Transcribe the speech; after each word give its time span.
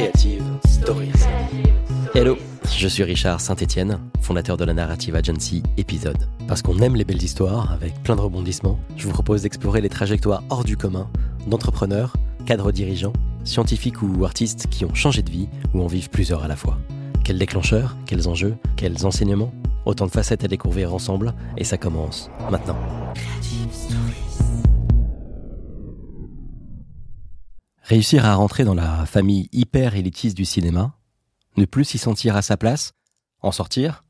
Creative 0.00 0.42
Stories. 0.66 1.12
Hello, 2.14 2.38
je 2.74 2.88
suis 2.88 3.02
Richard 3.02 3.38
Saint-Etienne, 3.38 4.00
fondateur 4.22 4.56
de 4.56 4.64
la 4.64 4.72
Narrative 4.72 5.14
Agency 5.14 5.62
Épisode. 5.76 6.26
Parce 6.48 6.62
qu'on 6.62 6.78
aime 6.78 6.96
les 6.96 7.04
belles 7.04 7.22
histoires 7.22 7.70
avec 7.70 8.02
plein 8.02 8.16
de 8.16 8.22
rebondissements, 8.22 8.80
je 8.96 9.06
vous 9.06 9.12
propose 9.12 9.42
d'explorer 9.42 9.82
les 9.82 9.90
trajectoires 9.90 10.42
hors 10.48 10.64
du 10.64 10.78
commun 10.78 11.10
d'entrepreneurs, 11.46 12.16
cadres 12.46 12.72
dirigeants, 12.72 13.12
scientifiques 13.44 14.00
ou 14.00 14.24
artistes 14.24 14.68
qui 14.70 14.86
ont 14.86 14.94
changé 14.94 15.20
de 15.20 15.30
vie 15.30 15.48
ou 15.74 15.82
en 15.82 15.86
vivent 15.86 16.08
plusieurs 16.08 16.44
à 16.44 16.48
la 16.48 16.56
fois. 16.56 16.78
Quels 17.22 17.38
déclencheurs, 17.38 17.98
quels 18.06 18.26
enjeux, 18.26 18.56
quels 18.76 19.04
enseignements? 19.04 19.52
Autant 19.84 20.06
de 20.06 20.12
facettes 20.12 20.44
à 20.44 20.48
découvrir 20.48 20.94
ensemble 20.94 21.34
et 21.58 21.64
ça 21.64 21.76
commence 21.76 22.30
maintenant. 22.50 22.78
Réussir 27.90 28.24
à 28.24 28.36
rentrer 28.36 28.62
dans 28.62 28.76
la 28.76 29.04
famille 29.04 29.48
hyper 29.50 29.96
élitiste 29.96 30.36
du 30.36 30.44
cinéma, 30.44 30.94
ne 31.56 31.64
plus 31.64 31.84
s'y 31.84 31.98
sentir 31.98 32.36
à 32.36 32.40
sa 32.40 32.56
place, 32.56 32.92
en 33.42 33.50
sortir, 33.50 34.04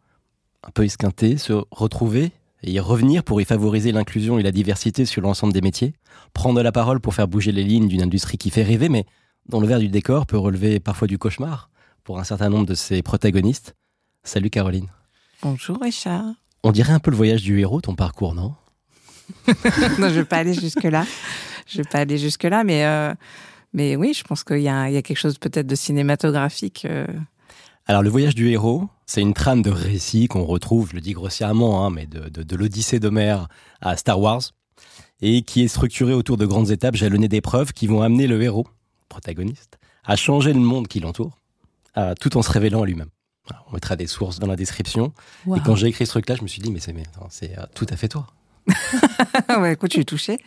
un 0.62 0.70
peu 0.70 0.84
esquinter, 0.84 1.38
se 1.38 1.54
retrouver 1.70 2.30
et 2.62 2.73
y 2.73 2.78
revenir 2.78 3.24
pour 3.24 3.40
y 3.40 3.46
favoriser 3.46 3.90
l'inclusion 3.90 4.38
et 4.38 4.42
la 4.42 4.52
diversité 4.52 5.06
sur 5.06 5.23
l'ensemble 5.23 5.54
des 5.54 5.62
métiers, 5.62 5.95
prendre 6.34 6.60
la 6.60 6.73
parole 6.73 7.01
pour 7.01 7.14
faire 7.14 7.27
bouger 7.27 7.52
les 7.52 7.64
lignes 7.64 7.88
d'une 7.88 8.02
industrie 8.02 8.37
qui 8.37 8.51
fait 8.51 8.64
rêver, 8.64 8.90
mais 8.90 9.06
dont 9.48 9.60
le 9.60 9.66
verre 9.66 9.78
du 9.78 9.88
décor 9.88 10.26
peut 10.26 10.37
relever 10.37 10.78
parfois 10.78 11.09
du 11.09 11.16
cauchemar 11.16 11.70
pour 12.04 12.18
un 12.18 12.24
certain 12.24 12.51
nombre 12.51 12.66
de 12.66 12.74
ses 12.74 13.01
protagonistes. 13.01 13.76
Salut 14.24 14.51
Caroline. 14.51 14.88
Bonjour 15.40 15.78
Richard. 15.80 16.26
On 16.65 16.73
dirait 16.73 16.92
un 16.92 17.01
peu 17.01 17.10
le 17.10 17.16
voyage 17.16 17.40
du 17.40 17.59
héros, 17.60 17.80
ton 17.80 17.95
parcours, 17.95 18.34
non? 18.34 18.54
Non, 19.46 19.54
je 20.01 20.04
ne 20.04 20.09
vais 20.10 20.24
pas 20.26 20.37
aller 20.37 20.52
jusque-là. 20.52 21.06
Je 21.66 21.78
ne 21.78 21.82
vais 21.82 21.88
pas 21.88 22.01
aller 22.01 22.18
jusque-là, 22.18 22.62
mais 22.62 22.84
euh, 22.84 23.15
mais 23.73 23.97
oui, 23.97 24.15
je 24.15 24.24
pense 24.24 24.45
qu'il 24.45 24.60
y, 24.60 24.69
a 24.69 24.91
quelque 25.02 25.19
chose 25.19 25.38
peut-être 25.38 25.66
de 25.66 25.74
cinématographique. 25.74 26.84
Euh. 26.84 27.07
Alors, 27.87 28.02
le 28.02 28.10
voyage 28.10 28.35
du 28.35 28.51
héros, 28.51 28.88
c'est 29.07 29.21
une 29.21 29.35
trame 29.35 29.62
de 29.62 29.71
récit 29.71 30.29
qu'on 30.29 30.45
retrouve, 30.45 30.90
je 30.90 30.95
le 30.95 31.01
dis 31.01 31.12
grossièrement, 31.12 31.87
hein, 31.87 31.90
mais 31.90 32.07
de, 32.07 32.29
de, 32.29 32.57
l'Odyssée 32.57 33.01
d'Homère 33.01 33.49
à 33.80 33.96
Star 33.96 34.21
Wars, 34.21 34.43
et 35.23 35.43
qui 35.43 35.62
est 35.62 35.68
structuré 35.68 36.12
autour 36.12 36.37
de 36.37 36.46
grandes 36.46 36.71
étapes 36.71 36.96
jalonnées 36.96 37.29
d'épreuves 37.29 37.73
qui 37.73 37.87
vont 37.87 38.02
amener 38.02 38.27
le 38.27 38.43
héros, 38.43 38.66
protagoniste, 39.09 39.79
à 40.05 40.16
changer 40.16 40.52
le 40.52 40.60
monde 40.60 40.88
qui 40.88 41.01
l'entoure, 41.01 41.37
tout 42.21 42.37
en 42.37 42.43
se 42.43 42.51
révélant 42.51 42.82
à 42.82 42.87
lui-même. 42.87 43.10
on 43.68 43.74
mettra 43.74 43.96
des 43.96 44.07
sources 44.07 44.38
dans 44.38 44.46
la 44.46 44.57
description. 44.57 45.12
Et 45.57 45.60
quand 45.65 45.74
j'ai 45.77 45.88
écrit 45.88 46.07
ce 46.07 46.12
truc-là, 46.12 46.37
je 46.37 46.43
me 46.43 46.49
suis 46.49 46.62
dit, 46.62 46.71
mais 46.71 46.80
c'est 46.80 47.59
euh, 47.59 47.62
tout 47.74 47.87
à 47.90 47.96
fait 47.96 48.09
toi. 48.09 48.27
ouais, 49.59 49.74
écoute, 49.74 49.90
je 49.93 49.99
suis 49.99 50.07
touchée. 50.07 50.38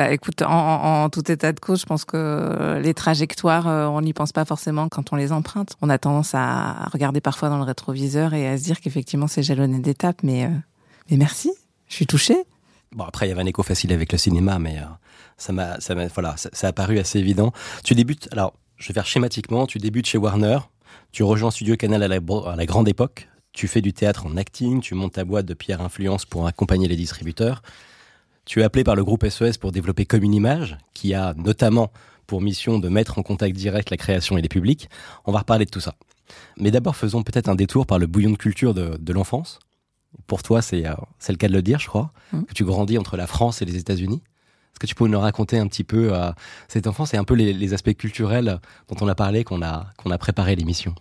Bah, 0.00 0.10
écoute, 0.12 0.40
en, 0.40 1.10
tout 1.10 1.30
état 1.30 1.52
de 1.52 1.60
cause, 1.60 1.82
je 1.82 1.84
pense 1.84 2.06
que 2.06 2.80
les 2.82 2.94
trajectoires, 2.94 3.68
euh, 3.68 3.86
on 3.86 4.00
n'y 4.00 4.14
pense 4.14 4.32
pas 4.32 4.46
forcément 4.46 4.88
quand 4.88 5.12
on 5.12 5.16
les 5.16 5.30
emprunte. 5.30 5.76
On 5.82 5.90
a 5.90 5.98
tendance 5.98 6.30
à 6.32 6.88
regarder 6.90 7.20
parfois 7.20 7.50
dans 7.50 7.58
le 7.58 7.64
rétroviseur 7.64 8.32
et 8.32 8.48
à 8.48 8.56
se 8.56 8.62
dire 8.62 8.80
qu'effectivement 8.80 9.26
c'est 9.26 9.42
jalonné 9.42 9.78
d'étapes, 9.78 10.22
mais, 10.22 10.46
euh, 10.46 10.48
merci, 11.10 11.52
je 11.86 11.96
suis 11.96 12.06
touchée. 12.06 12.38
Bon, 12.92 13.04
après, 13.04 13.26
il 13.26 13.28
y 13.28 13.32
avait 13.32 13.42
un 13.42 13.46
écho 13.46 13.62
facile 13.62 13.92
avec 13.92 14.10
le 14.10 14.16
cinéma, 14.16 14.58
mais 14.58 14.78
euh, 14.78 14.86
ça 15.36 15.52
m'a, 15.52 15.78
ça 15.80 15.94
voilà, 16.14 16.34
ça, 16.38 16.68
a 16.68 16.72
paru 16.72 16.98
assez 16.98 17.18
évident. 17.18 17.52
Tu 17.84 17.94
débutes, 17.94 18.26
alors, 18.32 18.54
je 18.78 18.88
vais 18.88 18.94
faire 18.94 19.06
schématiquement, 19.06 19.66
tu 19.66 19.76
débutes 19.76 20.06
chez 20.06 20.16
Warner, 20.16 20.60
tu 21.12 21.24
rejoins 21.24 21.50
Studio 21.50 21.76
Canal 21.76 22.02
à 22.02 22.08
la, 22.08 22.20
à 22.46 22.56
la 22.56 22.64
grande 22.64 22.88
époque, 22.88 23.28
tu 23.52 23.68
fais 23.68 23.82
du 23.82 23.92
théâtre 23.92 24.24
en 24.24 24.38
acting, 24.38 24.80
tu 24.80 24.94
montes 24.94 25.12
ta 25.12 25.26
boîte 25.26 25.44
de 25.44 25.52
Pierre 25.52 25.82
Influence 25.82 26.24
pour 26.24 26.46
accompagner 26.46 26.88
les 26.88 26.96
distributeurs. 26.96 27.60
Tu 28.44 28.60
es 28.60 28.62
appelé 28.62 28.84
par 28.84 28.96
le 28.96 29.04
groupe 29.04 29.26
SES 29.28 29.58
pour 29.58 29.72
développer 29.72 30.06
comme 30.06 30.22
une 30.22 30.34
image, 30.34 30.78
qui 30.94 31.14
a 31.14 31.34
notamment 31.34 31.92
pour 32.26 32.40
mission 32.40 32.78
de 32.78 32.88
mettre 32.88 33.18
en 33.18 33.22
contact 33.22 33.56
direct 33.56 33.90
la 33.90 33.96
création 33.96 34.38
et 34.38 34.42
les 34.42 34.48
publics. 34.48 34.88
On 35.24 35.32
va 35.32 35.40
reparler 35.40 35.64
de 35.64 35.70
tout 35.70 35.80
ça. 35.80 35.94
Mais 36.56 36.70
d'abord, 36.70 36.96
faisons 36.96 37.22
peut-être 37.22 37.48
un 37.48 37.56
détour 37.56 37.86
par 37.86 37.98
le 37.98 38.06
bouillon 38.06 38.30
de 38.30 38.36
culture 38.36 38.72
de, 38.72 39.12
l'enfance. 39.12 39.58
Pour 40.26 40.42
toi, 40.42 40.60
euh, 40.72 40.94
c'est 41.18 41.32
le 41.32 41.38
cas 41.38 41.48
de 41.48 41.52
le 41.52 41.62
dire, 41.62 41.80
je 41.80 41.88
crois, 41.88 42.12
mmh. 42.32 42.42
que 42.42 42.54
tu 42.54 42.64
grandis 42.64 42.98
entre 42.98 43.16
la 43.16 43.26
France 43.26 43.62
et 43.62 43.64
les 43.64 43.76
États-Unis. 43.76 44.22
Est-ce 44.24 44.78
que 44.78 44.86
tu 44.86 44.94
peux 44.94 45.08
nous 45.08 45.18
raconter 45.18 45.58
un 45.58 45.66
petit 45.66 45.84
peu 45.84 46.12
euh, 46.12 46.30
cette 46.68 46.86
enfance 46.86 47.14
et 47.14 47.16
un 47.16 47.24
peu 47.24 47.34
les, 47.34 47.74
aspects 47.74 47.94
culturels 47.94 48.60
dont 48.88 48.96
on 49.00 49.08
a 49.08 49.14
parlé, 49.14 49.42
qu'on 49.44 49.62
a, 49.62 49.90
qu'on 49.96 50.10
a 50.10 50.18
préparé 50.18 50.54
l'émission? 50.54 50.94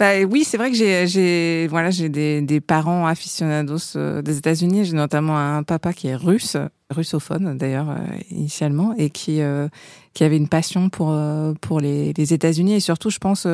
Bah, 0.00 0.14
oui, 0.26 0.44
c'est 0.44 0.56
vrai 0.56 0.70
que 0.70 0.76
j'ai, 0.78 1.06
j'ai, 1.06 1.66
voilà, 1.68 1.90
j'ai 1.90 2.08
des, 2.08 2.40
des 2.40 2.62
parents 2.62 3.06
aficionados 3.06 3.96
euh, 3.96 4.22
des 4.22 4.38
États-Unis. 4.38 4.86
J'ai 4.86 4.96
notamment 4.96 5.36
un 5.36 5.62
papa 5.62 5.92
qui 5.92 6.08
est 6.08 6.16
russe, 6.16 6.56
russophone 6.88 7.58
d'ailleurs 7.58 7.90
euh, 7.90 7.98
initialement, 8.30 8.94
et 8.96 9.10
qui 9.10 9.42
euh, 9.42 9.68
qui 10.14 10.24
avait 10.24 10.38
une 10.38 10.48
passion 10.48 10.88
pour 10.88 11.14
pour 11.60 11.80
les, 11.80 12.12
États-Unis 12.16 12.72
et 12.72 12.80
surtout, 12.80 13.10
je 13.10 13.18
pense, 13.18 13.46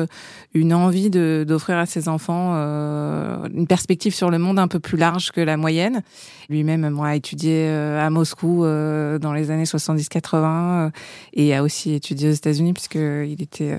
une 0.53 0.73
envie 0.73 1.09
de 1.09 1.43
d'offrir 1.45 1.75
à 1.77 1.85
ses 1.85 2.07
enfants 2.07 2.53
une 2.55 3.67
perspective 3.67 4.15
sur 4.15 4.31
le 4.31 4.39
monde 4.39 4.57
un 4.57 4.69
peu 4.69 4.79
plus 4.79 4.97
large 4.97 5.31
que 5.31 5.41
la 5.41 5.57
moyenne. 5.57 6.01
Lui-même, 6.49 6.89
moi, 6.89 7.09
a 7.09 7.15
étudié 7.15 7.67
à 7.67 8.09
Moscou 8.09 8.63
dans 8.63 9.33
les 9.35 9.51
années 9.51 9.65
70-80 9.65 10.91
et 11.33 11.53
a 11.53 11.61
aussi 11.61 11.93
étudié 11.93 12.29
aux 12.29 12.33
États-Unis 12.33 12.73
puisque 12.73 12.95
il 12.95 13.39
était 13.39 13.77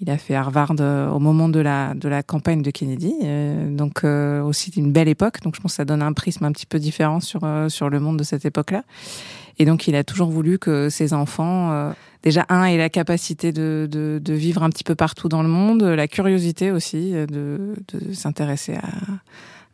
il 0.00 0.10
a 0.10 0.16
fait 0.16 0.34
Harvard 0.34 0.74
euh, 0.80 1.08
au 1.10 1.18
moment 1.18 1.48
de 1.48 1.60
la, 1.60 1.94
de 1.94 2.08
la 2.08 2.22
campagne 2.22 2.62
de 2.62 2.70
Kennedy, 2.70 3.12
euh, 3.22 3.70
donc 3.70 4.02
euh, 4.04 4.42
aussi 4.42 4.70
une 4.70 4.92
belle 4.92 5.08
époque. 5.08 5.42
Donc 5.42 5.56
je 5.56 5.60
pense 5.60 5.72
que 5.72 5.76
ça 5.76 5.84
donne 5.84 6.02
un 6.02 6.14
prisme 6.14 6.44
un 6.44 6.52
petit 6.52 6.66
peu 6.66 6.78
différent 6.78 7.20
sur, 7.20 7.42
sur 7.68 7.90
le 7.90 8.00
monde 8.00 8.16
de 8.16 8.24
cette 8.24 8.44
époque-là. 8.44 8.84
Et 9.58 9.66
donc 9.66 9.86
il 9.88 9.94
a 9.94 10.04
toujours 10.04 10.30
voulu 10.30 10.58
que 10.58 10.88
ses 10.88 11.12
enfants, 11.12 11.92
déjà 12.22 12.46
un, 12.48 12.64
aient 12.64 12.78
la 12.78 12.88
capacité 12.88 13.52
de, 13.52 13.86
de, 13.90 14.18
de, 14.22 14.32
vivre 14.32 14.62
un 14.62 14.70
petit 14.70 14.84
peu 14.84 14.94
partout 14.94 15.28
dans 15.28 15.42
le 15.42 15.50
monde, 15.50 15.82
la 15.82 16.08
curiosité 16.08 16.70
aussi 16.70 17.12
de, 17.12 17.74
de 17.92 18.14
s'intéresser 18.14 18.76
à, 18.76 18.88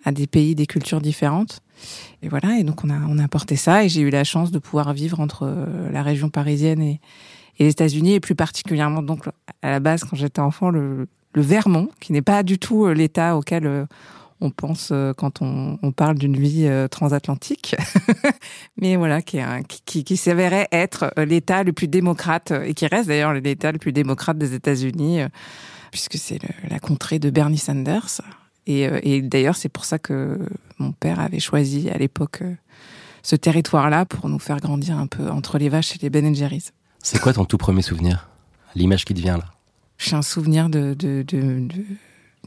à 0.05 0.11
des 0.11 0.27
pays, 0.27 0.57
des 0.57 0.67
cultures 0.67 1.01
différentes. 1.01 1.61
Et 2.23 2.29
voilà, 2.29 2.59
et 2.59 2.65
donc 2.65 2.83
on 2.83 2.91
a, 2.91 2.99
on 3.09 3.19
a 3.19 3.25
apporté 3.25 3.55
ça 3.55 3.85
et 3.85 3.89
j'ai 3.89 4.01
eu 4.01 4.11
la 4.11 4.25
chance 4.25 4.51
de 4.51 4.59
pouvoir 4.59 4.93
vivre 4.93 5.21
entre 5.21 5.55
la 5.93 6.03
région 6.03 6.31
parisienne 6.31 6.83
et, 6.83 7.01
et 7.59 7.65
les 7.65 7.71
États-Unis, 7.71 8.15
et 8.15 8.21
plus 8.21 8.35
particulièrement 8.35 9.03
donc 9.03 9.27
à 9.63 9.71
la 9.71 9.81
base 9.81 10.05
quand 10.05 10.17
j'étais 10.17 10.41
enfant, 10.41 10.71
le, 10.71 11.09
Vermont, 11.35 11.91
qui 12.01 12.15
n'est 12.15 12.23
pas 12.23 12.43
du 12.43 12.59
tout 12.59 12.87
euh, 12.87 12.95
l'État 12.95 13.37
auquel 13.37 13.67
euh, 13.67 13.85
on 14.41 14.51
pense 14.51 14.89
euh, 14.91 15.13
quand 15.13 15.43
on, 15.43 15.93
parle 15.93 16.17
d'une 16.17 16.37
vie 16.37 16.67
transatlantique, 16.91 17.77
mais 18.81 18.97
voilà, 18.97 19.21
qui 19.21 20.17
s'avérait 20.17 20.67
être 20.73 21.13
l'État 21.19 21.63
le 21.63 21.75
plus 21.75 21.89
démocrate 21.89 22.53
et 22.53 22.73
qui 22.73 22.87
reste 22.87 23.09
d'ailleurs 23.09 23.35
l'État 23.35 23.71
le 23.71 23.79
plus 23.79 23.93
démocrate 23.93 24.39
des 24.39 24.55
États-Unis, 24.55 25.21
puisque 25.91 26.17
c'est 26.17 26.39
la 26.71 26.79
contrée 26.79 27.19
de 27.19 27.29
Bernie 27.29 27.59
Sanders. 27.59 28.23
Et, 28.67 28.89
et 29.03 29.23
d'ailleurs, 29.23 29.57
c'est 29.57 29.69
pour 29.69 29.85
ça 29.85 29.99
que 29.99 30.39
mon 30.79 30.93
père 30.93 31.21
avait 31.21 31.39
choisi 31.39 31.89
à 31.91 31.99
l'époque 31.99 32.43
ce 33.23 33.37
territoire-là 33.37 34.05
pour 34.05 34.29
nous 34.29 34.39
faire 34.39 34.59
grandir 34.59 34.99
un 34.99 35.07
peu 35.07 35.29
entre 35.29 35.59
les 35.59 35.69
vaches 35.69 35.97
et 35.97 35.99
les 36.01 36.11
Ben 36.11 36.35
Jerry's. 36.35 36.73
C'est 37.07 37.21
quoi 37.21 37.33
ton 37.33 37.45
tout 37.45 37.57
premier 37.57 37.83
souvenir? 37.83 38.29
L'image 38.75 39.05
qui 39.05 39.15
te 39.15 39.21
vient 39.21 39.39
là 39.39 39.45
J'ai 39.97 40.17
un 40.17 40.23
souvenir 40.23 40.69
de, 40.69 40.93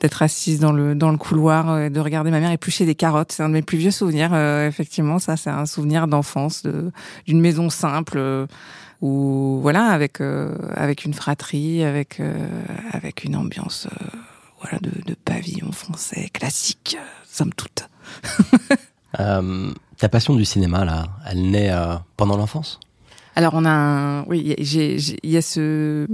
d'être 0.02 0.22
assise 0.22 0.60
dans 0.60 0.74
le 0.74 0.96
dans 0.96 1.12
le 1.12 1.18
couloir 1.18 1.80
et 1.80 1.90
de 1.90 2.00
regarder 2.02 2.30
ma 2.30 2.42
mère 2.42 2.52
éplucher 2.52 2.86
des 2.86 2.94
carottes. 2.94 3.32
C'est 3.32 3.42
un 3.42 3.48
de 3.48 3.54
mes 3.54 3.62
plus 3.62 3.78
vieux 3.78 3.90
souvenirs. 3.92 4.32
Euh, 4.34 4.68
effectivement, 4.68 5.18
ça, 5.18 5.38
c'est 5.38 5.50
un 5.50 5.66
souvenir 5.66 6.08
d'enfance, 6.08 6.64
d'une 7.26 7.40
maison 7.40 7.70
simple 7.70 8.18
euh, 8.18 8.48
où 9.00 9.60
voilà, 9.62 9.86
avec 9.86 10.20
euh, 10.20 10.54
avec 10.76 11.06
une 11.06 11.14
fratrie, 11.14 11.82
avec 11.86 12.22
avec 12.92 13.24
une 13.24 13.38
ambiance 13.38 13.88
voilà 14.60 14.78
de, 14.80 14.92
de, 15.06 15.16
pavillon 15.16 15.72
français 15.72 16.30
classique, 16.34 16.98
somme 17.32 17.54
toute. 17.54 17.88
ta 19.14 20.10
passion 20.10 20.36
du 20.36 20.44
cinéma 20.44 20.84
là, 20.84 21.06
elle 21.26 21.50
naît 21.50 21.72
pendant 22.18 22.36
l'enfance? 22.36 22.82
Alors 23.36 23.54
on 23.56 23.66
a 23.66 23.70
un, 23.70 24.24
oui, 24.26 24.56
il 24.58 25.30
y 25.30 25.38
a 25.38 25.42
ce 25.42 26.08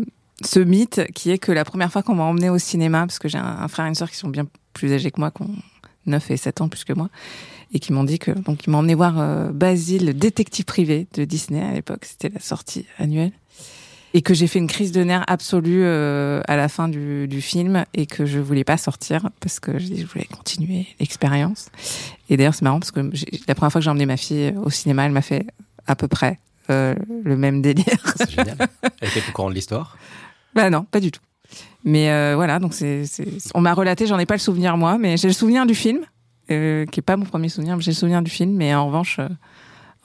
ce 0.44 0.60
mythe 0.60 1.02
qui 1.14 1.32
est 1.32 1.38
que 1.38 1.52
la 1.52 1.64
première 1.64 1.92
fois 1.92 2.04
qu'on 2.04 2.16
m'a 2.16 2.24
emmené 2.24 2.50
au 2.50 2.58
cinéma, 2.58 3.02
parce 3.02 3.20
que 3.20 3.28
j'ai 3.28 3.38
un, 3.38 3.68
frère 3.68 3.86
et 3.86 3.90
une 3.90 3.96
sœur 3.96 4.10
qui 4.10 4.18
sont 4.18 4.30
bien 4.30 4.46
plus 4.74 4.94
âgés 4.94 5.12
que 5.12 5.20
moi, 5.20 5.32
qui 5.32 5.44
ont 5.44 5.56
9 6.08 6.32
et 6.32 6.38
7 6.38 6.62
ans 6.62 6.70
plus 6.70 6.84
que 6.84 6.94
moi, 6.94 7.10
et 7.74 7.80
qui 7.80 7.94
m'ont 7.94 8.04
dit 8.04 8.20
que 8.20 8.32
donc 8.32 8.66
ils 8.66 8.70
m'ont 8.70 8.80
emmené 8.80 8.96
voir 8.96 9.20
euh, 9.20 9.52
Basile, 9.52 10.14
détective 10.18 10.66
privé 10.66 11.08
de 11.14 11.24
Disney 11.26 11.64
à 11.64 11.74
l'époque, 11.74 12.06
c'était 12.06 12.30
la 12.30 12.40
sortie 12.40 12.86
annuelle, 13.00 13.32
et 14.14 14.22
que 14.22 14.34
j'ai 14.34 14.48
fait 14.48 14.60
une 14.60 14.68
crise 14.68 14.92
de 14.92 15.04
nerfs 15.04 15.24
absolue 15.28 15.84
euh, 15.84 16.42
à 16.48 16.58
la 16.58 16.68
fin 16.68 16.90
du, 16.90 17.28
du, 17.28 17.42
film 17.42 17.86
et 17.94 18.06
que 18.06 18.26
je 18.26 18.40
voulais 18.40 18.64
pas 18.64 18.78
sortir 18.78 19.30
parce 19.40 19.60
que 19.60 19.78
je 19.80 20.06
voulais 20.06 20.26
continuer 20.26 20.88
l'expérience. 21.00 21.70
Et 22.30 22.38
d'ailleurs 22.38 22.56
c'est 22.56 22.64
marrant 22.64 22.80
parce 22.80 22.92
que 22.92 23.12
la 23.48 23.56
première 23.56 23.72
fois 23.72 23.80
que 23.80 23.86
j'ai 23.86 23.90
emmené 23.90 24.06
ma 24.06 24.18
fille 24.18 24.54
au 24.64 24.70
cinéma, 24.70 25.06
elle 25.06 25.12
m'a 25.12 25.22
fait 25.22 25.48
à 25.88 25.96
peu 25.96 26.08
près 26.08 26.40
euh, 26.70 26.96
le 27.24 27.38
même 27.38 27.62
délire. 27.62 27.86
C'est 28.18 28.32
génial. 28.32 28.58
Elle 29.02 29.10
était 29.10 29.22
au 29.28 29.32
courant 29.32 29.50
de 29.50 29.56
l'histoire 29.56 29.98
Bah 30.56 30.70
non, 30.70 30.84
pas 30.84 31.00
du 31.00 31.12
tout. 31.12 31.22
Mais 31.84 32.10
euh, 32.10 32.34
voilà, 32.36 32.60
donc 32.60 32.74
c'est, 32.74 33.04
on 33.54 33.62
m'a 33.62 33.74
relaté, 33.74 34.08
j'en 34.08 34.18
ai 34.18 34.26
pas 34.26 34.36
le 34.36 34.40
souvenir 34.40 34.78
moi, 34.78 34.98
mais 34.98 35.18
j'ai 35.18 35.28
le 35.28 35.34
souvenir 35.34 35.66
du 35.66 35.76
film, 35.76 36.00
euh, 36.50 36.86
qui 36.86 37.00
est 37.02 37.04
pas 37.04 37.18
mon 37.18 37.26
premier 37.26 37.50
souvenir, 37.50 37.76
mais 37.76 37.84
j'ai 37.84 37.92
le 37.92 37.96
souvenir 37.96 38.22
du 38.22 38.32
film. 38.32 38.54
Mais 38.54 38.74
en 38.74 38.88
revanche, 38.88 39.20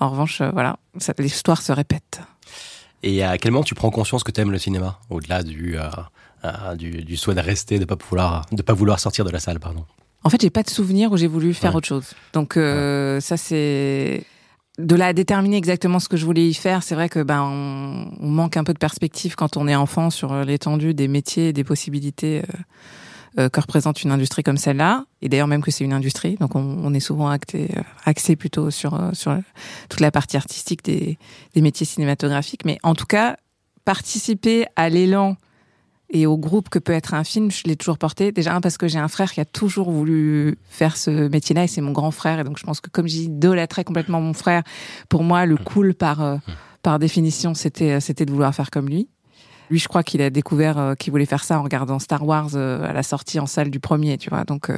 en 0.00 0.10
revanche, 0.10 0.42
voilà, 0.42 0.76
l'histoire 1.18 1.62
se 1.62 1.72
répète. 1.72 2.20
Et 3.02 3.22
à 3.22 3.38
quel 3.38 3.52
moment 3.52 3.64
tu 3.64 3.74
prends 3.74 3.90
conscience 3.90 4.24
que 4.24 4.30
tu 4.30 4.40
aimes 4.40 4.50
le 4.50 4.58
cinéma, 4.58 4.98
au-delà 5.08 5.42
du, 5.42 5.76
du, 6.76 7.04
du, 7.04 7.16
souhait 7.16 7.34
de 7.34 7.40
rester, 7.40 7.78
de 7.78 7.86
pas 7.86 7.96
de 8.52 8.62
pas 8.62 8.72
vouloir 8.74 9.00
sortir 9.00 9.24
de 9.24 9.30
la 9.30 9.40
salle, 9.40 9.60
pardon? 9.60 9.86
En 10.22 10.28
fait, 10.28 10.42
j'ai 10.42 10.50
pas 10.50 10.62
de 10.62 10.68
souvenir 10.68 11.12
où 11.12 11.16
j'ai 11.16 11.28
voulu 11.28 11.54
faire 11.54 11.74
autre 11.74 11.88
chose. 11.88 12.12
Donc 12.34 12.54
ça 12.54 13.36
c'est 13.38 14.26
de 14.86 15.00
à 15.00 15.12
déterminer 15.12 15.56
exactement 15.56 15.98
ce 15.98 16.08
que 16.08 16.16
je 16.16 16.24
voulais 16.24 16.48
y 16.48 16.54
faire, 16.54 16.82
c'est 16.82 16.94
vrai 16.94 17.08
que 17.08 17.22
ben 17.22 17.42
on, 17.42 18.28
manque 18.28 18.56
un 18.56 18.64
peu 18.64 18.72
de 18.72 18.78
perspective 18.78 19.34
quand 19.34 19.56
on 19.56 19.66
est 19.66 19.74
enfant 19.74 20.10
sur 20.10 20.32
euh, 20.32 20.44
l'étendue 20.44 20.94
des 20.94 21.08
métiers 21.08 21.48
et 21.48 21.52
des 21.52 21.64
possibilités 21.64 22.40
euh, 22.40 23.42
euh, 23.42 23.48
que 23.48 23.60
représente 23.60 24.02
une 24.02 24.10
industrie 24.10 24.42
comme 24.42 24.56
celle-là. 24.56 25.04
Et 25.22 25.28
d'ailleurs 25.28 25.46
même 25.46 25.62
que 25.62 25.70
c'est 25.70 25.84
une 25.84 25.92
industrie, 25.92 26.36
donc 26.36 26.54
on, 26.54 26.94
est 26.94 27.00
souvent 27.00 27.30
axé 28.04 28.36
plutôt 28.36 28.70
sur 28.70 28.98
sur 29.12 29.36
toute 29.88 30.00
la 30.00 30.10
partie 30.10 30.36
artistique 30.36 30.84
des 30.84 31.16
métiers 31.56 31.86
cinématographiques. 31.86 32.64
Mais 32.64 32.78
en 32.82 32.94
tout 32.94 33.06
cas, 33.06 33.36
participer 33.84 34.66
à 34.76 34.88
l'élan 34.88 35.36
et 36.12 36.26
au 36.26 36.36
groupe 36.36 36.68
que 36.68 36.80
peut 36.80 36.92
être 36.92 37.14
un 37.14 37.22
film, 37.22 37.52
je 37.52 37.62
l'ai 37.64 37.76
toujours 37.76 37.96
porté. 37.96 38.32
Déjà, 38.32 38.54
un, 38.54 38.60
parce 38.60 38.76
que 38.76 38.88
j'ai 38.88 38.98
un 38.98 39.06
frère 39.06 39.32
qui 39.32 39.40
a 39.40 39.44
toujours 39.44 39.92
voulu 39.92 40.58
faire 40.68 40.96
ce 40.96 41.28
métier-là 41.28 41.64
et 41.64 41.66
c'est 41.68 41.80
mon 41.80 41.92
grand 41.92 42.10
frère. 42.10 42.40
Et 42.40 42.44
donc, 42.44 42.58
je 42.58 42.64
pense 42.64 42.80
que 42.80 42.90
comme 42.90 43.06
j'idolâtrais 43.06 43.84
complètement 43.84 44.20
mon 44.20 44.32
frère, 44.32 44.64
pour 45.08 45.22
moi, 45.22 45.46
le 45.46 45.56
cool 45.56 45.94
par, 45.94 46.20
euh, 46.20 46.36
par 46.82 46.98
définition, 46.98 47.54
c'était, 47.54 47.92
euh, 47.92 48.00
c'était 48.00 48.26
de 48.26 48.32
vouloir 48.32 48.52
faire 48.52 48.70
comme 48.70 48.88
lui. 48.88 49.08
Lui, 49.70 49.78
je 49.78 49.86
crois 49.86 50.02
qu'il 50.02 50.20
a 50.20 50.30
découvert 50.30 50.78
euh, 50.78 50.94
qu'il 50.94 51.12
voulait 51.12 51.26
faire 51.26 51.44
ça 51.44 51.60
en 51.60 51.62
regardant 51.62 52.00
Star 52.00 52.26
Wars 52.26 52.56
à 52.56 52.92
la 52.92 53.02
sortie 53.04 53.38
en 53.38 53.46
salle 53.46 53.70
du 53.70 53.78
premier, 53.78 54.18
tu 54.18 54.30
vois. 54.30 54.42
Donc, 54.42 54.68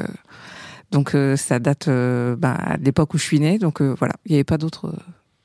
donc 0.90 1.16
ça 1.36 1.58
date 1.58 1.88
bah, 1.88 2.76
de 2.78 2.84
l'époque 2.84 3.14
où 3.14 3.18
je 3.18 3.22
suis 3.22 3.40
née. 3.40 3.58
Donc 3.58 3.80
voilà, 3.80 4.12
il 4.26 4.32
n'y 4.32 4.36
avait 4.36 4.44
pas 4.44 4.58
d'autres, 4.58 4.94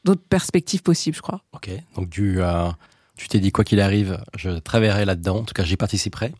d'autres 0.03 0.25
perspectives 0.27 0.83
possibles, 0.83 1.15
je 1.15 1.21
crois. 1.21 1.43
Ok, 1.53 1.69
donc 1.95 2.09
du 2.09 2.41
tu 3.17 3.27
t'es 3.27 3.39
dit, 3.39 3.51
quoi 3.51 3.63
qu'il 3.63 3.81
arrive, 3.81 4.21
je 4.35 4.51
travaillerai 4.51 5.05
là-dedans. 5.05 5.37
En 5.39 5.43
tout 5.43 5.53
cas, 5.53 5.63
j'y 5.63 5.77
participerai. 5.77 6.33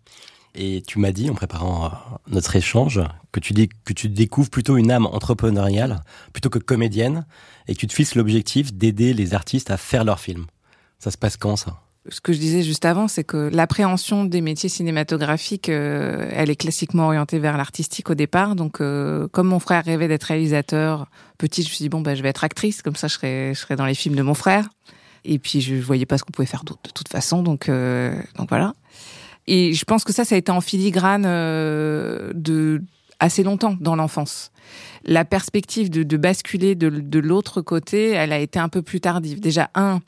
Et 0.55 0.81
tu 0.87 0.99
m'as 0.99 1.11
dit, 1.11 1.29
en 1.29 1.35
préparant 1.35 1.85
euh, 1.85 1.89
notre 2.29 2.55
échange, 2.55 3.01
que 3.31 3.39
tu, 3.39 3.53
dis, 3.53 3.69
que 3.85 3.93
tu 3.93 4.09
découvres 4.09 4.49
plutôt 4.49 4.77
une 4.77 4.91
âme 4.91 5.05
entrepreneuriale 5.05 6.03
plutôt 6.33 6.49
que 6.49 6.59
comédienne 6.59 7.25
et 7.67 7.75
que 7.75 7.79
tu 7.79 7.87
te 7.87 7.93
fixes 7.93 8.15
l'objectif 8.15 8.73
d'aider 8.73 9.13
les 9.13 9.33
artistes 9.33 9.69
à 9.69 9.77
faire 9.77 10.03
leurs 10.03 10.19
films. 10.19 10.47
Ça 10.99 11.11
se 11.11 11.17
passe 11.17 11.37
quand, 11.37 11.57
ça? 11.57 11.81
Ce 12.09 12.21
que 12.21 12.31
je 12.31 12.39
disais 12.39 12.63
juste 12.63 12.85
avant, 12.85 13.09
c'est 13.09 13.25
que 13.25 13.49
l'appréhension 13.51 14.23
des 14.23 14.39
métiers 14.39 14.69
cinématographiques, 14.69 15.67
euh, 15.67 16.29
elle 16.31 16.49
est 16.49 16.55
classiquement 16.55 17.07
orientée 17.07 17.37
vers 17.37 17.57
l'artistique 17.57 18.09
au 18.09 18.15
départ. 18.15 18.55
Donc, 18.55 18.79
euh, 18.79 19.27
comme 19.27 19.47
mon 19.47 19.59
frère 19.59 19.83
rêvait 19.83 20.07
d'être 20.07 20.23
réalisateur, 20.23 21.07
petit, 21.37 21.63
je 21.63 21.67
me 21.67 21.73
suis 21.73 21.83
dit 21.83 21.89
bon, 21.89 22.01
bah, 22.01 22.15
je 22.15 22.23
vais 22.23 22.29
être 22.29 22.45
actrice, 22.45 22.81
comme 22.81 22.95
ça, 22.95 23.07
je 23.07 23.53
serai 23.53 23.75
dans 23.75 23.85
les 23.85 23.93
films 23.93 24.15
de 24.15 24.21
mon 24.21 24.33
frère. 24.33 24.69
Et 25.27 25.39
puis 25.39 25.59
je 25.59 25.75
voyais 25.75 26.05
pas 26.05 26.17
ce 26.17 26.23
qu'on 26.23 26.31
pouvait 26.31 26.47
faire 26.47 26.63
d'autre 26.63 26.79
de 26.85 26.89
toute 26.89 27.09
façon, 27.09 27.43
donc 27.43 27.67
euh, 27.67 28.19
donc 28.37 28.49
voilà. 28.49 28.73
Et 29.45 29.73
je 29.73 29.85
pense 29.85 30.03
que 30.03 30.13
ça, 30.13 30.23
ça 30.25 30.35
a 30.35 30.37
été 30.37 30.51
en 30.51 30.61
filigrane 30.61 31.25
euh, 31.25 32.31
de 32.33 32.81
assez 33.19 33.43
longtemps 33.43 33.75
dans 33.79 33.95
l'enfance. 33.95 34.51
La 35.03 35.25
perspective 35.25 35.89
de, 35.89 36.17
basculer 36.17 36.75
de, 36.75 36.89
de 36.89 37.19
l'autre 37.19 37.61
côté, 37.61 38.11
elle 38.11 38.31
a 38.31 38.39
été 38.39 38.59
un 38.59 38.69
peu 38.69 38.81
plus 38.81 39.01
tardive. 39.01 39.39
Déjà 39.39 39.69
un, 39.73 40.01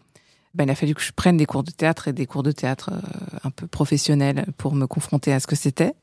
ben, 0.54 0.66
il 0.66 0.69
a 0.69 0.75
fallu 0.75 0.94
que 0.94 1.01
je 1.01 1.12
prenne 1.12 1.36
des 1.36 1.45
cours 1.45 1.63
de 1.63 1.71
théâtre 1.71 2.07
et 2.07 2.13
des 2.13 2.25
cours 2.25 2.44
de 2.44 2.51
théâtre 2.51 2.92
euh, 2.94 3.38
un 3.44 3.50
peu 3.50 3.68
professionnels 3.68 4.45
pour 4.57 4.75
me 4.75 4.86
confronter 4.86 5.33
à 5.33 5.39
ce 5.39 5.48
que 5.48 5.56
c'était. 5.56 5.94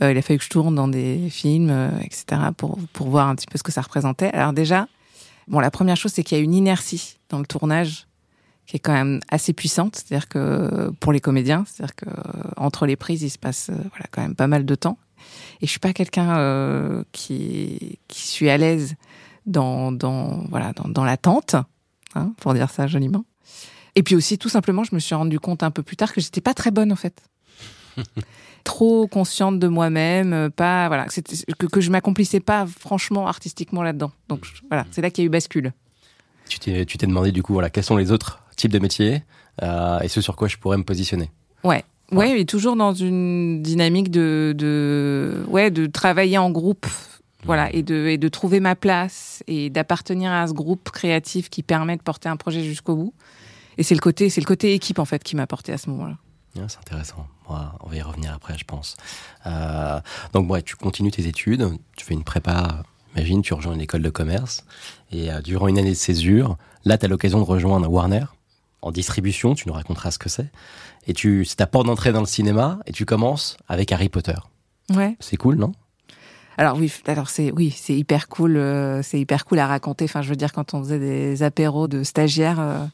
Il 0.00 0.16
a 0.16 0.22
fallu 0.22 0.38
que 0.38 0.44
je 0.44 0.50
tourne 0.50 0.74
dans 0.74 0.88
des 0.88 1.28
films, 1.30 1.72
etc., 2.02 2.24
pour, 2.56 2.78
pour 2.92 3.08
voir 3.08 3.28
un 3.28 3.34
petit 3.34 3.46
peu 3.46 3.58
ce 3.58 3.62
que 3.62 3.72
ça 3.72 3.80
représentait. 3.80 4.30
Alors 4.32 4.52
déjà, 4.52 4.86
bon, 5.48 5.60
la 5.60 5.70
première 5.70 5.96
chose, 5.96 6.12
c'est 6.12 6.22
qu'il 6.22 6.36
y 6.36 6.40
a 6.40 6.44
une 6.44 6.54
inertie 6.54 7.16
dans 7.30 7.38
le 7.38 7.46
tournage 7.46 8.06
qui 8.66 8.76
est 8.76 8.80
quand 8.80 8.92
même 8.92 9.20
assez 9.28 9.52
puissante, 9.52 9.96
c'est-à-dire 9.96 10.28
que 10.28 10.90
pour 11.00 11.12
les 11.12 11.20
comédiens, 11.20 11.64
c'est-à-dire 11.66 11.94
que 11.94 12.08
euh, 12.08 12.50
entre 12.56 12.86
les 12.86 12.96
prises, 12.96 13.22
il 13.22 13.30
se 13.30 13.38
passe 13.38 13.68
euh, 13.70 13.74
voilà 13.74 14.06
quand 14.10 14.22
même 14.22 14.34
pas 14.34 14.46
mal 14.46 14.64
de 14.64 14.74
temps. 14.74 14.98
Et 15.60 15.66
je 15.66 15.70
suis 15.70 15.80
pas 15.80 15.92
quelqu'un 15.92 16.38
euh, 16.38 17.04
qui 17.12 17.98
qui 18.08 18.26
suis 18.26 18.48
à 18.48 18.56
l'aise 18.56 18.94
dans 19.46 19.92
dans 19.92 20.44
voilà 20.48 20.72
dans, 20.72 20.88
dans 20.88 21.04
l'attente, 21.04 21.56
hein, 22.14 22.32
pour 22.38 22.54
dire 22.54 22.70
ça 22.70 22.86
joliment. 22.86 23.24
Et 23.96 24.02
puis 24.02 24.16
aussi 24.16 24.38
tout 24.38 24.48
simplement, 24.48 24.84
je 24.84 24.94
me 24.94 25.00
suis 25.00 25.14
rendu 25.14 25.38
compte 25.38 25.62
un 25.62 25.70
peu 25.70 25.82
plus 25.82 25.96
tard 25.96 26.12
que 26.12 26.20
j'étais 26.20 26.40
pas 26.40 26.54
très 26.54 26.70
bonne 26.70 26.92
en 26.92 26.96
fait. 26.96 27.22
trop 28.64 29.06
consciente 29.06 29.58
de 29.58 29.68
moi-même, 29.68 30.50
pas 30.50 30.88
voilà, 30.88 31.04
que, 31.04 31.66
que 31.66 31.80
je 31.82 31.90
m'accomplissais 31.90 32.40
pas 32.40 32.66
franchement 32.66 33.28
artistiquement 33.28 33.82
là-dedans. 33.82 34.10
Donc 34.28 34.46
voilà, 34.70 34.86
c'est 34.90 35.02
là 35.02 35.10
qu'il 35.10 35.22
y 35.22 35.26
a 35.26 35.28
eu 35.28 35.30
bascule. 35.30 35.74
Tu 36.48 36.58
t'es, 36.58 36.86
tu 36.86 36.96
t'es 36.96 37.06
demandé 37.06 37.30
du 37.30 37.42
coup, 37.42 37.52
voilà, 37.52 37.68
quels 37.68 37.84
sont 37.84 37.96
les 37.96 38.10
autres 38.10 38.43
types 38.56 38.72
de 38.72 38.78
métiers 38.78 39.22
euh, 39.62 40.00
et 40.00 40.08
ce 40.08 40.20
sur 40.20 40.36
quoi 40.36 40.48
je 40.48 40.56
pourrais 40.56 40.78
me 40.78 40.84
positionner. 40.84 41.30
Ouais. 41.62 41.84
Ouais, 42.12 42.40
et 42.40 42.44
toujours 42.44 42.76
dans 42.76 42.92
une 42.92 43.62
dynamique 43.62 44.10
de, 44.10 44.54
de, 44.56 45.42
ouais, 45.48 45.70
de 45.70 45.86
travailler 45.86 46.36
en 46.36 46.50
groupe, 46.50 46.86
voilà, 47.44 47.72
et 47.72 47.82
de, 47.82 48.06
et 48.06 48.18
de 48.18 48.28
trouver 48.28 48.60
ma 48.60 48.76
place 48.76 49.42
et 49.46 49.70
d'appartenir 49.70 50.30
à 50.30 50.46
ce 50.46 50.52
groupe 50.52 50.90
créatif 50.90 51.48
qui 51.48 51.62
permet 51.62 51.96
de 51.96 52.02
porter 52.02 52.28
un 52.28 52.36
projet 52.36 52.62
jusqu'au 52.62 52.94
bout. 52.94 53.14
Et 53.78 53.82
c'est 53.82 53.94
le 53.94 54.00
côté, 54.00 54.28
c'est 54.28 54.42
le 54.42 54.46
côté 54.46 54.74
équipe 54.74 54.98
en 54.98 55.06
fait 55.06 55.24
qui 55.24 55.34
m'a 55.34 55.46
porté 55.46 55.72
à 55.72 55.78
ce 55.78 55.88
moment-là. 55.90 56.16
c'est 56.68 56.78
intéressant. 56.78 57.26
on 57.48 57.88
va 57.88 57.96
y 57.96 58.02
revenir 58.02 58.34
après, 58.34 58.56
je 58.58 58.64
pense. 58.64 58.96
Euh, 59.46 59.98
donc, 60.34 60.50
ouais, 60.50 60.62
tu 60.62 60.76
continues 60.76 61.10
tes 61.10 61.26
études, 61.26 61.68
tu 61.96 62.04
fais 62.04 62.14
une 62.14 62.24
prépa 62.24 62.82
Imagine, 63.16 63.42
tu 63.42 63.54
rejoins 63.54 63.74
une 63.74 63.80
école 63.80 64.02
de 64.02 64.10
commerce 64.10 64.64
et 65.12 65.30
euh, 65.30 65.40
durant 65.40 65.68
une 65.68 65.78
année 65.78 65.90
de 65.90 65.94
césure, 65.94 66.56
là, 66.84 66.98
tu 66.98 67.06
as 67.06 67.08
l'occasion 67.08 67.38
de 67.38 67.44
rejoindre 67.44 67.88
Warner 67.88 68.24
en 68.84 68.92
distribution, 68.92 69.54
tu 69.54 69.66
nous 69.66 69.74
raconteras 69.74 70.10
ce 70.10 70.18
que 70.18 70.28
c'est. 70.28 70.50
Et 71.06 71.14
tu, 71.14 71.44
c'est 71.46 71.56
ta 71.56 71.66
porte 71.66 71.86
d'entrée 71.86 72.12
dans 72.12 72.20
le 72.20 72.26
cinéma 72.26 72.78
et 72.86 72.92
tu 72.92 73.06
commences 73.06 73.56
avec 73.66 73.90
Harry 73.92 74.10
Potter. 74.10 74.36
Ouais. 74.94 75.16
C'est 75.20 75.36
cool, 75.36 75.56
non? 75.56 75.72
Alors 76.58 76.76
oui, 76.76 76.92
alors 77.06 77.30
c'est 77.30 77.50
oui, 77.50 77.70
c'est 77.76 77.96
hyper 77.96 78.28
cool, 78.28 78.56
euh, 78.56 79.02
c'est 79.02 79.18
hyper 79.18 79.44
cool 79.44 79.58
à 79.58 79.66
raconter. 79.66 80.04
Enfin, 80.04 80.22
je 80.22 80.28
veux 80.28 80.36
dire 80.36 80.52
quand 80.52 80.74
on 80.74 80.84
faisait 80.84 81.00
des 81.00 81.42
apéros 81.42 81.88
de 81.88 82.04
stagiaires 82.04 82.60
euh, 82.60 82.86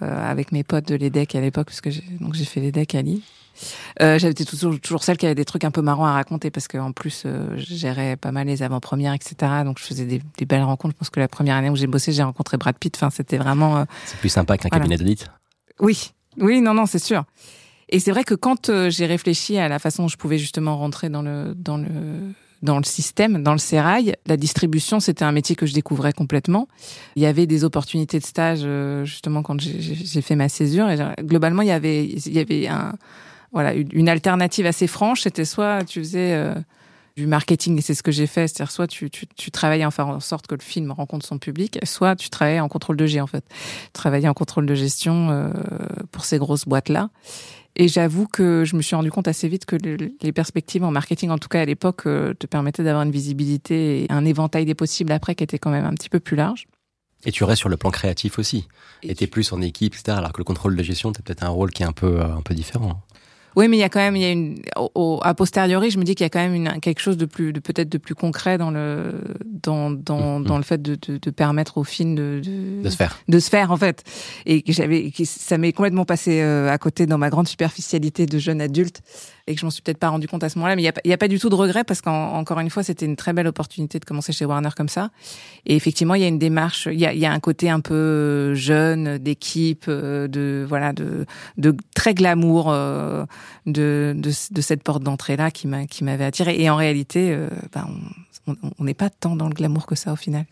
avec 0.00 0.52
mes 0.52 0.62
potes 0.62 0.86
de 0.86 0.94
l'EDEC 0.94 1.34
à 1.34 1.40
l'époque, 1.40 1.66
parce 1.66 1.80
que 1.80 1.90
j'ai, 1.90 2.04
donc 2.20 2.34
j'ai 2.34 2.44
fait 2.44 2.60
l'EDEC 2.60 2.94
à 2.94 3.02
Lille. 3.02 3.22
Euh, 4.00 4.18
J'étais 4.18 4.44
toujours, 4.44 4.78
toujours 4.80 5.02
celle 5.02 5.16
qui 5.16 5.26
avait 5.26 5.34
des 5.34 5.44
trucs 5.44 5.64
un 5.64 5.70
peu 5.70 5.82
marrants 5.82 6.06
à 6.06 6.12
raconter 6.12 6.50
parce 6.50 6.68
qu'en 6.68 6.92
plus, 6.92 7.24
euh, 7.26 7.56
je 7.56 7.74
gérais 7.74 8.16
pas 8.16 8.32
mal 8.32 8.46
les 8.46 8.62
avant-premières, 8.62 9.14
etc. 9.14 9.34
Donc 9.64 9.78
je 9.78 9.84
faisais 9.84 10.04
des, 10.04 10.22
des, 10.38 10.44
belles 10.44 10.62
rencontres. 10.62 10.94
Je 10.94 10.98
pense 10.98 11.10
que 11.10 11.20
la 11.20 11.28
première 11.28 11.56
année 11.56 11.70
où 11.70 11.76
j'ai 11.76 11.86
bossé, 11.86 12.12
j'ai 12.12 12.22
rencontré 12.22 12.56
Brad 12.56 12.76
Pitt. 12.76 12.94
Enfin, 12.96 13.10
c'était 13.10 13.38
vraiment. 13.38 13.78
Euh, 13.78 13.84
c'est 14.04 14.18
plus 14.18 14.28
sympa 14.28 14.56
qu'un 14.58 14.68
cabinet 14.68 14.96
d'audit. 14.96 15.30
Oui, 15.80 16.12
oui, 16.38 16.60
non, 16.60 16.74
non, 16.74 16.86
c'est 16.86 16.98
sûr. 16.98 17.24
Et 17.88 18.00
c'est 18.00 18.10
vrai 18.10 18.24
que 18.24 18.34
quand 18.34 18.70
euh, 18.70 18.90
j'ai 18.90 19.06
réfléchi 19.06 19.58
à 19.58 19.68
la 19.68 19.78
façon 19.78 20.04
dont 20.04 20.08
je 20.08 20.16
pouvais 20.16 20.38
justement 20.38 20.78
rentrer 20.78 21.08
dans 21.10 21.22
le 21.22 21.54
dans 21.54 21.76
le 21.76 21.86
dans 22.62 22.78
le 22.78 22.84
système, 22.84 23.42
dans 23.42 23.52
le 23.52 23.58
sérail, 23.58 24.14
la 24.26 24.36
distribution, 24.36 25.00
c'était 25.00 25.24
un 25.24 25.32
métier 25.32 25.56
que 25.56 25.66
je 25.66 25.74
découvrais 25.74 26.12
complètement. 26.12 26.68
Il 27.16 27.22
y 27.22 27.26
avait 27.26 27.46
des 27.46 27.64
opportunités 27.64 28.20
de 28.20 28.24
stage 28.24 28.64
justement 29.04 29.42
quand 29.42 29.60
j'ai 29.60 30.22
fait 30.22 30.36
ma 30.36 30.48
césure. 30.48 30.88
Et 30.88 30.96
globalement, 31.22 31.62
il 31.62 31.68
y 31.68 31.72
avait 31.72 32.04
il 32.04 32.32
y 32.32 32.38
avait 32.38 32.68
un 32.68 32.92
voilà, 33.52 33.74
une 33.74 34.08
alternative 34.08 34.66
assez 34.66 34.86
franche, 34.86 35.22
c'était 35.22 35.44
soit 35.44 35.84
tu 35.84 36.00
faisais 36.00 36.32
euh, 36.34 36.54
du 37.16 37.26
marketing, 37.26 37.78
et 37.78 37.80
c'est 37.82 37.94
ce 37.94 38.02
que 38.02 38.10
j'ai 38.10 38.26
fait, 38.26 38.48
c'est-à-dire 38.48 38.70
soit 38.70 38.86
tu, 38.86 39.10
tu, 39.10 39.26
tu 39.26 39.50
travaillais 39.50 39.84
en 39.84 39.90
faire 39.90 40.08
en 40.08 40.20
sorte 40.20 40.46
que 40.46 40.54
le 40.54 40.62
film 40.62 40.90
rencontre 40.90 41.26
son 41.26 41.38
public, 41.38 41.78
soit 41.84 42.16
tu 42.16 42.30
travaillais 42.30 42.60
en 42.60 42.68
contrôle 42.68 42.96
de 42.96 43.06
G 43.06 43.20
en 43.20 43.26
fait. 43.26 43.44
Travailler 43.92 44.28
en 44.28 44.34
contrôle 44.34 44.66
de 44.66 44.74
gestion 44.74 45.28
euh, 45.30 45.50
pour 46.10 46.24
ces 46.24 46.38
grosses 46.38 46.66
boîtes-là. 46.66 47.10
Et 47.74 47.88
j'avoue 47.88 48.26
que 48.26 48.64
je 48.66 48.76
me 48.76 48.82
suis 48.82 48.94
rendu 48.94 49.10
compte 49.10 49.28
assez 49.28 49.48
vite 49.48 49.64
que 49.64 49.76
les 49.76 50.32
perspectives 50.32 50.84
en 50.84 50.90
marketing, 50.90 51.30
en 51.30 51.38
tout 51.38 51.48
cas 51.48 51.60
à 51.60 51.64
l'époque, 51.64 52.06
euh, 52.06 52.34
te 52.34 52.46
permettaient 52.46 52.84
d'avoir 52.84 53.02
une 53.02 53.10
visibilité 53.10 54.04
et 54.04 54.06
un 54.10 54.24
éventail 54.24 54.66
des 54.66 54.74
possibles 54.74 55.12
après 55.12 55.34
qui 55.34 55.44
était 55.44 55.58
quand 55.58 55.70
même 55.70 55.86
un 55.86 55.94
petit 55.94 56.10
peu 56.10 56.20
plus 56.20 56.36
large. 56.36 56.66
Et 57.24 57.32
tu 57.32 57.44
restes 57.44 57.60
sur 57.60 57.68
le 57.68 57.76
plan 57.76 57.90
créatif 57.90 58.38
aussi. 58.38 58.66
Et 59.02 59.14
t'es 59.14 59.26
plus 59.26 59.52
en 59.52 59.62
équipe, 59.62 59.94
etc. 59.94 60.18
Alors 60.18 60.32
que 60.32 60.38
le 60.38 60.44
contrôle 60.44 60.76
de 60.76 60.82
gestion, 60.82 61.12
t'as 61.12 61.22
peut-être 61.22 61.44
un 61.44 61.48
rôle 61.48 61.70
qui 61.70 61.82
est 61.82 61.86
un 61.86 61.92
peu, 61.92 62.20
un 62.20 62.42
peu 62.42 62.54
différent. 62.54 63.00
Oui, 63.56 63.68
mais 63.68 63.76
il 63.76 63.80
y 63.80 63.84
a 63.84 63.88
quand 63.88 64.00
même, 64.00 64.16
il 64.16 64.22
y 64.22 64.24
a 64.24 64.30
une, 64.30 64.62
au, 64.94 65.20
a 65.22 65.34
posteriori, 65.34 65.90
je 65.90 65.98
me 65.98 66.04
dis 66.04 66.14
qu'il 66.14 66.24
y 66.24 66.26
a 66.26 66.30
quand 66.30 66.40
même 66.40 66.54
une, 66.54 66.80
quelque 66.80 67.00
chose 67.00 67.16
de 67.16 67.26
plus, 67.26 67.52
de 67.52 67.60
peut-être 67.60 67.88
de 67.88 67.98
plus 67.98 68.14
concret 68.14 68.58
dans 68.58 68.70
le, 68.70 69.14
dans, 69.44 69.90
dans, 69.90 70.40
mm-hmm. 70.40 70.44
dans 70.44 70.56
le 70.56 70.62
fait 70.62 70.80
de, 70.80 70.94
de, 70.94 71.18
de, 71.18 71.30
permettre 71.30 71.78
au 71.78 71.84
film 71.84 72.14
de, 72.14 72.40
de, 72.42 72.82
de, 72.82 72.90
se 72.90 72.96
faire, 72.96 73.18
de 73.28 73.38
se 73.38 73.50
faire 73.50 73.70
en 73.70 73.76
fait. 73.76 74.04
Et 74.46 74.62
que 74.62 74.72
j'avais, 74.72 75.12
ça 75.24 75.58
m'est 75.58 75.72
complètement 75.72 76.04
passé 76.04 76.40
euh, 76.40 76.70
à 76.70 76.78
côté 76.78 77.06
dans 77.06 77.18
ma 77.18 77.30
grande 77.30 77.48
superficialité 77.48 78.26
de 78.26 78.38
jeune 78.38 78.60
adulte 78.60 79.02
et 79.46 79.54
que 79.54 79.60
je 79.60 79.66
m'en 79.66 79.70
suis 79.70 79.82
peut-être 79.82 79.98
pas 79.98 80.08
rendu 80.08 80.28
compte 80.28 80.44
à 80.44 80.48
ce 80.48 80.58
moment-là. 80.58 80.76
Mais 80.76 80.82
il 80.82 80.92
n'y 81.04 81.12
a, 81.12 81.18
pas 81.18 81.28
du 81.28 81.38
tout 81.38 81.48
de 81.48 81.54
regret 81.54 81.84
parce 81.84 82.00
qu'encore 82.00 82.60
une 82.60 82.70
fois, 82.70 82.82
c'était 82.82 83.06
une 83.06 83.16
très 83.16 83.32
belle 83.32 83.46
opportunité 83.46 83.98
de 83.98 84.04
commencer 84.04 84.32
chez 84.32 84.44
Warner 84.44 84.70
comme 84.76 84.88
ça. 84.88 85.10
Et 85.66 85.74
effectivement, 85.74 86.14
il 86.14 86.22
y 86.22 86.24
a 86.24 86.28
une 86.28 86.38
démarche, 86.38 86.88
il 86.90 86.98
y 86.98 87.26
a, 87.26 87.32
un 87.32 87.40
côté 87.40 87.70
un 87.70 87.80
peu 87.80 88.54
jeune, 88.54 89.18
d'équipe, 89.18 89.86
euh, 89.88 90.28
de 90.28 90.64
voilà, 90.68 90.92
de, 90.92 91.26
très 91.94 92.14
glamour 92.14 92.70
euh, 92.70 93.24
de, 93.66 94.14
cette 94.60 94.82
porte 94.82 95.02
d'entrée 95.02 95.36
là 95.36 95.50
qui 95.50 95.66
m'a 95.66 95.86
qui 95.86 96.04
m'avait 96.04 96.24
attiré. 96.24 96.60
Et 96.60 96.70
en 96.70 96.76
réalité, 96.76 97.32
euh, 97.32 97.48
ben, 97.72 97.88
on 98.78 98.84
n'est 98.84 98.94
pas 98.94 99.10
tant 99.10 99.36
dans 99.36 99.48
le 99.48 99.54
glamour 99.54 99.86
que 99.86 99.94
ça 99.94 100.12
au 100.12 100.16
final. 100.16 100.44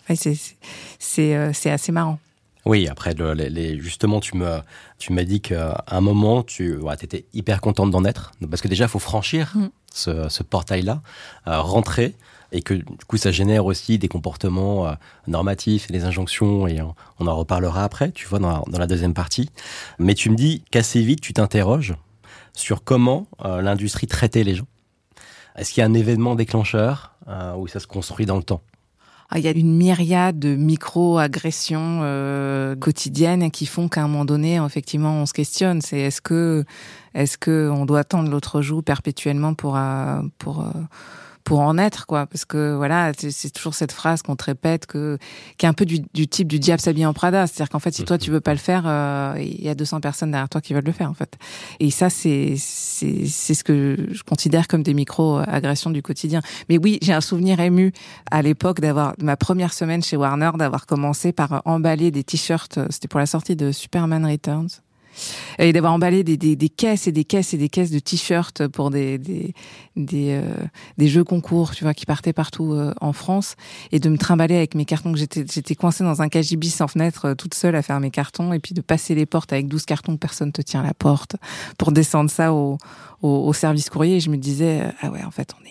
c'est 0.98 1.70
assez 1.70 1.92
marrant. 1.92 2.18
Oui, 2.66 2.88
après, 2.88 3.14
les, 3.14 3.78
justement, 3.78 4.20
tu 4.20 4.36
me, 4.36 4.60
tu 4.98 5.12
m'as 5.12 5.24
dit 5.24 5.40
qu'à 5.40 5.82
un 5.86 6.00
moment, 6.00 6.42
tu 6.42 6.78
étais 7.02 7.24
hyper 7.32 7.60
contente 7.60 7.90
d'en 7.90 8.04
être. 8.04 8.32
Parce 8.48 8.60
que 8.60 8.68
déjà, 8.68 8.84
il 8.84 8.88
faut 8.88 8.98
franchir 8.98 9.52
mm. 9.54 9.68
ce, 9.92 10.42
portail-là, 10.42 11.00
euh, 11.48 11.60
rentrer, 11.60 12.14
et 12.52 12.62
que 12.62 12.74
du 12.74 12.84
coup, 13.06 13.16
ça 13.16 13.30
génère 13.30 13.64
aussi 13.64 13.98
des 13.98 14.08
comportements 14.08 14.88
euh, 14.88 14.92
normatifs 15.26 15.88
et 15.88 15.92
des 15.92 16.04
injonctions, 16.04 16.66
et 16.66 16.82
on, 16.82 17.26
en 17.26 17.36
reparlera 17.36 17.82
après, 17.82 18.10
tu 18.12 18.26
vois, 18.26 18.38
dans, 18.38 18.62
dans, 18.68 18.78
la 18.78 18.86
deuxième 18.86 19.14
partie. 19.14 19.48
Mais 19.98 20.14
tu 20.14 20.28
me 20.28 20.36
dis 20.36 20.62
qu'assez 20.70 21.00
vite, 21.00 21.22
tu 21.22 21.32
t'interroges 21.32 21.94
sur 22.52 22.84
comment 22.84 23.26
euh, 23.44 23.62
l'industrie 23.62 24.06
traitait 24.06 24.44
les 24.44 24.54
gens. 24.54 24.66
Est-ce 25.56 25.72
qu'il 25.72 25.80
y 25.80 25.84
a 25.84 25.86
un 25.86 25.94
événement 25.94 26.34
déclencheur 26.36 27.14
où 27.56 27.68
ça 27.68 27.78
se 27.78 27.86
construit 27.86 28.26
dans 28.26 28.36
le 28.36 28.42
temps? 28.42 28.62
Il 29.36 29.44
y 29.44 29.48
a 29.48 29.52
une 29.52 29.76
myriade 29.76 30.38
de 30.38 30.56
micro-agressions 30.56 32.00
euh, 32.02 32.74
quotidiennes 32.74 33.50
qui 33.50 33.66
font 33.66 33.88
qu'à 33.88 34.02
un 34.02 34.08
moment 34.08 34.24
donné, 34.24 34.56
effectivement, 34.56 35.22
on 35.22 35.26
se 35.26 35.32
questionne. 35.32 35.80
C'est 35.80 36.00
est-ce 36.00 36.20
que 36.20 36.64
est-ce 37.14 37.38
que 37.38 37.70
on 37.72 37.86
doit 37.86 38.00
attendre 38.00 38.30
l'autre 38.30 38.60
jour 38.60 38.82
perpétuellement 38.82 39.54
pour 39.54 39.76
euh, 39.76 40.20
pour 40.38 40.60
euh, 40.60 40.70
pour 41.44 41.60
en 41.60 41.78
être, 41.78 42.06
quoi. 42.06 42.26
Parce 42.26 42.44
que 42.44 42.74
voilà, 42.74 43.12
c'est 43.16 43.50
toujours 43.50 43.74
cette 43.74 43.92
phrase 43.92 44.22
qu'on 44.22 44.36
te 44.36 44.44
répète 44.44 44.86
que 44.86 45.18
qui 45.58 45.66
est 45.66 45.68
un 45.68 45.72
peu 45.72 45.84
du, 45.84 46.00
du 46.14 46.28
type 46.28 46.48
du 46.48 46.58
diable 46.58 46.80
s'habille 46.80 47.06
en 47.06 47.12
Prada. 47.12 47.46
C'est-à-dire 47.46 47.70
qu'en 47.70 47.78
fait, 47.78 47.92
si 47.92 48.04
toi 48.04 48.18
tu 48.18 48.30
veux 48.30 48.40
pas 48.40 48.52
le 48.52 48.58
faire, 48.58 48.84
euh, 48.86 49.34
il 49.38 49.62
y 49.62 49.68
a 49.68 49.74
200 49.74 50.00
personnes 50.00 50.30
derrière 50.30 50.48
toi 50.48 50.60
qui 50.60 50.74
veulent 50.74 50.84
le 50.84 50.92
faire, 50.92 51.10
en 51.10 51.14
fait. 51.14 51.36
Et 51.80 51.90
ça, 51.90 52.10
c'est 52.10 52.54
c'est 52.56 53.26
c'est 53.26 53.54
ce 53.54 53.64
que 53.64 54.08
je 54.10 54.22
considère 54.22 54.68
comme 54.68 54.82
des 54.82 54.94
micro-agressions 54.94 55.90
du 55.90 56.02
quotidien. 56.02 56.40
Mais 56.68 56.78
oui, 56.78 56.98
j'ai 57.02 57.12
un 57.12 57.20
souvenir 57.20 57.60
ému 57.60 57.92
à 58.30 58.42
l'époque 58.42 58.80
d'avoir 58.80 59.14
ma 59.20 59.36
première 59.36 59.72
semaine 59.72 60.02
chez 60.02 60.16
Warner, 60.16 60.50
d'avoir 60.58 60.86
commencé 60.86 61.32
par 61.32 61.62
emballer 61.64 62.10
des 62.10 62.24
t-shirts. 62.24 62.78
C'était 62.90 63.08
pour 63.08 63.20
la 63.20 63.26
sortie 63.26 63.56
de 63.56 63.72
Superman 63.72 64.26
Returns 64.26 64.68
et 65.58 65.72
d'avoir 65.72 65.92
emballé 65.92 66.24
des, 66.24 66.68
caisses 66.68 67.06
et 67.06 67.12
des 67.12 67.24
caisses 67.24 67.54
et 67.54 67.58
des 67.58 67.68
caisses 67.68 67.90
de 67.90 67.98
t-shirts 67.98 68.68
pour 68.68 68.90
des 68.90 69.18
des 69.18 69.54
des, 69.96 70.40
euh, 70.42 71.06
jeux 71.06 71.24
concours, 71.24 71.72
tu 71.72 71.84
vois, 71.84 71.94
qui 71.94 72.06
partaient 72.06 72.32
partout 72.32 72.72
euh, 72.72 72.94
en 73.00 73.12
France, 73.12 73.56
et 73.92 73.98
de 73.98 74.08
me 74.08 74.16
trimballer 74.16 74.56
avec 74.56 74.74
mes 74.74 74.84
cartons 74.84 75.12
que 75.12 75.18
j'étais 75.18 75.44
j'étais 75.50 75.74
coincée 75.74 76.04
dans 76.04 76.22
un 76.22 76.28
KGB 76.28 76.68
sans 76.68 76.88
fenêtre, 76.88 77.26
euh, 77.26 77.34
toute 77.34 77.54
seule 77.54 77.74
à 77.74 77.82
faire 77.82 78.00
mes 78.00 78.10
cartons, 78.10 78.52
et 78.52 78.58
puis 78.58 78.74
de 78.74 78.80
passer 78.80 79.14
les 79.14 79.26
portes 79.26 79.52
avec 79.52 79.68
12 79.68 79.84
cartons, 79.84 80.16
personne 80.16 80.52
te 80.52 80.62
tient 80.62 80.82
la 80.82 80.94
porte, 80.94 81.36
pour 81.78 81.92
descendre 81.92 82.30
ça 82.30 82.52
au, 82.52 82.78
au, 83.22 83.52
service 83.52 83.90
courrier. 83.90 84.20
Je 84.20 84.30
me 84.30 84.36
disais, 84.36 84.82
ah 85.00 85.10
ouais, 85.10 85.22
en 85.24 85.30
fait, 85.30 85.54
on 85.60 85.64
est 85.64 85.70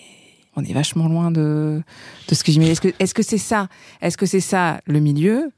on 0.56 0.64
est 0.64 0.72
vachement 0.72 1.08
loin 1.08 1.30
de, 1.30 1.80
de 2.28 2.34
ce 2.34 2.42
que 2.42 2.50
j'imaginais. 2.52 2.72
Est-ce 2.72 2.80
que 2.80 2.92
est-ce 2.98 3.14
que 3.14 3.22
c'est 3.22 3.38
ça? 3.38 3.68
Est-ce 4.02 4.16
que 4.16 4.26
c'est 4.26 4.40
ça 4.40 4.80
le 4.86 5.00
milieu? 5.00 5.52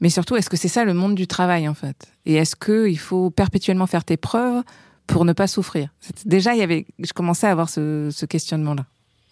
Mais 0.00 0.10
surtout, 0.10 0.36
est-ce 0.36 0.50
que 0.50 0.56
c'est 0.56 0.68
ça 0.68 0.84
le 0.84 0.94
monde 0.94 1.14
du 1.14 1.26
travail 1.26 1.68
en 1.68 1.74
fait? 1.74 2.12
Et 2.24 2.34
est-ce 2.34 2.56
que 2.56 2.88
il 2.88 2.98
faut 2.98 3.30
perpétuellement 3.30 3.86
faire 3.86 4.04
tes 4.04 4.16
preuves 4.16 4.62
pour 5.06 5.24
ne 5.24 5.32
pas 5.32 5.46
souffrir? 5.46 5.88
Déjà, 6.24 6.54
il 6.54 6.58
y 6.58 6.62
avait, 6.62 6.86
je 6.98 7.12
commençais 7.12 7.46
à 7.46 7.52
avoir 7.52 7.68
ce, 7.68 8.10
ce 8.12 8.26
questionnement-là. 8.26 8.84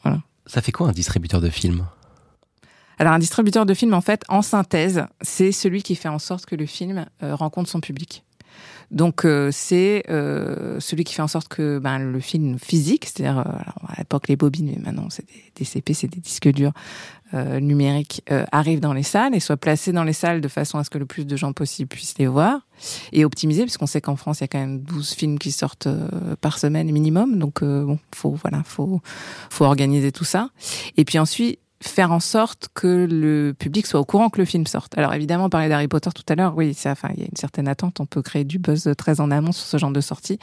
Voilà. 0.02 0.22
Ça 0.46 0.60
fait 0.60 0.72
quoi 0.72 0.88
un 0.88 0.92
distributeur 0.92 1.40
de 1.40 1.50
films? 1.50 1.86
Alors 2.98 3.12
un 3.12 3.18
distributeur 3.18 3.66
de 3.66 3.74
films, 3.74 3.94
en 3.94 4.00
fait, 4.00 4.22
en 4.28 4.42
synthèse, 4.42 5.04
c'est 5.20 5.52
celui 5.52 5.82
qui 5.82 5.96
fait 5.96 6.08
en 6.08 6.18
sorte 6.18 6.46
que 6.46 6.54
le 6.54 6.66
film 6.66 7.06
euh, 7.22 7.34
rencontre 7.34 7.68
son 7.68 7.80
public. 7.80 8.24
Donc 8.90 9.24
euh, 9.24 9.50
c'est 9.52 10.04
euh, 10.08 10.78
celui 10.78 11.04
qui 11.04 11.14
fait 11.14 11.22
en 11.22 11.28
sorte 11.28 11.48
que 11.48 11.78
ben, 11.78 11.98
le 11.98 12.20
film 12.20 12.58
physique, 12.58 13.06
c'est-à-dire 13.06 13.38
à 13.38 13.94
l'époque 13.98 14.28
les 14.28 14.36
bobines, 14.36 14.66
mais 14.66 14.82
maintenant 14.82 15.08
c'est 15.10 15.26
des, 15.26 15.52
des, 15.56 15.64
CP, 15.64 15.94
c'est 15.94 16.08
des 16.08 16.20
disques 16.20 16.48
durs, 16.48 16.72
euh, 17.34 17.58
numérique 17.58 18.22
euh, 18.30 18.44
arrive 18.52 18.78
dans 18.78 18.92
les 18.92 19.02
salles 19.02 19.34
et 19.34 19.40
soit 19.40 19.56
placé 19.56 19.90
dans 19.90 20.04
les 20.04 20.12
salles 20.12 20.40
de 20.40 20.46
façon 20.46 20.78
à 20.78 20.84
ce 20.84 20.90
que 20.90 20.98
le 20.98 21.06
plus 21.06 21.26
de 21.26 21.36
gens 21.36 21.52
possible 21.52 21.88
puissent 21.88 22.16
les 22.18 22.28
voir 22.28 22.60
et 23.12 23.24
optimiser 23.24 23.62
puisqu'on 23.62 23.86
sait 23.86 24.00
qu'en 24.00 24.14
France 24.14 24.38
il 24.38 24.42
y 24.42 24.44
a 24.44 24.48
quand 24.48 24.60
même 24.60 24.80
12 24.82 25.14
films 25.14 25.38
qui 25.40 25.50
sortent 25.50 25.88
euh, 25.88 26.36
par 26.40 26.58
semaine 26.58 26.92
minimum. 26.92 27.38
Donc 27.38 27.64
bon 27.64 27.98
faut 28.14 28.32
voilà 28.32 28.62
faut 28.64 29.00
faut 29.50 29.64
organiser 29.64 30.12
tout 30.12 30.24
ça. 30.24 30.50
Et 30.96 31.04
puis 31.04 31.18
ensuite 31.18 31.58
faire 31.88 32.12
en 32.12 32.20
sorte 32.20 32.68
que 32.74 33.06
le 33.10 33.54
public 33.56 33.86
soit 33.86 34.00
au 34.00 34.04
courant 34.04 34.30
que 34.30 34.38
le 34.38 34.44
film 34.44 34.66
sorte. 34.66 34.96
Alors 34.96 35.12
évidemment, 35.14 35.48
parler 35.48 35.68
d'Harry 35.68 35.88
Potter 35.88 36.10
tout 36.14 36.24
à 36.28 36.34
l'heure, 36.34 36.54
oui, 36.56 36.74
ça, 36.74 36.92
enfin, 36.92 37.10
il 37.14 37.20
y 37.20 37.22
a 37.22 37.26
une 37.26 37.36
certaine 37.36 37.68
attente. 37.68 38.00
On 38.00 38.06
peut 38.06 38.22
créer 38.22 38.44
du 38.44 38.58
buzz 38.58 38.90
très 38.96 39.20
en 39.20 39.30
amont 39.30 39.52
sur 39.52 39.66
ce 39.66 39.76
genre 39.76 39.90
de 39.90 40.00
sortie. 40.00 40.38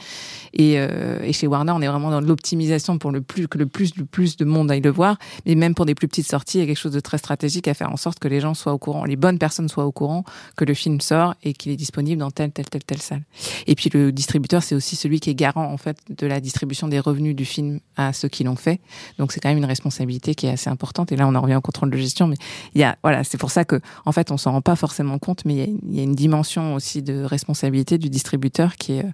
Et, 0.52 0.74
euh, 0.78 1.20
et 1.22 1.32
chez 1.32 1.46
Warner, 1.46 1.72
on 1.72 1.82
est 1.82 1.88
vraiment 1.88 2.10
dans 2.10 2.20
l'optimisation 2.20 2.98
pour 2.98 3.10
le 3.10 3.20
plus 3.20 3.48
que 3.48 3.58
le 3.58 3.66
plus 3.66 3.96
le 3.96 4.04
plus 4.04 4.36
de 4.36 4.44
monde 4.44 4.70
aille 4.70 4.80
le 4.80 4.90
voir. 4.90 5.18
Mais 5.46 5.54
même 5.54 5.74
pour 5.74 5.86
des 5.86 5.94
plus 5.94 6.08
petites 6.08 6.28
sorties, 6.28 6.58
il 6.58 6.60
y 6.60 6.64
a 6.64 6.66
quelque 6.66 6.78
chose 6.78 6.92
de 6.92 7.00
très 7.00 7.18
stratégique 7.18 7.68
à 7.68 7.74
faire 7.74 7.92
en 7.92 7.96
sorte 7.96 8.18
que 8.18 8.28
les 8.28 8.40
gens 8.40 8.54
soient 8.54 8.72
au 8.72 8.78
courant, 8.78 9.04
les 9.04 9.16
bonnes 9.16 9.38
personnes 9.38 9.68
soient 9.68 9.86
au 9.86 9.92
courant 9.92 10.24
que 10.56 10.64
le 10.64 10.74
film 10.74 11.00
sort 11.00 11.34
et 11.42 11.52
qu'il 11.52 11.72
est 11.72 11.76
disponible 11.76 12.20
dans 12.20 12.30
telle 12.30 12.52
telle 12.52 12.68
telle 12.68 12.84
telle 12.84 13.02
salle. 13.02 13.22
Et 13.66 13.74
puis 13.74 13.90
le 13.92 14.12
distributeur, 14.12 14.62
c'est 14.62 14.74
aussi 14.74 14.96
celui 14.96 15.20
qui 15.20 15.30
est 15.30 15.34
garant 15.34 15.72
en 15.72 15.76
fait 15.76 15.98
de 16.08 16.26
la 16.26 16.40
distribution 16.40 16.88
des 16.88 17.00
revenus 17.00 17.34
du 17.34 17.44
film 17.44 17.80
à 17.96 18.12
ceux 18.12 18.28
qui 18.28 18.44
l'ont 18.44 18.56
fait. 18.56 18.80
Donc 19.18 19.32
c'est 19.32 19.40
quand 19.40 19.48
même 19.48 19.58
une 19.58 19.64
responsabilité 19.64 20.34
qui 20.34 20.46
est 20.46 20.50
assez 20.50 20.70
importante. 20.70 21.12
Et 21.12 21.16
là, 21.16 21.26
on 21.26 21.31
en 21.34 21.40
revient 21.40 21.56
au 21.56 21.60
contrôle 21.60 21.90
de 21.90 21.96
gestion, 21.96 22.26
mais 22.26 22.36
il 22.74 22.80
y 22.80 22.84
a, 22.84 22.96
voilà, 23.02 23.24
c'est 23.24 23.38
pour 23.38 23.50
ça 23.50 23.64
que, 23.64 23.80
en 24.04 24.12
fait, 24.12 24.30
on 24.30 24.36
s'en 24.36 24.52
rend 24.52 24.60
pas 24.60 24.76
forcément 24.76 25.18
compte, 25.18 25.44
mais 25.44 25.54
il 25.54 25.96
y, 25.96 26.00
a, 26.00 26.02
une 26.02 26.14
dimension 26.14 26.74
aussi 26.74 27.02
de 27.02 27.22
responsabilité 27.24 27.98
du 27.98 28.10
distributeur 28.10 28.76
qui 28.76 28.94
est, 28.94 29.06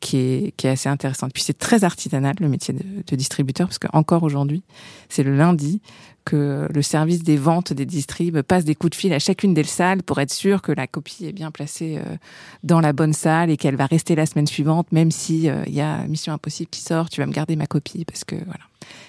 qui 0.00 0.16
est, 0.16 0.54
qui 0.56 0.66
est 0.66 0.70
assez 0.70 0.88
intéressante. 0.88 1.32
Puis 1.32 1.42
c'est 1.42 1.58
très 1.58 1.84
artisanal, 1.84 2.34
le 2.40 2.48
métier 2.48 2.74
de, 2.74 3.16
distributeur, 3.16 3.68
parce 3.68 3.78
qu'encore 3.78 4.22
aujourd'hui, 4.22 4.62
c'est 5.08 5.22
le 5.22 5.36
lundi 5.36 5.80
que 6.26 6.68
le 6.68 6.82
service 6.82 7.22
des 7.22 7.36
ventes 7.36 7.72
des 7.72 7.86
distribs 7.86 8.42
passe 8.42 8.64
des 8.64 8.74
coups 8.74 8.90
de 8.90 8.96
fil 8.96 9.12
à 9.12 9.18
chacune 9.18 9.54
des 9.54 9.64
salles 9.64 10.02
pour 10.02 10.20
être 10.20 10.32
sûr 10.32 10.60
que 10.60 10.72
la 10.72 10.86
copie 10.86 11.24
est 11.24 11.32
bien 11.32 11.50
placée 11.50 11.96
euh, 11.96 12.16
dans 12.64 12.80
la 12.80 12.92
bonne 12.92 13.14
salle 13.14 13.48
et 13.48 13.56
qu'elle 13.56 13.76
va 13.76 13.86
rester 13.86 14.14
la 14.14 14.26
semaine 14.26 14.46
suivante, 14.46 14.90
même 14.92 15.10
si 15.10 15.48
euh, 15.48 15.62
il 15.66 15.74
y 15.74 15.80
a 15.80 16.06
Mission 16.08 16.32
Impossible 16.34 16.68
qui 16.68 16.80
sort, 16.80 17.08
tu 17.08 17.20
vas 17.20 17.26
me 17.26 17.32
garder 17.32 17.56
ma 17.56 17.66
copie 17.66 18.04
parce 18.04 18.24
que 18.24 18.36
voilà 18.44 18.64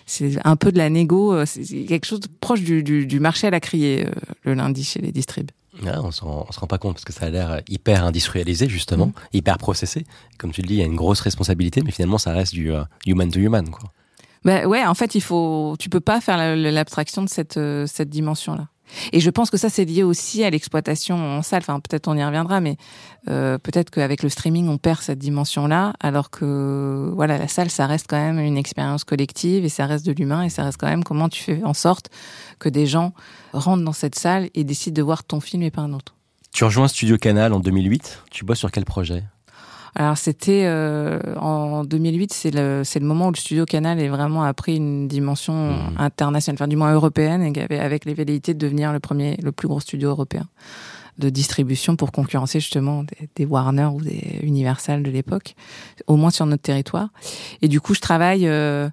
c'est 0.06 0.38
un 0.46 0.56
peu 0.56 0.72
de 0.72 0.78
la 0.78 0.90
négo, 0.90 1.34
euh, 1.34 1.46
c'est 1.46 1.64
quelque 1.86 2.06
chose 2.06 2.22
de 2.22 2.30
proche 2.40 2.62
du, 2.62 2.84
du, 2.84 3.20
marché 3.20 3.48
à 3.48 3.50
la 3.50 3.60
criée 3.60 4.08
le 4.44 4.54
lundi 4.54 4.84
chez 4.84 5.02
les 5.02 5.12
distribs. 5.12 5.52
Ah, 5.86 6.02
on, 6.02 6.08
on 6.08 6.12
se 6.12 6.22
rend 6.60 6.68
pas 6.68 6.78
compte 6.78 6.94
parce 6.94 7.06
que 7.06 7.14
ça 7.14 7.26
a 7.26 7.30
l'air 7.30 7.62
hyper 7.68 8.04
industrialisé 8.06 8.68
justement, 8.70 9.08
mm. 9.08 9.14
hyper 9.34 9.58
processé. 9.58 10.06
Comme 10.38 10.52
tu 10.52 10.62
le 10.62 10.68
dis, 10.68 10.76
il 10.76 10.80
y 10.80 10.84
a 10.84 10.86
une 10.86 10.96
grosse 10.96 11.22
responsabilité, 11.22 11.82
mais 11.84 11.92
finalement 11.92 12.18
ça 12.18 12.32
reste 12.32 12.54
du 12.54 12.72
euh, 12.72 12.84
human 13.06 13.32
to 13.32 13.40
human 13.40 13.70
quoi. 13.70 13.92
Ben 14.46 14.66
ouais, 14.66 14.86
en 14.86 14.94
fait, 14.94 15.16
il 15.16 15.22
faut, 15.22 15.76
tu 15.80 15.90
peux 15.90 16.00
pas 16.00 16.22
faire 16.22 16.56
l'abstraction 16.56 17.24
de 17.24 17.30
cette 17.30 17.60
cette 17.88 18.10
dimension 18.10 18.56
là. 18.56 18.68
Et 19.12 19.20
je 19.20 19.30
pense 19.30 19.50
que 19.50 19.58
ça, 19.58 19.70
c'est 19.70 19.86
lié 19.86 20.04
aussi 20.04 20.44
à 20.44 20.50
l'exploitation 20.50 21.16
en 21.16 21.42
salle. 21.42 21.62
Enfin, 21.62 21.80
peut-être 21.80 22.08
on 22.08 22.16
y 22.16 22.24
reviendra, 22.24 22.62
mais 22.62 22.78
euh, 23.30 23.58
peut-être 23.58 23.90
qu'avec 23.90 24.24
le 24.24 24.30
streaming, 24.30 24.68
on 24.68 24.78
perd 24.78 25.02
cette 25.02 25.20
dimension-là, 25.20 25.94
alors 26.00 26.30
que 26.30 27.12
voilà, 27.14 27.38
la 27.38 27.48
salle, 27.48 27.70
ça 27.70 27.86
reste 27.86 28.08
quand 28.10 28.18
même 28.18 28.40
une 28.40 28.58
expérience 28.58 29.04
collective 29.04 29.66
et 29.66 29.70
ça 29.70 29.86
reste 29.86 30.06
de 30.06 30.14
l'humain 30.14 30.44
et 30.44 30.50
ça 30.50 30.64
reste 30.64 30.78
quand 30.80 30.88
même 30.88 31.04
comment 31.04 31.30
tu 31.30 31.44
fais 31.44 31.64
en 31.64 31.74
sorte 31.74 32.10
que 32.60 32.70
des 32.70 32.86
gens 32.86 33.14
rentrent 33.54 33.84
dans 33.84 33.94
cette 33.94 34.16
salle 34.16 34.50
et 34.56 34.64
décident 34.64 34.96
de 34.96 35.02
voir 35.04 35.24
ton 35.24 35.40
film 35.40 35.64
et 35.64 35.72
pas 35.72 35.82
un 35.82 35.94
autre. 35.94 36.16
Tu 36.54 36.64
rejoins 36.64 36.88
Studio 36.88 37.18
Canal 37.18 37.54
en 37.54 37.60
2008. 37.60 38.24
Tu 38.32 38.46
bosses 38.46 38.60
sur 38.60 38.72
quel 38.72 38.86
projet? 38.86 39.24
Alors 39.96 40.18
c'était 40.18 40.64
euh, 40.66 41.20
en 41.38 41.84
2008, 41.84 42.34
c'est 42.34 42.52
le 42.52 42.84
c'est 42.84 43.00
le 43.00 43.06
moment 43.06 43.28
où 43.28 43.32
le 43.32 43.38
studio 43.38 43.66
Canal 43.66 44.00
est 44.00 44.08
vraiment 44.08 44.44
a 44.44 44.54
pris 44.54 44.76
une 44.78 45.08
dimension 45.08 45.72
mmh. 45.72 45.96
internationale, 45.98 46.58
enfin 46.58 46.68
du 46.68 46.76
moins 46.76 46.94
européenne, 46.94 47.42
et 47.42 47.80
avec 47.80 48.06
les 48.06 48.14
velléités 48.14 48.54
de 48.54 48.60
devenir 48.60 48.94
le 48.94 49.00
premier, 49.00 49.38
le 49.42 49.52
plus 49.52 49.68
gros 49.68 49.80
studio 49.80 50.10
européen 50.10 50.48
de 51.18 51.30
distribution 51.30 51.96
pour 51.96 52.12
concurrencer 52.12 52.60
justement 52.60 53.04
des, 53.36 53.46
Warner 53.46 53.86
ou 53.86 54.02
des 54.02 54.40
Universal 54.44 55.04
de 55.04 55.10
l'époque, 55.10 55.56
au 56.06 56.16
moins 56.16 56.30
sur 56.30 56.46
notre 56.46 56.62
territoire. 56.62 57.10
Et 57.62 57.68
du 57.68 57.82
coup, 57.82 57.96
je 57.96 58.02
travaille, 58.02 58.48
euh, 58.48 58.88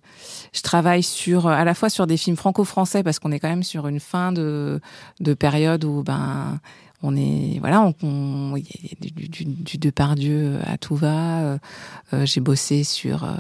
je 0.52 0.62
travaille 0.62 1.02
sur 1.02 1.46
à 1.46 1.64
la 1.64 1.74
fois 1.74 1.90
sur 1.90 2.06
des 2.06 2.16
films 2.16 2.36
franco-français 2.36 3.02
parce 3.02 3.18
qu'on 3.18 3.32
est 3.32 3.40
quand 3.40 3.48
même 3.48 3.62
sur 3.62 3.86
une 3.86 4.00
fin 4.00 4.32
de 4.32 4.80
de 5.20 5.34
période 5.34 5.84
où 5.84 6.02
ben 6.02 6.60
on 7.04 7.16
est 7.16 7.58
voilà 7.61 7.92
on, 8.02 8.56
il 8.56 8.64
y 8.64 8.92
a 8.92 9.11
du, 9.11 9.28
du, 9.28 9.44
du 9.44 9.78
Depardieu 9.78 10.58
à 10.64 10.78
tout 10.78 10.96
va 10.96 11.42
euh, 11.42 11.58
euh, 12.12 12.26
j'ai 12.26 12.40
bossé 12.40 12.82
sur 12.82 13.25
euh, 13.25 13.37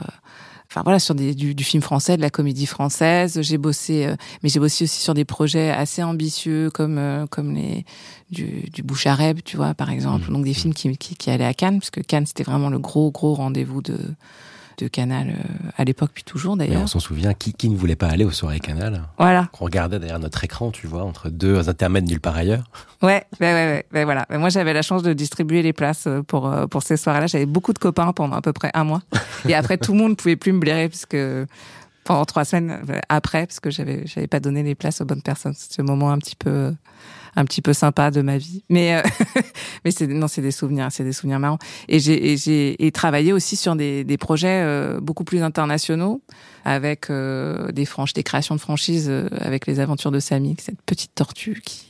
enfin 0.70 0.82
voilà 0.84 0.98
sur 0.98 1.14
des, 1.14 1.34
du, 1.34 1.54
du, 1.54 1.64
film 1.64 1.82
français 1.82 2.16
de 2.16 2.22
la 2.22 2.28
comédie 2.30 2.66
française 2.66 3.40
j'ai 3.40 3.56
bossé 3.56 4.14
mais 4.42 4.50
j'ai 4.50 4.60
bossé 4.60 4.84
aussi 4.84 5.00
sur 5.00 5.14
des 5.14 5.24
projets 5.24 5.70
assez 5.70 6.02
ambitieux 6.02 6.70
comme 6.70 7.26
comme 7.30 7.54
les 7.54 7.86
du, 8.30 8.68
du 8.70 8.82
Bouchareb 8.82 9.40
tu 9.42 9.56
vois 9.56 9.72
par 9.72 9.90
exemple 9.90 10.30
mmh. 10.30 10.34
donc 10.34 10.44
des 10.44 10.50
mmh. 10.50 10.54
films 10.54 10.74
qui, 10.74 10.96
qui, 10.98 11.16
qui 11.16 11.30
allaient 11.30 11.44
à 11.44 11.54
Cannes 11.54 11.78
parce 11.78 11.90
que 11.90 12.00
Cannes 12.00 12.26
c'était 12.26 12.44
vraiment 12.44 12.68
le 12.68 12.78
gros 12.78 13.10
gros 13.10 13.34
rendez-vous 13.34 13.80
de 13.80 13.98
de 14.78 14.88
Canal 14.88 15.30
euh, 15.30 15.68
à 15.76 15.84
l'époque, 15.84 16.10
puis 16.14 16.24
toujours 16.24 16.56
d'ailleurs. 16.56 16.82
On 16.82 16.86
s'en 16.86 17.00
souvient, 17.00 17.34
qui, 17.34 17.52
qui 17.52 17.68
ne 17.68 17.76
voulait 17.76 17.96
pas 17.96 18.08
aller 18.08 18.24
aux 18.24 18.30
soirées 18.30 18.60
Canal 18.60 19.02
Voilà. 19.18 19.48
Qu'on 19.52 19.64
regardait 19.64 19.98
derrière 19.98 20.18
notre 20.18 20.42
écran, 20.44 20.70
tu 20.70 20.86
vois, 20.86 21.02
entre 21.02 21.30
deux 21.30 21.68
intermèdes 21.68 22.08
nulle 22.08 22.20
part 22.20 22.36
ailleurs. 22.36 22.64
Ouais, 23.02 23.24
ouais, 23.40 23.52
ouais, 23.52 23.86
ouais, 23.92 24.04
voilà. 24.04 24.26
moi, 24.30 24.48
j'avais 24.48 24.72
la 24.72 24.82
chance 24.82 25.02
de 25.02 25.12
distribuer 25.12 25.62
les 25.62 25.72
places 25.72 26.06
euh, 26.06 26.22
pour 26.22 26.46
euh, 26.46 26.66
pour 26.66 26.82
ces 26.82 26.96
soirées-là. 26.96 27.26
J'avais 27.26 27.46
beaucoup 27.46 27.72
de 27.72 27.78
copains 27.78 28.12
pendant 28.12 28.36
à 28.36 28.42
peu 28.42 28.52
près 28.52 28.70
un 28.74 28.84
mois, 28.84 29.02
et 29.48 29.54
après 29.54 29.78
tout 29.78 29.92
le 29.92 29.98
monde 29.98 30.10
ne 30.10 30.16
pouvait 30.16 30.36
plus 30.36 30.52
me 30.52 30.58
blairer 30.58 30.88
puisque 30.88 31.16
pendant 32.04 32.24
trois 32.24 32.44
semaines 32.44 32.80
après, 33.08 33.46
parce 33.46 33.60
que 33.60 33.70
j'avais 33.70 34.06
j'avais 34.06 34.26
pas 34.26 34.40
donné 34.40 34.62
les 34.62 34.74
places 34.74 35.00
aux 35.00 35.04
bonnes 35.04 35.22
personnes. 35.22 35.54
C'était 35.54 35.76
ce 35.76 35.82
moment 35.82 36.10
un 36.10 36.18
petit 36.18 36.36
peu 36.36 36.74
un 37.36 37.44
petit 37.44 37.62
peu 37.62 37.72
sympas 37.72 38.10
de 38.10 38.22
ma 38.22 38.38
vie. 38.38 38.64
Mais, 38.68 39.02
mais 39.84 39.90
c'est, 39.90 40.06
non, 40.06 40.28
c'est 40.28 40.42
des 40.42 40.50
souvenirs, 40.50 40.88
c'est 40.90 41.04
des 41.04 41.12
souvenirs 41.12 41.38
marrants. 41.38 41.58
Et 41.88 41.98
j'ai, 41.98 42.36
j'ai 42.36 42.92
travaillé 42.92 43.32
aussi 43.32 43.56
sur 43.56 43.76
des, 43.76 44.04
des 44.04 44.16
projets 44.18 44.98
beaucoup 45.00 45.24
plus 45.24 45.42
internationaux 45.42 46.22
avec 46.64 47.10
des 47.10 47.84
franches, 47.84 48.12
des 48.12 48.22
créations 48.22 48.54
de 48.54 48.60
franchises 48.60 49.12
avec 49.32 49.66
les 49.66 49.80
aventures 49.80 50.10
de 50.10 50.20
Samy, 50.20 50.56
cette 50.58 50.80
petite 50.82 51.14
tortue 51.14 51.60
qui 51.64 51.86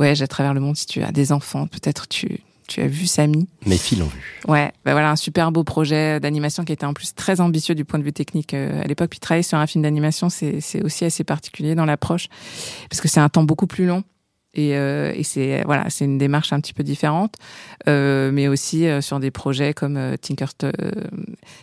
voyage 0.00 0.22
à 0.22 0.26
travers 0.26 0.54
le 0.54 0.60
monde. 0.60 0.76
Si 0.76 0.86
tu 0.86 1.02
as 1.02 1.12
des 1.12 1.30
enfants, 1.30 1.66
peut-être 1.66 2.08
tu, 2.08 2.40
tu 2.70 2.80
as 2.80 2.86
vu 2.86 3.06
Samy. 3.06 3.48
Mes 3.66 3.76
filles 3.76 3.98
l'ont 3.98 4.06
vu. 4.06 4.40
Ouais, 4.48 4.72
bah 4.84 4.92
voilà 4.92 5.10
un 5.10 5.16
super 5.16 5.52
beau 5.52 5.62
projet 5.64 6.20
d'animation 6.20 6.64
qui 6.64 6.72
était 6.72 6.86
en 6.86 6.94
plus 6.94 7.14
très 7.14 7.40
ambitieux 7.40 7.74
du 7.74 7.84
point 7.84 7.98
de 7.98 8.04
vue 8.04 8.12
technique 8.12 8.54
euh, 8.54 8.80
à 8.82 8.86
l'époque. 8.86 9.10
Puis 9.10 9.20
travailler 9.20 9.42
sur 9.42 9.58
un 9.58 9.66
film 9.66 9.82
d'animation, 9.82 10.30
c'est 10.30 10.82
aussi 10.82 11.04
assez 11.04 11.24
particulier 11.24 11.74
dans 11.74 11.84
l'approche 11.84 12.28
parce 12.88 13.00
que 13.02 13.08
c'est 13.08 13.20
un 13.20 13.28
temps 13.28 13.42
beaucoup 13.44 13.66
plus 13.66 13.86
long. 13.86 14.02
Et, 14.54 14.76
euh, 14.76 15.12
et 15.14 15.22
c'est 15.22 15.62
voilà, 15.64 15.88
c'est 15.90 16.04
une 16.04 16.18
démarche 16.18 16.52
un 16.52 16.60
petit 16.60 16.72
peu 16.72 16.82
différente, 16.82 17.36
euh, 17.88 18.32
mais 18.32 18.48
aussi 18.48 18.86
euh, 18.86 19.00
sur 19.00 19.20
des 19.20 19.30
projets 19.30 19.74
comme 19.74 19.96
euh, 19.96 20.16
Tinker, 20.16 20.48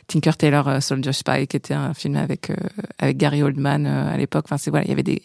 Tinker 0.08 0.38
Taylor 0.38 0.82
Soldier 0.82 1.12
Spy, 1.12 1.48
qui 1.48 1.58
était 1.58 1.74
un 1.74 1.94
film 1.94 2.16
avec 2.16 2.52
avec 3.00 3.18
Gary 3.18 3.44
Oldman 3.44 3.86
à 3.86 4.16
l'époque. 4.18 4.46
Enfin, 4.48 4.58
c'est 4.58 4.70
voilà, 4.70 4.86
il 4.86 4.90
y 4.90 4.94
avait 4.94 5.04
des, 5.04 5.24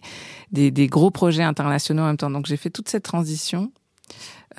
des, 0.51 0.71
des 0.71 0.87
gros 0.89 1.11
projets 1.11 1.45
internationaux 1.45 2.03
en 2.03 2.07
même 2.07 2.17
temps. 2.17 2.31
Donc 2.31 2.47
j'ai 2.47 2.57
fait 2.57 2.71
toute 2.71 2.89
cette 2.89 3.05
transition 3.05 3.71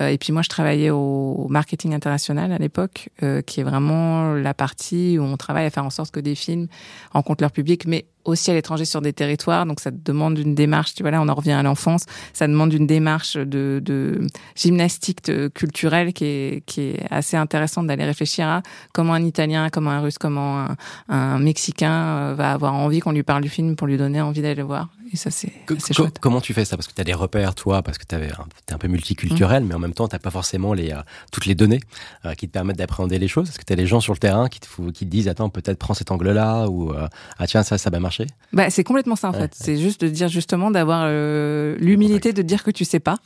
euh, 0.00 0.08
et 0.08 0.18
puis 0.18 0.32
moi, 0.32 0.42
je 0.42 0.48
travaillais 0.48 0.90
au 0.90 1.46
marketing 1.48 1.94
international 1.94 2.52
à 2.52 2.58
l'époque, 2.58 3.10
euh, 3.22 3.42
qui 3.42 3.60
est 3.60 3.62
vraiment 3.62 4.34
la 4.34 4.54
partie 4.54 5.18
où 5.18 5.22
on 5.22 5.36
travaille 5.36 5.66
à 5.66 5.70
faire 5.70 5.84
en 5.84 5.90
sorte 5.90 6.10
que 6.10 6.20
des 6.20 6.34
films 6.34 6.68
rencontrent 7.12 7.42
leur 7.42 7.52
public, 7.52 7.86
mais 7.86 8.06
aussi 8.24 8.50
à 8.50 8.54
l'étranger 8.54 8.84
sur 8.84 9.00
des 9.00 9.12
territoires. 9.12 9.66
Donc 9.66 9.80
ça 9.80 9.90
demande 9.90 10.38
une 10.38 10.54
démarche, 10.54 10.94
tu 10.94 11.02
vois 11.02 11.10
là, 11.10 11.20
on 11.20 11.28
en 11.28 11.34
revient 11.34 11.52
à 11.52 11.62
l'enfance, 11.62 12.04
ça 12.32 12.46
demande 12.46 12.72
une 12.72 12.86
démarche 12.86 13.36
de, 13.36 13.80
de 13.82 14.26
gymnastique 14.56 15.30
culturelle 15.54 16.12
qui 16.12 16.24
est, 16.24 16.62
qui 16.66 16.80
est 16.80 17.06
assez 17.10 17.36
intéressante 17.36 17.86
d'aller 17.86 18.04
réfléchir 18.04 18.46
à 18.46 18.62
comment 18.92 19.14
un 19.14 19.22
Italien, 19.24 19.68
comment 19.70 19.90
un 19.90 20.00
Russe, 20.00 20.18
comment 20.18 20.60
un, 20.60 20.76
un 21.08 21.38
Mexicain 21.38 21.92
euh, 21.92 22.34
va 22.36 22.52
avoir 22.52 22.74
envie 22.74 23.00
qu'on 23.00 23.12
lui 23.12 23.22
parle 23.22 23.42
du 23.42 23.48
film 23.48 23.76
pour 23.76 23.86
lui 23.86 23.96
donner 23.96 24.20
envie 24.20 24.42
d'aller 24.42 24.54
le 24.54 24.62
voir. 24.62 24.88
Et 25.12 25.16
ça, 25.16 25.30
c'est 25.30 25.52
chouette. 25.92 26.18
Comment 26.18 26.40
tu 26.40 26.54
fais 26.54 26.64
ça? 26.64 26.76
Parce 26.76 26.88
que 26.88 26.94
tu 26.94 27.00
as 27.00 27.04
des 27.04 27.12
repères, 27.12 27.54
toi, 27.54 27.82
parce 27.82 27.98
que 27.98 28.04
tu 28.04 28.16
es 28.16 28.72
un 28.72 28.78
peu 28.78 28.88
multiculturel, 28.88 29.62
mmh. 29.62 29.66
mais 29.66 29.74
en 29.74 29.78
même 29.78 29.92
temps, 29.92 30.08
tu 30.08 30.18
pas 30.18 30.30
forcément 30.30 30.72
les, 30.72 30.92
euh, 30.92 31.00
toutes 31.30 31.46
les 31.46 31.54
données 31.54 31.80
euh, 32.24 32.34
qui 32.34 32.48
te 32.48 32.52
permettent 32.52 32.78
d'appréhender 32.78 33.18
les 33.18 33.28
choses. 33.28 33.48
Est-ce 33.48 33.58
que 33.58 33.64
tu 33.64 33.72
as 33.72 33.76
des 33.76 33.86
gens 33.86 34.00
sur 34.00 34.12
le 34.12 34.18
terrain 34.18 34.48
qui 34.48 34.60
te, 34.60 34.66
qui 34.90 35.04
te 35.04 35.10
disent, 35.10 35.28
attends, 35.28 35.50
peut-être 35.50 35.78
prends 35.78 35.94
cet 35.94 36.10
angle-là, 36.10 36.68
ou 36.68 36.92
ah 37.38 37.46
tiens, 37.46 37.62
ça, 37.62 37.78
ça 37.78 37.90
va 37.90 38.00
marcher 38.00 38.13
bah, 38.52 38.70
C'est 38.70 38.84
complètement 38.84 39.16
ça, 39.16 39.28
en 39.28 39.32
fait. 39.32 39.52
C'est 39.54 39.76
juste 39.76 40.00
de 40.00 40.08
dire, 40.08 40.28
justement, 40.28 40.70
d'avoir 40.70 41.08
l'humilité 41.08 42.32
de 42.32 42.42
dire 42.42 42.62
que 42.64 42.70
tu 42.70 42.84
sais 42.84 43.00
pas 43.00 43.18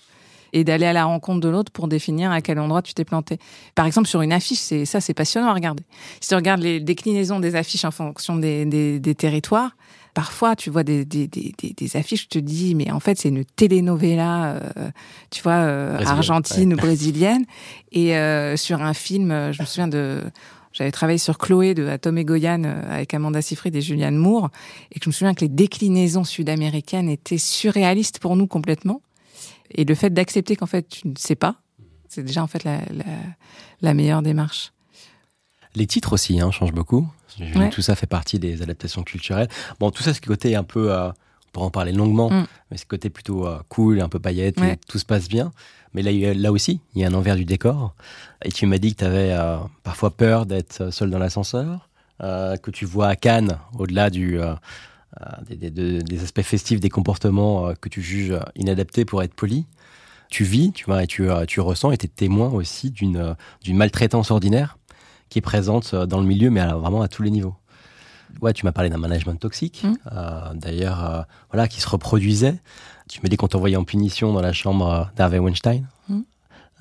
et 0.52 0.64
d'aller 0.64 0.87
à 0.87 0.92
la 0.92 1.04
rencontre 1.04 1.40
de 1.40 1.49
l'autre 1.49 1.73
pour 1.73 1.88
définir 1.88 2.30
à 2.30 2.40
quel 2.40 2.59
endroit 2.59 2.83
tu 2.83 2.95
t'es 2.95 3.04
planté. 3.04 3.38
Par 3.75 3.87
exemple, 3.87 4.09
sur 4.09 4.23
une 4.23 4.33
affiche, 4.33 4.59
c'est 4.59 4.85
ça, 4.85 5.00
c'est 5.00 5.14
passionnant 5.14 5.49
à 5.49 5.54
regarder. 5.54 5.83
Si 6.21 6.28
tu 6.28 6.35
regardes 6.35 6.62
les 6.62 6.80
déclinaisons 6.80 7.40
des 7.40 7.54
affiches 7.54 7.85
en 7.85 7.90
fonction 7.90 8.37
des, 8.37 8.64
des, 8.64 8.99
des 8.99 9.14
territoires, 9.14 9.73
parfois 10.14 10.57
tu 10.57 10.71
vois 10.71 10.85
des, 10.85 11.04
des, 11.04 11.28
des, 11.28 11.54
des, 11.76 11.97
affiches, 11.97 12.28
tu 12.28 12.40
te 12.40 12.45
dis, 12.45 12.75
mais 12.75 12.90
en 12.90 13.00
fait, 13.00 13.18
c'est 13.18 13.28
une 13.28 13.45
telenovela, 13.45 14.54
euh, 14.76 14.90
tu 15.30 15.42
vois, 15.42 15.52
euh, 15.52 15.99
argentine 16.04 16.75
ou 16.75 16.76
brésilienne. 16.76 17.45
Et 17.92 18.16
euh, 18.16 18.57
sur 18.57 18.83
un 18.83 18.95
film, 18.95 19.52
je 19.52 19.61
me 19.61 19.66
souviens 19.66 19.88
de 19.88 20.23
j'avais 20.78 20.92
travaillé 20.92 21.18
sur 21.18 21.38
Chloé 21.38 21.75
de 21.75 21.88
Atom 21.88 22.16
et 22.18 22.25
Goyan 22.25 22.62
avec 22.62 23.12
Amanda 23.12 23.42
Seyfried 23.42 23.75
et 23.75 23.80
Julianne 23.80 24.16
Moore, 24.16 24.49
et 24.92 25.00
que 25.00 25.04
je 25.06 25.11
me 25.11 25.12
souviens 25.12 25.35
que 25.35 25.40
les 25.40 25.49
déclinaisons 25.49 26.23
sud-américaines 26.23 27.08
étaient 27.08 27.37
surréalistes 27.37 28.20
pour 28.20 28.37
nous 28.37 28.47
complètement. 28.47 29.02
Et 29.73 29.85
le 29.85 29.94
fait 29.97 30.11
d'accepter 30.11 30.54
qu'en 30.54 30.66
fait 30.66 30.88
tu 30.88 31.08
ne 31.08 31.14
sais 31.18 31.35
pas, 31.35 31.56
c'est 32.08 32.23
déjà 32.23 32.44
en 32.44 32.47
fait 32.47 32.62
la, 32.62 32.78
la, 32.92 33.04
la, 33.82 33.92
meilleure 33.92 34.23
démarche. 34.23 34.73
Les 35.75 35.88
titres 35.88 36.12
aussi 36.12 36.40
hein, 36.40 36.52
changent 36.52 36.73
beaucoup. 36.73 37.08
Tout 37.73 37.82
ça 37.82 37.97
fait 37.97 38.06
partie 38.06 38.38
des 38.38 38.62
adaptations 38.62 39.02
culturelles. 39.02 39.49
Bon, 39.81 39.90
tout 39.90 40.02
ça, 40.02 40.14
c'est 40.14 40.24
côté 40.24 40.57
un 40.57 40.64
peu, 40.64 40.92
euh, 40.92 41.09
on 41.09 41.50
pourra 41.52 41.66
en 41.66 41.70
parler 41.70 41.92
longuement, 41.92 42.31
mm. 42.31 42.46
mais 42.70 42.76
c'est 42.76 42.87
côté 42.87 43.11
plutôt 43.11 43.46
euh, 43.46 43.59
cool, 43.68 44.00
un 44.00 44.09
peu 44.09 44.18
paillette, 44.18 44.61
tout 44.88 44.98
se 44.98 45.05
passe 45.05 45.29
bien. 45.29 45.52
Mais 45.94 46.03
là, 46.03 46.35
là 46.35 46.53
aussi, 46.53 46.81
il 46.94 47.03
y 47.03 47.05
a 47.05 47.09
un 47.09 47.14
envers 47.14 47.37
du 47.37 47.44
décor. 47.44 47.94
Et 48.44 48.53
tu 48.53 48.66
m'as 48.66 48.79
dit 48.79 48.94
que 48.94 49.01
tu 49.01 49.05
avais 49.05 49.33
euh, 49.33 49.59
parfois 49.83 50.11
peur 50.11 50.46
d'être 50.46 50.92
seul 50.92 51.11
dans 51.11 51.18
l'ascenseur, 51.18 51.88
que 52.20 52.70
tu 52.72 52.85
vois 52.85 53.09
à 53.09 53.16
Cannes, 53.16 53.59
au-delà 53.79 54.11
du 54.11 54.40
des, 55.48 56.22
aspects 56.22 56.42
festifs, 56.42 56.81
des 56.81 56.88
comportements 56.88 57.72
que 57.81 57.88
tu 57.88 58.03
juges 58.03 58.37
inadaptés 58.57 59.05
pour 59.05 59.22
être 59.22 59.35
poli. 59.35 59.66
Tu 60.29 60.42
vis, 60.44 60.72
tu 60.72 60.85
vois, 60.85 61.05
et 61.05 61.07
tu, 61.07 61.31
ressens, 61.61 61.92
et 61.92 61.96
tu 61.96 62.07
es 62.07 62.09
témoin 62.09 62.51
aussi 62.51 62.90
d'une 62.90 63.37
maltraitance 63.68 64.33
ordinaire 64.33 64.79
qui 65.29 65.38
est 65.38 65.42
présente 65.42 65.92
euh, 65.94 66.07
dans 66.07 66.20
le 66.20 66.27
milieu, 66.27 66.51
mais 66.51 66.64
vraiment 66.64 67.03
à 67.03 67.09
tous 67.09 67.22
les 67.22 67.31
niveaux. 67.31 67.55
Ouais, 68.40 68.52
tu 68.52 68.64
m'as 68.64 68.72
parlé 68.72 68.90
d'un 68.90 68.98
management 68.98 69.36
toxique, 69.36 69.82
mmh. 69.84 69.94
euh, 70.12 70.54
d'ailleurs, 70.54 71.04
euh, 71.04 71.22
voilà, 71.50 71.68
qui 71.68 71.80
se 71.80 71.88
reproduisait. 71.88 72.56
Tu 73.08 73.20
m'as 73.22 73.28
dit 73.28 73.36
qu'on 73.36 73.48
t'envoyait 73.48 73.76
en 73.76 73.84
punition 73.84 74.32
dans 74.32 74.40
la 74.40 74.52
chambre 74.52 75.10
d'Harvey 75.16 75.38
Weinstein, 75.38 75.86
mmh. 76.08 76.20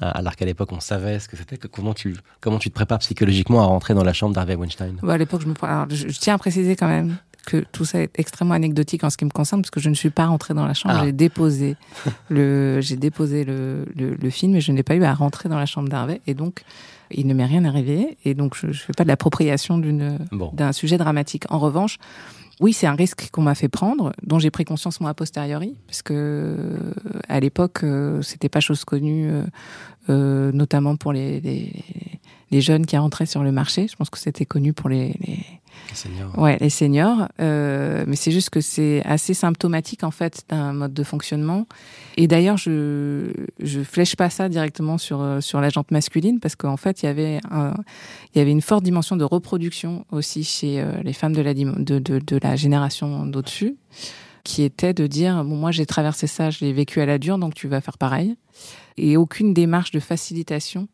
alors 0.02 0.36
qu'à 0.36 0.46
l'époque 0.46 0.72
on 0.72 0.80
savait 0.80 1.20
ce 1.20 1.28
que 1.28 1.38
c'était. 1.38 1.58
Comment 1.58 1.94
tu 1.94 2.16
comment 2.42 2.60
tu 2.60 2.70
te 2.70 2.76
prépares 2.76 3.00
psychologiquement 3.00 3.62
à 3.62 3.66
rentrer 3.66 3.94
dans 3.94 4.04
la 4.04 4.14
chambre 4.14 4.36
d'Harvey 4.36 4.56
Weinstein? 4.56 4.98
À 5.08 5.18
l'époque, 5.18 5.42
je 5.42 5.48
me 5.48 5.54
alors, 5.62 5.88
je, 5.90 6.08
tiens 6.20 6.36
à 6.36 6.38
préciser 6.38 6.76
quand 6.76 6.88
même 6.88 7.18
que 7.46 7.64
tout 7.72 7.86
ça 7.86 8.02
est 8.02 8.20
extrêmement 8.20 8.56
anecdotique 8.56 9.06
en 9.06 9.10
ce 9.10 9.16
qui 9.16 9.24
me 9.24 9.30
concerne 9.30 9.62
parce 9.62 9.72
que 9.72 9.80
je 9.80 9.90
ne 9.90 9.96
suis 9.96 10.10
pas 10.10 10.26
rentrée 10.26 10.54
dans 10.54 10.66
la 10.66 10.74
chambre. 10.74 10.96
Ah. 11.00 11.06
J'ai 11.06 11.14
déposé 11.14 11.78
le 12.30 12.82
j'ai 12.82 12.98
déposé 12.98 13.46
le, 13.46 13.86
le, 13.96 14.16
le, 14.16 14.30
film 14.30 14.56
et 14.56 14.62
je 14.62 14.74
n'ai 14.74 14.84
pas 14.84 14.96
eu 14.96 15.04
à 15.06 15.14
rentrer 15.14 15.48
dans 15.48 15.58
la 15.58 15.66
chambre 15.66 15.88
d'Harvey 15.88 16.20
et 16.28 16.34
donc 16.34 16.64
il 17.12 17.28
ne 17.28 17.34
m'est 17.34 17.46
rien 17.46 17.66
arrivé 17.66 18.18
et 18.26 18.34
donc 18.34 18.56
je 18.56 18.68
ne 18.68 18.74
fais 18.74 18.94
pas 18.94 19.04
de 19.04 19.10
l'appropriation 19.10 19.78
d'une 19.78 20.20
d'un 20.54 20.72
sujet 20.72 20.98
dramatique. 20.98 21.44
En 21.50 21.60
revanche, 21.60 21.98
oui, 22.60 22.74
c'est 22.74 22.88
un 22.88 22.96
risque 22.96 23.30
qu'on 23.32 23.44
m'a 23.44 23.54
fait 23.54 23.70
prendre, 23.70 24.14
dont 24.24 24.40
j'ai 24.40 24.50
pris 24.50 24.66
conscience 24.66 25.00
moi 25.00 25.12
a 25.12 25.14
posteriori, 25.14 25.76
parce 25.86 26.02
que 26.02 26.14
euh, 26.14 26.94
à 27.30 27.40
l'époque, 27.40 27.84
euh, 27.84 28.22
c'était 28.24 28.50
pas 28.50 28.62
chose 28.62 28.84
connue, 28.84 29.30
euh, 30.10 30.52
notamment 30.52 30.96
pour 30.96 31.14
les, 31.14 31.40
les, 31.40 31.72
les, 32.50 32.62
jeunes 32.62 32.88
qui 32.88 32.98
rentraient 32.98 33.28
sur 33.28 33.44
le 33.44 33.52
marché. 33.52 33.88
Je 33.88 33.96
pense 33.96 34.10
que 34.10 34.18
c'était 34.18 34.46
connu 34.46 34.74
pour 34.74 34.90
les, 34.90 35.14
les 35.20 35.46
les 35.90 35.96
seniors. 35.96 36.38
Ouais, 36.38 36.58
les 36.60 36.70
seniors. 36.70 37.28
Euh, 37.40 38.04
mais 38.08 38.16
c'est 38.16 38.32
juste 38.32 38.50
que 38.50 38.62
c'est 38.62 39.02
assez 39.06 39.34
symptomatique 39.34 40.04
en 40.04 40.12
fait 40.12 40.44
d'un 40.50 40.74
mode 40.74 40.94
de 40.94 41.04
fonctionnement. 41.04 41.68
Et 42.18 42.28
d'ailleurs, 42.28 42.58
je 42.58 43.32
je 43.60 43.82
flèche 43.82 44.16
pas 44.16 44.30
ça 44.30 44.50
directement 44.50 44.98
sur 44.98 45.22
euh, 45.22 45.42
sur 45.42 45.62
la 45.62 45.70
jante 45.70 45.92
masculine 45.92 46.40
parce 46.40 46.56
qu'en 46.56 46.78
fait, 46.78 47.04
il 47.04 47.06
y 47.06 47.10
avait 47.10 47.40
un, 47.50 47.74
il 48.34 48.40
y 48.40 48.42
avait 48.42 48.52
une 48.52 48.62
forte 48.62 48.84
dimension 48.84 49.16
de 49.16 49.24
reproduction 49.24 50.06
aussi 50.12 50.44
chez 50.44 50.82
euh, 50.82 51.02
les 51.04 51.14
femmes 51.14 51.34
de 51.34 51.42
la 51.42 51.54
de 51.54 52.00
de, 52.00 52.20
de 52.20 52.40
la 52.42 52.56
génération 52.56 53.26
d'au-dessus 53.26 53.76
qui 54.44 54.64
était 54.64 54.94
de 54.94 55.08
dire 55.08 55.44
bon 55.44 55.58
moi 55.58 55.72
j'ai 55.72 55.86
traversé 55.86 56.26
ça, 56.26 56.50
je 56.50 56.64
l'ai 56.64 56.72
vécu 56.72 57.02
à 57.02 57.06
la 57.06 57.18
dure 57.18 57.38
donc 57.38 57.54
tu 57.54 57.68
vas 57.68 57.82
faire 57.82 57.98
pareil 57.98 58.38
et 58.96 59.18
aucune 59.18 59.54
démarche 59.54 59.92
de 59.92 60.00
facilitation 60.00 60.88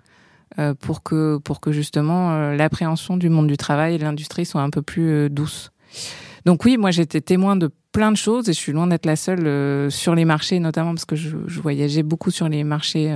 pour 0.80 1.04
que 1.04 1.38
pour 1.38 1.60
que 1.60 1.72
justement 1.72 2.32
euh, 2.32 2.56
l'appréhension 2.56 3.18
du 3.18 3.30
monde 3.30 3.48
du 3.48 3.58
travail 3.58 3.96
et 3.96 3.98
de 3.98 4.04
l'industrie 4.04 4.46
soit 4.46 4.62
un 4.62 4.70
peu 4.70 4.82
plus 4.82 5.10
euh, 5.10 5.30
douce. 5.30 5.72
Donc 6.46 6.66
oui, 6.66 6.78
moi 6.78 6.92
j'étais 6.92 7.22
témoin 7.22 7.56
de 7.56 7.72
plein 7.92 8.12
de 8.12 8.18
choses 8.18 8.50
et 8.50 8.54
je 8.54 8.58
suis 8.60 8.72
loin 8.72 8.88
d'être 8.88 9.06
la 9.06 9.16
seule 9.16 9.92
sur 9.92 10.16
les 10.16 10.26
marchés, 10.26 10.60
notamment 10.60 10.94
parce 10.94 11.06
que 11.06 11.16
je, 11.16 11.38
je 11.48 11.62
voyageais 11.62 12.04
beaucoup 12.04 12.32
sur 12.32 12.50
les 12.50 12.64
marchés 12.64 13.16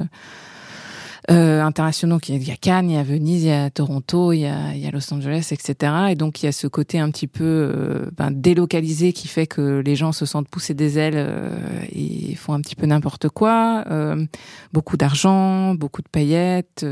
euh, 1.30 1.62
internationaux. 1.62 2.20
Il 2.30 2.48
y 2.48 2.52
a 2.52 2.56
Cannes, 2.56 2.90
il 2.90 2.94
y 2.94 2.98
a 2.98 3.04
Venise, 3.04 3.44
il 3.44 3.50
y 3.50 3.52
a 3.52 3.70
Toronto, 3.70 4.32
il 4.32 4.40
y 4.42 4.46
a, 4.46 4.74
il 4.74 4.80
y 4.80 4.88
a 4.88 4.92
Los 4.92 5.14
Angeles, 5.14 5.50
etc. 5.52 5.94
Et 6.12 6.16
donc 6.16 6.42
il 6.42 6.46
y 6.46 6.50
a 6.50 6.54
ce 6.54 6.68
côté 6.68 7.00
un 7.00 7.12
petit 7.12 7.28
peu 7.28 8.10
ben, 8.16 8.32
délocalisé 8.32 9.12
qui 9.12 9.28
fait 9.28 9.46
que 9.46 9.82
les 9.86 9.98
gens 9.98 10.14
se 10.14 10.26
sentent 10.26 10.48
pousser 10.48 10.74
des 10.74 10.98
ailes 10.98 11.18
euh, 11.18 11.50
et 11.92 12.34
font 12.36 12.54
un 12.54 12.62
petit 12.62 12.76
peu 12.76 12.86
n'importe 12.86 13.28
quoi. 13.28 13.84
beaucoup 14.72 14.96
d'argent, 14.96 15.76
beaucoup 15.76 16.02
de 16.02 16.08
paillettes 16.08 16.86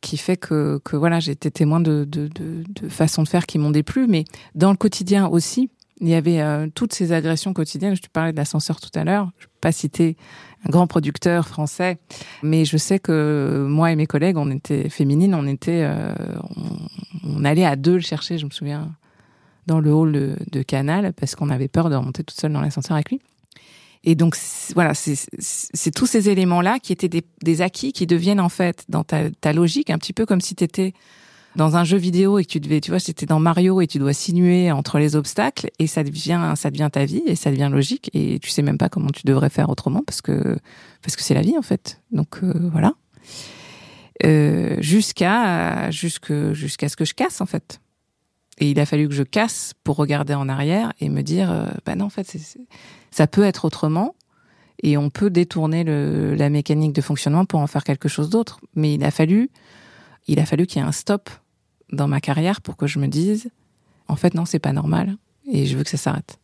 qui 0.00 0.16
fait 0.16 0.36
que, 0.36 0.80
que 0.84 0.96
voilà, 0.96 1.20
j'ai 1.20 1.36
témoin 1.36 1.80
de, 1.80 2.04
de, 2.04 2.28
de, 2.28 2.64
de 2.68 2.88
façons 2.88 3.22
de 3.22 3.28
faire 3.28 3.46
qui 3.46 3.58
m'ont 3.58 3.70
déplu, 3.70 4.06
mais 4.06 4.24
dans 4.54 4.70
le 4.70 4.76
quotidien 4.76 5.26
aussi, 5.28 5.70
il 6.00 6.08
y 6.08 6.14
avait 6.14 6.40
euh, 6.40 6.66
toutes 6.74 6.94
ces 6.94 7.12
agressions 7.12 7.52
quotidiennes. 7.52 7.94
Je 7.94 8.00
te 8.00 8.08
parlais 8.08 8.32
de 8.32 8.36
l'ascenseur 8.36 8.80
tout 8.80 8.90
à 8.94 9.04
l'heure. 9.04 9.30
Je 9.38 9.44
ne 9.44 9.48
vais 9.48 9.58
pas 9.60 9.72
citer 9.72 10.16
un 10.66 10.70
grand 10.70 10.86
producteur 10.86 11.46
français, 11.46 11.98
mais 12.42 12.64
je 12.64 12.76
sais 12.76 12.98
que 12.98 13.66
moi 13.68 13.92
et 13.92 13.96
mes 13.96 14.06
collègues, 14.06 14.38
on 14.38 14.50
était 14.50 14.88
féminines, 14.88 15.34
on 15.34 15.46
était, 15.46 15.82
euh, 15.84 16.14
on, 17.24 17.44
allait 17.44 17.64
à 17.64 17.76
deux 17.76 17.94
le 17.94 18.00
chercher. 18.00 18.38
Je 18.38 18.46
me 18.46 18.50
souviens 18.50 18.90
dans 19.66 19.80
le 19.80 19.92
hall 19.92 20.12
de, 20.12 20.36
de 20.50 20.62
Canal 20.62 21.12
parce 21.12 21.34
qu'on 21.34 21.50
avait 21.50 21.68
peur 21.68 21.90
de 21.90 21.96
remonter 21.96 22.24
toute 22.24 22.38
seule 22.38 22.52
dans 22.52 22.62
l'ascenseur 22.62 22.94
avec 22.94 23.10
lui. 23.10 23.20
Et 24.04 24.14
donc 24.14 24.36
voilà, 24.74 24.94
c'est 24.94 25.90
tous 25.94 26.06
ces 26.06 26.30
éléments-là 26.30 26.78
qui 26.78 26.92
étaient 26.92 27.08
des, 27.08 27.22
des, 27.42 27.60
acquis 27.60 27.92
qui 27.92 28.06
deviennent 28.06 28.40
en 28.40 28.48
fait 28.48 28.84
dans 28.88 29.04
ta, 29.04 29.30
ta, 29.30 29.52
logique 29.52 29.90
un 29.90 29.98
petit 29.98 30.14
peu 30.14 30.24
comme 30.24 30.40
si 30.40 30.54
tu 30.54 30.64
étais 30.64 30.94
dans 31.56 31.76
un 31.76 31.84
jeu 31.84 31.98
vidéo 31.98 32.38
et 32.38 32.44
que 32.44 32.50
tu 32.50 32.60
devais, 32.60 32.80
tu 32.80 32.90
vois, 32.90 33.00
c'était 33.00 33.26
dans 33.26 33.40
Mario 33.40 33.80
et 33.80 33.86
tu 33.86 33.98
dois 33.98 34.12
sinuer 34.12 34.70
entre 34.72 34.98
les 34.98 35.16
obstacles 35.16 35.70
et 35.78 35.86
ça 35.86 36.02
devient, 36.02 36.54
ça 36.56 36.70
devient 36.70 36.88
ta 36.90 37.04
vie 37.04 37.22
et 37.26 37.34
ça 37.34 37.50
devient 37.50 37.68
logique 37.70 38.10
et 38.14 38.38
tu 38.38 38.50
sais 38.50 38.62
même 38.62 38.78
pas 38.78 38.88
comment 38.88 39.10
tu 39.10 39.22
devrais 39.26 39.50
faire 39.50 39.68
autrement 39.68 40.02
parce 40.06 40.22
que 40.22 40.56
parce 41.02 41.16
que 41.16 41.22
c'est 41.22 41.34
la 41.34 41.42
vie 41.42 41.58
en 41.58 41.62
fait. 41.62 42.00
Donc 42.12 42.38
euh, 42.42 42.70
voilà. 42.72 42.94
Euh, 44.24 44.76
jusqu'à 44.80 45.90
jusqu'à 45.90 46.88
ce 46.88 46.96
que 46.96 47.04
je 47.04 47.14
casse 47.14 47.40
en 47.40 47.46
fait. 47.46 47.80
Et 48.60 48.70
il 48.70 48.78
a 48.78 48.86
fallu 48.86 49.08
que 49.08 49.14
je 49.14 49.22
casse 49.22 49.72
pour 49.84 49.96
regarder 49.96 50.34
en 50.34 50.48
arrière 50.48 50.92
et 51.00 51.08
me 51.08 51.22
dire, 51.22 51.50
euh, 51.50 51.66
bah 51.86 51.96
non 51.96 52.06
en 52.06 52.10
fait, 52.10 52.30
ça 53.10 53.26
peut 53.26 53.44
être 53.44 53.64
autrement 53.64 54.14
et 54.82 54.96
on 54.96 55.10
peut 55.10 55.30
détourner 55.30 55.84
le, 55.84 56.34
la 56.34 56.48
mécanique 56.48 56.92
de 56.92 57.02
fonctionnement 57.02 57.44
pour 57.44 57.60
en 57.60 57.66
faire 57.66 57.84
quelque 57.84 58.08
chose 58.08 58.30
d'autre. 58.30 58.60
Mais 58.74 58.94
il 58.94 59.04
a 59.04 59.10
fallu 59.10 59.50
il 60.26 60.38
a 60.38 60.46
fallu 60.46 60.66
qu'il 60.66 60.80
y 60.80 60.84
ait 60.84 60.88
un 60.88 60.92
stop 60.92 61.30
dans 61.92 62.08
ma 62.08 62.20
carrière 62.20 62.60
pour 62.60 62.76
que 62.76 62.86
je 62.86 62.98
me 62.98 63.08
dise, 63.08 63.50
en 64.08 64.16
fait, 64.16 64.34
non, 64.34 64.44
c'est 64.44 64.58
pas 64.58 64.72
normal 64.72 65.16
et 65.50 65.66
je 65.66 65.76
veux 65.76 65.82
que 65.82 65.90
ça 65.90 65.96
s'arrête. 65.96 66.38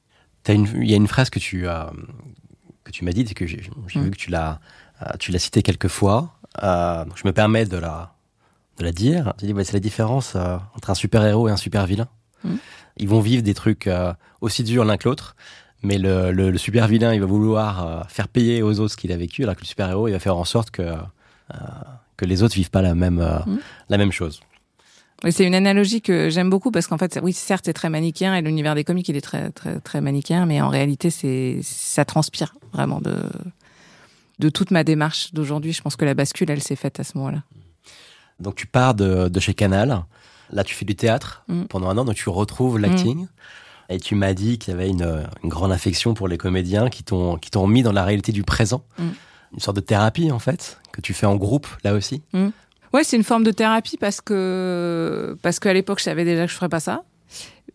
Il 0.49 0.91
y 0.91 0.93
a 0.93 0.97
une 0.97 1.09
phrase 1.09 1.31
que 1.31 1.39
tu 1.39 1.69
as, 1.69 1.93
que 2.85 2.91
tu 2.91 3.05
m'as 3.05 3.13
dite 3.13 3.33
et 3.33 3.35
que 3.35 3.47
j'ai 3.47 3.59
vu 3.59 3.71
mm. 3.95 4.11
que 4.11 4.17
tu 4.17 4.31
l'as, 4.31 4.61
euh, 5.03 5.13
tu 5.19 5.33
l'as 5.33 5.39
citée 5.39 5.63
quelques 5.63 5.89
fois. 5.89 6.39
Euh, 6.63 7.05
je 7.17 7.23
me 7.27 7.33
permets 7.33 7.65
de 7.65 7.77
la, 7.77 8.15
de 8.79 8.85
la 8.85 8.93
dire. 8.93 9.35
Tu 9.39 9.47
dis, 9.47 9.55
c'est 9.65 9.73
la 9.73 9.81
différence 9.81 10.35
euh, 10.37 10.57
entre 10.75 10.91
un 10.91 10.95
super 10.95 11.25
héros 11.25 11.49
et 11.49 11.51
un 11.53 11.57
super 11.57 11.87
vilain. 11.87 12.09
Mm. 12.45 12.55
Ils 12.99 13.09
vont 13.09 13.21
vivre 13.21 13.43
des 13.43 13.55
trucs 13.55 13.91
aussi 14.41 14.65
durs 14.65 14.85
l'un 14.85 14.97
que 14.97 15.07
l'autre. 15.07 15.37
Mais 15.83 15.99
le, 15.99 16.33
le, 16.33 16.59
super 16.59 16.89
vilain, 16.89 17.15
il 17.15 17.21
va 17.21 17.27
vouloir 17.27 18.07
faire 18.09 18.29
payer 18.29 18.63
aux 18.63 18.81
autres 18.81 18.93
ce 18.93 18.97
qu'il 18.97 19.13
a 19.13 19.17
vécu, 19.17 19.43
alors 19.43 19.55
que 19.55 19.61
le 19.61 19.67
super 19.67 19.89
héros, 19.91 20.09
il 20.09 20.13
va 20.13 20.19
faire 20.19 20.37
en 20.37 20.45
sorte 20.45 20.71
que 20.71 20.83
que 22.17 22.25
les 22.25 22.43
autres 22.43 22.55
vivent 22.55 22.71
pas 22.71 22.83
la 22.83 22.95
même, 22.95 23.21
euh, 23.21 23.39
mmh. 23.47 23.59
la 23.89 23.99
même 23.99 24.13
chose. 24.13 24.41
Oui, 25.25 25.33
c'est 25.33 25.45
une 25.45 25.55
analogie 25.55 26.03
que 26.03 26.29
j'aime 26.29 26.51
beaucoup 26.51 26.71
parce 26.71 26.87
qu'en 26.87 26.99
fait, 26.99 27.19
oui, 27.23 27.33
certes, 27.33 27.65
c'est 27.67 27.73
très 27.73 27.89
manichéen 27.89 28.35
et 28.35 28.43
l'univers 28.43 28.75
des 28.75 28.85
comics, 28.85 29.09
il 29.09 29.17
est 29.17 29.23
très, 29.23 29.51
très, 29.51 29.81
très 29.81 30.01
manichéen, 30.01 30.45
mais 30.45 30.61
en 30.61 30.69
réalité, 30.69 31.11
c'est, 31.11 31.61
ça 31.63 32.05
transpire 32.05 32.55
vraiment 32.73 33.01
de, 33.01 33.17
de 34.39 34.49
toute 34.51 34.71
ma 34.71 34.85
démarche 34.85 35.33
d'aujourd'hui. 35.33 35.73
Je 35.73 35.81
pense 35.81 35.97
que 35.97 36.05
la 36.05 36.15
bascule, 36.15 36.51
elle 36.51 36.63
s'est 36.63 36.77
faite 36.77 37.01
à 37.01 37.05
ce 37.05 37.17
moment-là. 37.17 37.43
Donc, 38.41 38.57
tu 38.57 38.67
pars 38.67 38.95
de, 38.95 39.29
de 39.29 39.41
chez 39.41 39.55
Canal. 39.55 40.05
Là, 40.53 40.65
tu 40.65 40.75
fais 40.75 40.85
du 40.85 40.95
théâtre 40.95 41.45
mmh. 41.49 41.65
pendant 41.65 41.89
un 41.89 41.97
an, 41.97 42.05
donc 42.05 42.17
tu 42.17 42.29
retrouves 42.29 42.79
l'acting. 42.79 43.23
Mmh. 43.23 43.29
Et 43.89 44.01
tu 44.01 44.15
m'as 44.15 44.35
dit 44.35 44.59
qu'il 44.59 44.73
y 44.73 44.77
avait 44.77 44.89
une, 44.89 45.27
une, 45.43 45.49
grande 45.49 45.73
affection 45.73 46.15
pour 46.15 46.29
les 46.29 46.39
comédiens 46.39 46.89
qui 46.89 47.05
t'ont, 47.05 47.37
qui 47.37 47.51
t'ont 47.51 47.67
mis 47.67 47.83
dans 47.83 47.93
la 47.93 48.05
réalité 48.05 48.33
du 48.33 48.43
présent 48.43 48.83
une 49.53 49.61
sorte 49.61 49.77
de 49.77 49.81
thérapie 49.81 50.31
en 50.31 50.39
fait 50.39 50.79
que 50.93 51.01
tu 51.01 51.15
fais 51.15 51.27
en 51.27 51.37
groupe 51.37 51.67
là 51.85 51.95
aussi? 51.95 52.23
Mmh. 52.33 52.49
Ouais, 52.93 53.05
c'est 53.05 53.17
une 53.17 53.25
forme 53.25 53.45
de 53.45 53.51
thérapie 53.51 53.97
parce 53.97 54.21
que 54.21 55.37
parce 55.43 55.59
qu'à 55.59 55.73
l'époque 55.73 55.99
je 55.99 56.05
savais 56.05 56.25
déjà 56.25 56.47
que 56.47 56.51
je 56.51 56.57
ferais 56.57 56.69
pas 56.69 56.81
ça. 56.81 57.05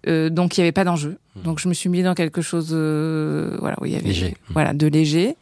Euh, 0.08 0.32
donc 0.32 0.58
il 0.58 0.62
y 0.62 0.64
avait 0.64 0.72
pas 0.72 0.84
d'enjeu. 0.84 1.18
Mmh. 1.36 1.42
Donc 1.44 1.60
je 1.60 1.68
me 1.70 1.74
suis 1.74 1.90
mis 1.90 2.02
dans 2.02 2.16
quelque 2.16 2.42
chose, 2.42 2.70
euh, 2.72 3.56
voilà, 3.60 3.76
où 3.82 3.86
il 3.86 3.92
y 3.92 3.96
avait, 3.96 4.08
léger. 4.08 4.30
Mmh. 4.32 4.54
voilà, 4.54 4.74
de 4.74 4.88
léger. 4.88 5.36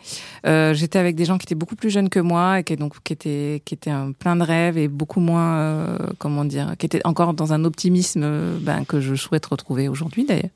Euh, 0.46 0.74
J'étais 0.74 1.00
avec 1.00 1.16
des 1.16 1.24
gens 1.24 1.38
qui 1.38 1.46
étaient 1.46 1.56
beaucoup 1.56 1.76
plus 1.76 1.90
jeunes 1.90 2.10
que 2.10 2.20
moi 2.20 2.60
et 2.60 2.64
qui 2.64 2.76
donc 2.76 3.02
qui 3.04 3.14
étaient 3.14 3.62
qui 3.64 3.76
étaient 3.76 3.94
plein 4.18 4.36
de 4.36 4.44
rêves 4.44 4.78
et 4.78 4.88
beaucoup 4.88 5.22
moins, 5.22 5.98
comment 6.18 6.44
dire, 6.44 6.76
qui 6.78 6.86
étaient 6.86 7.06
encore 7.06 7.34
dans 7.34 7.54
un 7.54 7.64
optimisme 7.64 8.58
ben, 8.60 8.84
que 8.86 9.00
je 9.00 9.16
souhaite 9.16 9.46
retrouver 9.46 9.88
aujourd'hui 9.88 10.26
d'ailleurs. 10.26 10.50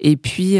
Et 0.00 0.16
puis 0.16 0.58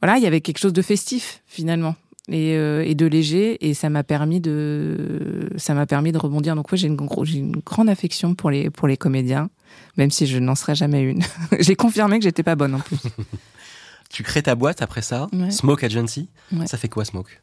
voilà, 0.00 0.16
il 0.16 0.22
y 0.22 0.26
avait 0.26 0.40
quelque 0.40 0.58
chose 0.58 0.72
de 0.72 0.82
festif 0.82 1.42
finalement 1.46 1.96
et, 2.28 2.56
euh, 2.56 2.84
et 2.84 2.94
de 2.94 3.06
léger 3.06 3.68
et 3.68 3.74
ça 3.74 3.88
m'a 3.90 4.04
permis 4.04 4.40
de 4.40 5.48
ça 5.56 5.74
m'a 5.74 5.86
permis 5.86 6.12
de 6.12 6.18
rebondir. 6.18 6.54
Donc 6.54 6.70
oui 6.70 6.78
j'ai 6.78 6.88
une 6.88 6.98
j'ai 7.22 7.38
une 7.38 7.56
grande 7.56 7.88
affection 7.88 8.34
pour 8.34 8.50
les 8.50 8.70
pour 8.70 8.86
les 8.86 8.96
comédiens 8.96 9.50
même 9.96 10.10
si 10.10 10.26
je 10.26 10.38
n'en 10.38 10.54
serais 10.54 10.74
jamais 10.74 11.02
une. 11.02 11.22
J'ai 11.58 11.76
confirmé 11.76 12.18
que 12.18 12.24
j'étais 12.24 12.42
pas 12.42 12.54
bonne 12.54 12.74
en 12.74 12.80
plus. 12.80 12.98
Tu 14.10 14.22
crées 14.22 14.42
ta 14.42 14.54
boîte 14.54 14.80
après 14.80 15.02
ça 15.02 15.28
Smoke 15.50 15.84
Agency. 15.84 16.30
Ça 16.64 16.78
fait 16.78 16.88
quoi 16.88 17.04
Smoke? 17.04 17.42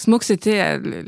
Smoke, 0.00 0.24
c'était 0.24 0.60
euh, 0.62 1.02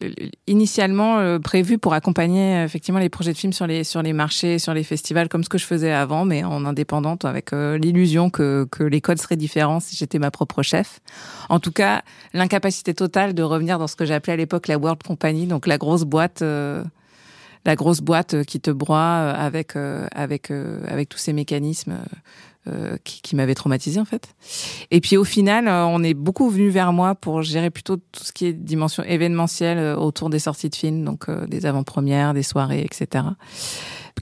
initialement 0.47 1.19
euh, 1.19 1.39
prévu 1.39 1.79
pour 1.79 1.95
accompagner 1.95 2.57
euh, 2.57 2.65
effectivement 2.67 3.01
les 3.01 3.09
projets 3.09 3.33
de 3.33 3.39
films 3.39 3.55
sur 3.55 3.67
les 3.67 3.85
sur 3.85 4.03
les 4.03 4.13
marchés, 4.13 4.59
sur 4.59 4.75
les 4.75 4.85
festivals, 4.85 5.31
comme 5.31 5.43
ce 5.43 5.49
que 5.49 5.57
je 5.57 5.65
faisais 5.65 5.93
avant, 5.93 6.27
mais 6.27 6.45
en 6.45 6.67
indépendante, 6.67 7.25
avec 7.25 7.53
l'illusion 7.53 8.29
que 8.29 8.69
que 8.71 8.85
les 8.85 9.01
codes 9.01 9.19
seraient 9.19 9.37
différents 9.37 9.81
si 9.81 9.97
j'étais 9.97 10.19
ma 10.19 10.31
propre 10.31 10.63
chef. 10.63 11.01
En 11.49 11.59
tout 11.59 11.73
cas, 11.73 12.03
l'incapacité 12.35 12.93
totale 12.93 13.33
de 13.33 13.43
revenir 13.43 13.79
dans 13.79 13.87
ce 13.87 13.97
que 13.97 14.05
j'appelais 14.05 14.35
à 14.35 14.37
l'époque 14.37 14.69
la 14.69 14.77
World 14.77 15.03
Company, 15.03 15.47
donc 15.47 15.67
la 15.67 15.79
grosse 15.79 16.05
boîte. 16.05 16.43
la 17.65 17.77
grosse 17.77 18.01
boîte 18.01 18.45
qui 18.45 18.61
te 18.61 18.71
broie 18.71 19.15
avec 19.31 19.75
avec 20.15 20.51
avec 20.51 21.09
tous 21.09 21.19
ces 21.19 21.33
mécanismes 21.33 21.97
euh, 22.69 22.97
qui, 23.03 23.23
qui 23.23 23.35
m'avait 23.35 23.57
traumatisé 23.57 23.99
en 23.99 24.05
fait. 24.05 24.37
Et 24.93 25.01
puis 25.01 25.17
au 25.17 25.25
final, 25.25 25.67
euh, 25.67 25.85
on 25.85 26.01
est 26.05 26.15
beaucoup 26.15 26.49
venu 26.49 26.69
vers 26.69 26.93
moi 26.93 27.17
pour 27.17 27.43
gérer 27.43 27.71
plutôt 27.71 27.97
tout 27.97 28.23
ce 28.23 28.33
qui 28.33 28.47
est 28.47 28.53
dimension 28.53 29.03
événementielle 29.03 29.79
euh, 29.79 29.97
autour 29.97 30.31
des 30.31 30.39
sorties 30.39 30.71
de 30.71 30.77
films, 30.77 31.05
donc 31.05 31.29
des 31.49 31.67
avant-premières, 31.67 32.35
des 32.35 32.45
soirées, 32.45 32.83
etc. 32.85 33.25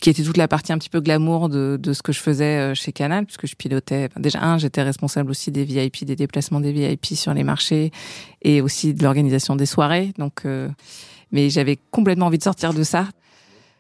Qui 0.00 0.08
était 0.08 0.22
toute 0.22 0.38
la 0.38 0.48
partie 0.48 0.72
un 0.72 0.78
petit 0.78 0.88
peu 0.88 1.00
glamour 1.00 1.50
de, 1.50 1.78
de 1.78 1.92
ce 1.92 2.02
que 2.02 2.12
je 2.12 2.20
faisais 2.20 2.74
chez 2.74 2.92
Canal, 2.92 3.26
puisque 3.26 3.46
je 3.46 3.56
pilotais. 3.56 4.08
déjà 4.16 4.42
un, 4.42 4.56
j'étais 4.56 4.82
responsable 4.82 5.30
aussi 5.30 5.50
des 5.50 5.64
VIP, 5.64 6.06
des 6.06 6.16
déplacements 6.16 6.60
des 6.60 6.72
VIP 6.72 7.08
sur 7.16 7.34
les 7.34 7.44
marchés, 7.44 7.90
et 8.40 8.62
aussi 8.62 8.94
de 8.94 9.02
l'organisation 9.02 9.54
des 9.54 9.66
soirées. 9.66 10.14
Donc, 10.16 10.46
mais 11.30 11.50
j'avais 11.50 11.78
complètement 11.90 12.26
envie 12.26 12.38
de 12.38 12.42
sortir 12.42 12.72
de 12.72 12.84
ça. 12.84 13.06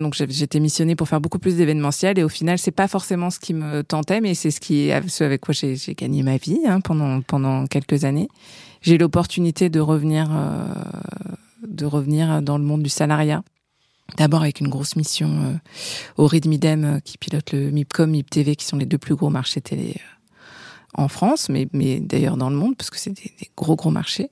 Donc 0.00 0.14
j'étais 0.14 0.60
missionnée 0.60 0.96
pour 0.96 1.08
faire 1.08 1.20
beaucoup 1.20 1.38
plus 1.38 1.56
d'événementiel 1.56 2.18
et 2.18 2.24
au 2.24 2.30
final 2.30 2.58
c'est 2.58 2.70
pas 2.70 2.88
forcément 2.88 3.28
ce 3.28 3.38
qui 3.38 3.52
me 3.52 3.82
tentait, 3.82 4.22
mais 4.22 4.32
c'est 4.32 4.50
ce 4.50 4.58
qui 4.58 4.90
ce 5.08 5.24
avec 5.24 5.42
quoi 5.42 5.52
j'ai 5.52 5.76
gagné 5.94 6.22
ma 6.22 6.38
vie 6.38 6.60
hein, 6.66 6.80
pendant 6.80 7.20
pendant 7.20 7.66
quelques 7.66 8.04
années. 8.04 8.28
J'ai 8.80 8.96
l'opportunité 8.96 9.68
de 9.68 9.78
revenir 9.78 10.28
euh, 10.32 10.64
de 11.66 11.84
revenir 11.84 12.40
dans 12.40 12.56
le 12.56 12.64
monde 12.64 12.82
du 12.82 12.88
salariat. 12.88 13.42
D'abord 14.16 14.40
avec 14.40 14.60
une 14.60 14.68
grosse 14.68 14.96
mission 14.96 15.28
euh, 15.28 15.54
au 16.16 16.26
rythme 16.26 16.52
idem 16.52 16.84
euh, 16.84 17.00
qui 17.00 17.18
pilote 17.18 17.52
le 17.52 17.70
MIPCOM, 17.70 18.10
MIPTV 18.10 18.56
qui 18.56 18.64
sont 18.64 18.78
les 18.78 18.86
deux 18.86 18.98
plus 18.98 19.14
gros 19.14 19.30
marchés 19.30 19.60
télé 19.60 19.96
en 20.94 21.08
France, 21.08 21.48
mais, 21.50 21.68
mais 21.72 22.00
d'ailleurs 22.00 22.38
dans 22.38 22.50
le 22.50 22.56
monde 22.56 22.74
parce 22.76 22.90
que 22.90 22.98
c'est 22.98 23.10
des, 23.10 23.32
des, 23.38 23.50
gros 23.54 23.76
gros 23.76 23.90
marchés. 23.90 24.30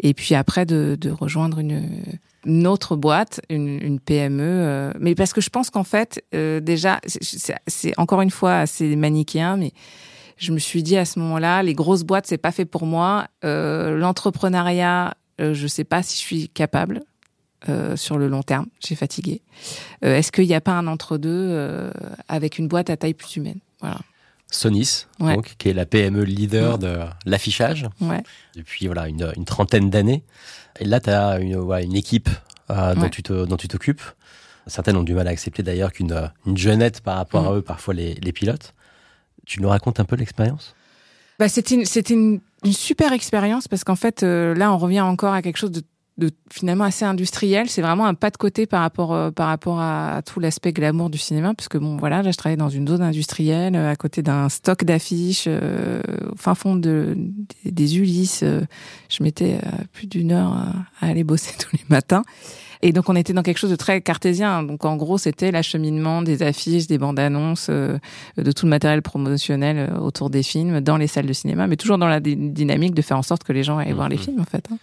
Et 0.00 0.14
puis 0.14 0.34
après 0.34 0.64
de, 0.64 0.96
de 1.00 1.10
rejoindre 1.10 1.58
une 1.58 2.18
une 2.46 2.66
autre 2.66 2.96
boîte, 2.96 3.40
une, 3.50 3.78
une 3.82 4.00
PME, 4.00 4.42
euh, 4.42 4.92
mais 5.00 5.14
parce 5.14 5.32
que 5.32 5.40
je 5.40 5.50
pense 5.50 5.70
qu'en 5.70 5.84
fait, 5.84 6.24
euh, 6.34 6.60
déjà, 6.60 7.00
c'est 7.66 7.98
encore 7.98 8.22
une 8.22 8.30
fois 8.30 8.58
assez 8.58 8.96
manichéen, 8.96 9.56
mais 9.56 9.72
je 10.38 10.52
me 10.52 10.58
suis 10.58 10.82
dit 10.82 10.96
à 10.96 11.04
ce 11.04 11.18
moment-là, 11.18 11.62
les 11.62 11.74
grosses 11.74 12.04
boîtes, 12.04 12.26
c'est 12.26 12.38
pas 12.38 12.52
fait 12.52 12.64
pour 12.64 12.86
moi. 12.86 13.26
Euh, 13.44 13.96
L'entrepreneuriat, 13.98 15.14
euh, 15.40 15.52
je 15.52 15.66
sais 15.66 15.84
pas 15.84 16.02
si 16.02 16.16
je 16.16 16.22
suis 16.22 16.48
capable 16.48 17.02
euh, 17.68 17.96
sur 17.96 18.18
le 18.18 18.28
long 18.28 18.42
terme. 18.42 18.66
J'ai 18.78 18.94
fatigué. 18.94 19.42
Est-ce 20.02 20.30
qu'il 20.30 20.46
n'y 20.46 20.54
a 20.54 20.60
pas 20.60 20.72
un 20.72 20.86
entre-deux 20.86 21.90
avec 22.28 22.58
une 22.58 22.68
boîte 22.68 22.88
à 22.88 22.96
taille 22.96 23.14
plus 23.14 23.36
humaine? 23.36 23.58
Voilà. 23.80 23.98
Sonis, 24.50 25.06
donc, 25.18 25.56
qui 25.58 25.68
est 25.68 25.74
la 25.74 25.84
PME 25.84 26.22
leader 26.24 26.78
de 26.78 27.00
l'affichage 27.26 27.86
ouais. 28.00 28.22
depuis 28.54 28.86
voilà 28.86 29.08
une, 29.08 29.30
une 29.36 29.44
trentaine 29.44 29.90
d'années. 29.90 30.24
Et 30.80 30.84
là, 30.84 31.00
tu 31.00 31.10
as 31.10 31.38
une, 31.38 31.54
une 31.54 31.94
équipe 31.96 32.30
euh, 32.70 32.94
dont, 32.94 33.08
tu 33.08 33.22
te, 33.22 33.44
dont 33.44 33.56
tu 33.56 33.68
t'occupes. 33.68 34.02
Certaines 34.66 34.96
ont 34.96 35.02
du 35.02 35.14
mal 35.14 35.28
à 35.28 35.30
accepter 35.30 35.62
d'ailleurs 35.62 35.92
qu'une 35.92 36.30
une 36.46 36.56
jeunette 36.56 37.00
par 37.00 37.16
rapport 37.16 37.46
à 37.46 37.56
eux, 37.56 37.62
parfois 37.62 37.94
les, 37.94 38.14
les 38.14 38.32
pilotes. 38.32 38.74
Tu 39.46 39.60
nous 39.62 39.68
racontes 39.68 40.00
un 40.00 40.04
peu 40.04 40.16
l'expérience? 40.16 40.74
Bah, 41.38 41.48
C'était 41.48 41.74
une, 41.74 41.84
une, 42.10 42.40
une, 42.64 42.72
super 42.72 43.12
expérience 43.12 43.68
parce 43.68 43.84
qu'en 43.84 43.96
fait, 43.96 44.22
euh, 44.22 44.54
là, 44.54 44.72
on 44.72 44.78
revient 44.78 45.00
encore 45.00 45.32
à 45.32 45.42
quelque 45.42 45.56
chose 45.56 45.70
de 45.70 45.82
de 46.18 46.30
finalement 46.50 46.84
assez 46.84 47.04
industriel. 47.04 47.68
C'est 47.68 47.80
vraiment 47.80 48.04
un 48.04 48.14
pas 48.14 48.30
de 48.30 48.36
côté 48.36 48.66
par 48.66 48.80
rapport 48.80 49.14
euh, 49.14 49.30
par 49.30 49.46
rapport 49.46 49.80
à, 49.80 50.20
tout 50.26 50.40
l'aspect 50.40 50.72
glamour 50.72 51.10
du 51.10 51.18
cinéma, 51.18 51.54
parce 51.54 51.68
que 51.68 51.78
bon 51.78 51.96
voilà, 51.96 52.22
là 52.22 52.32
je 52.32 52.36
travaillais 52.36 52.56
dans 52.56 52.68
une 52.68 52.88
zone 52.88 53.02
industrielle 53.02 53.76
euh, 53.76 53.90
à 53.90 53.96
côté 53.96 54.22
d'un 54.22 54.48
stock 54.48 54.84
d'affiches, 54.84 55.44
euh, 55.46 56.00
au 56.32 56.36
fin 56.36 56.56
fond 56.56 56.74
de 56.74 57.16
des, 57.64 57.70
des 57.70 57.98
Ulysses. 57.98 58.44
je 59.08 59.22
mettais 59.22 59.60
plus 59.92 60.06
d'une 60.08 60.32
heure 60.32 60.52
à, 61.00 61.06
aller 61.06 61.24
bosser 61.24 61.54
tous 61.58 61.74
les 61.74 61.84
matins. 61.88 62.24
Et 62.80 62.92
donc 62.92 63.08
on 63.08 63.16
était 63.16 63.32
dans 63.32 63.42
quelque 63.42 63.58
chose 63.58 63.70
de 63.70 63.76
très 63.76 64.00
cartésien. 64.00 64.62
Donc 64.62 64.84
en 64.84 64.96
gros, 64.96 65.18
c'était 65.18 65.50
l'acheminement 65.50 66.22
des 66.22 66.42
affiches, 66.42 66.86
des 66.86 66.98
bandes 66.98 67.18
annonces, 67.18 67.70
de 67.70 68.52
tout 68.52 68.66
le 68.66 68.70
matériel 68.70 69.02
promotionnel 69.02 69.92
autour 70.00 70.30
des 70.30 70.44
films 70.44 70.80
dans 70.80 70.96
les 70.96 71.08
salles 71.08 71.26
de 71.26 71.32
cinéma, 71.32 71.66
mais 71.66 71.76
toujours 71.76 71.98
dans 71.98 72.06
la 72.06 72.20
dynamique 72.20 72.94
de 72.94 73.02
faire 73.02 73.18
en 73.18 73.22
sorte 73.22 73.42
que 73.42 73.52
les 73.52 73.64
gens 73.64 73.78
aillent 73.78 73.92
voir 73.92 74.08
les 74.08 74.16
mmh. 74.16 74.20
films 74.20 74.40
en 74.40 74.44
fait. 74.44 74.64
Hein. 74.72 74.78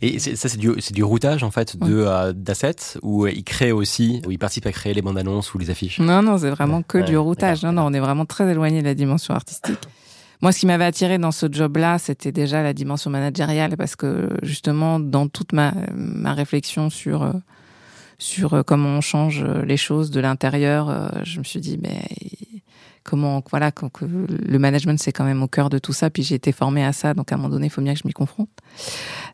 Et 0.00 0.18
ça, 0.18 0.48
c'est 0.48 0.58
du, 0.58 0.70
du 0.92 1.02
routage 1.02 1.42
en 1.42 1.50
fait 1.50 1.76
de 1.76 2.04
euh, 2.06 2.32
d'assets 2.32 2.98
où 3.02 3.26
il 3.26 3.42
crée 3.42 3.72
aussi, 3.72 4.22
où 4.26 4.30
il 4.30 4.38
participe 4.38 4.66
à 4.66 4.72
créer 4.72 4.94
les 4.94 5.02
bandes 5.02 5.18
annonces 5.18 5.52
ou 5.54 5.58
les 5.58 5.70
affiches. 5.70 5.98
Non, 5.98 6.22
non, 6.22 6.38
c'est 6.38 6.50
vraiment 6.50 6.82
que 6.82 6.98
du 6.98 7.16
routage. 7.16 7.64
Non, 7.64 7.72
non, 7.72 7.86
on 7.86 7.92
est 7.92 8.00
vraiment 8.00 8.24
très 8.24 8.48
éloigné 8.48 8.80
de 8.80 8.86
la 8.86 8.94
dimension 8.94 9.34
artistique. 9.34 9.80
Moi, 10.40 10.52
ce 10.52 10.60
qui 10.60 10.66
m'avait 10.66 10.84
attiré 10.84 11.18
dans 11.18 11.32
ce 11.32 11.46
job-là, 11.50 11.98
c'était 11.98 12.30
déjà 12.30 12.62
la 12.62 12.72
dimension 12.72 13.10
managériale 13.10 13.76
parce 13.76 13.96
que 13.96 14.28
justement, 14.42 15.00
dans 15.00 15.26
toute 15.26 15.52
ma, 15.52 15.74
ma 15.92 16.32
réflexion 16.32 16.90
sur 16.90 17.24
euh, 17.24 17.32
sur 18.20 18.64
comment 18.64 18.98
on 18.98 19.00
change 19.00 19.44
les 19.44 19.76
choses 19.76 20.10
de 20.10 20.20
l'intérieur. 20.20 21.12
Je 21.22 21.38
me 21.38 21.44
suis 21.44 21.60
dit, 21.60 21.78
mais 21.80 22.02
comment 23.08 23.42
voilà 23.48 23.72
que 23.72 23.86
le 24.04 24.58
management 24.58 25.00
c'est 25.00 25.12
quand 25.12 25.24
même 25.24 25.42
au 25.42 25.48
cœur 25.48 25.70
de 25.70 25.78
tout 25.78 25.94
ça 25.94 26.10
puis 26.10 26.22
j'ai 26.22 26.34
été 26.34 26.52
formée 26.52 26.84
à 26.84 26.92
ça 26.92 27.14
donc 27.14 27.32
à 27.32 27.36
un 27.36 27.38
moment 27.38 27.48
donné 27.48 27.68
il 27.68 27.70
faut 27.70 27.80
bien 27.80 27.94
que 27.94 28.00
je 28.00 28.06
m'y 28.06 28.12
confronte. 28.12 28.50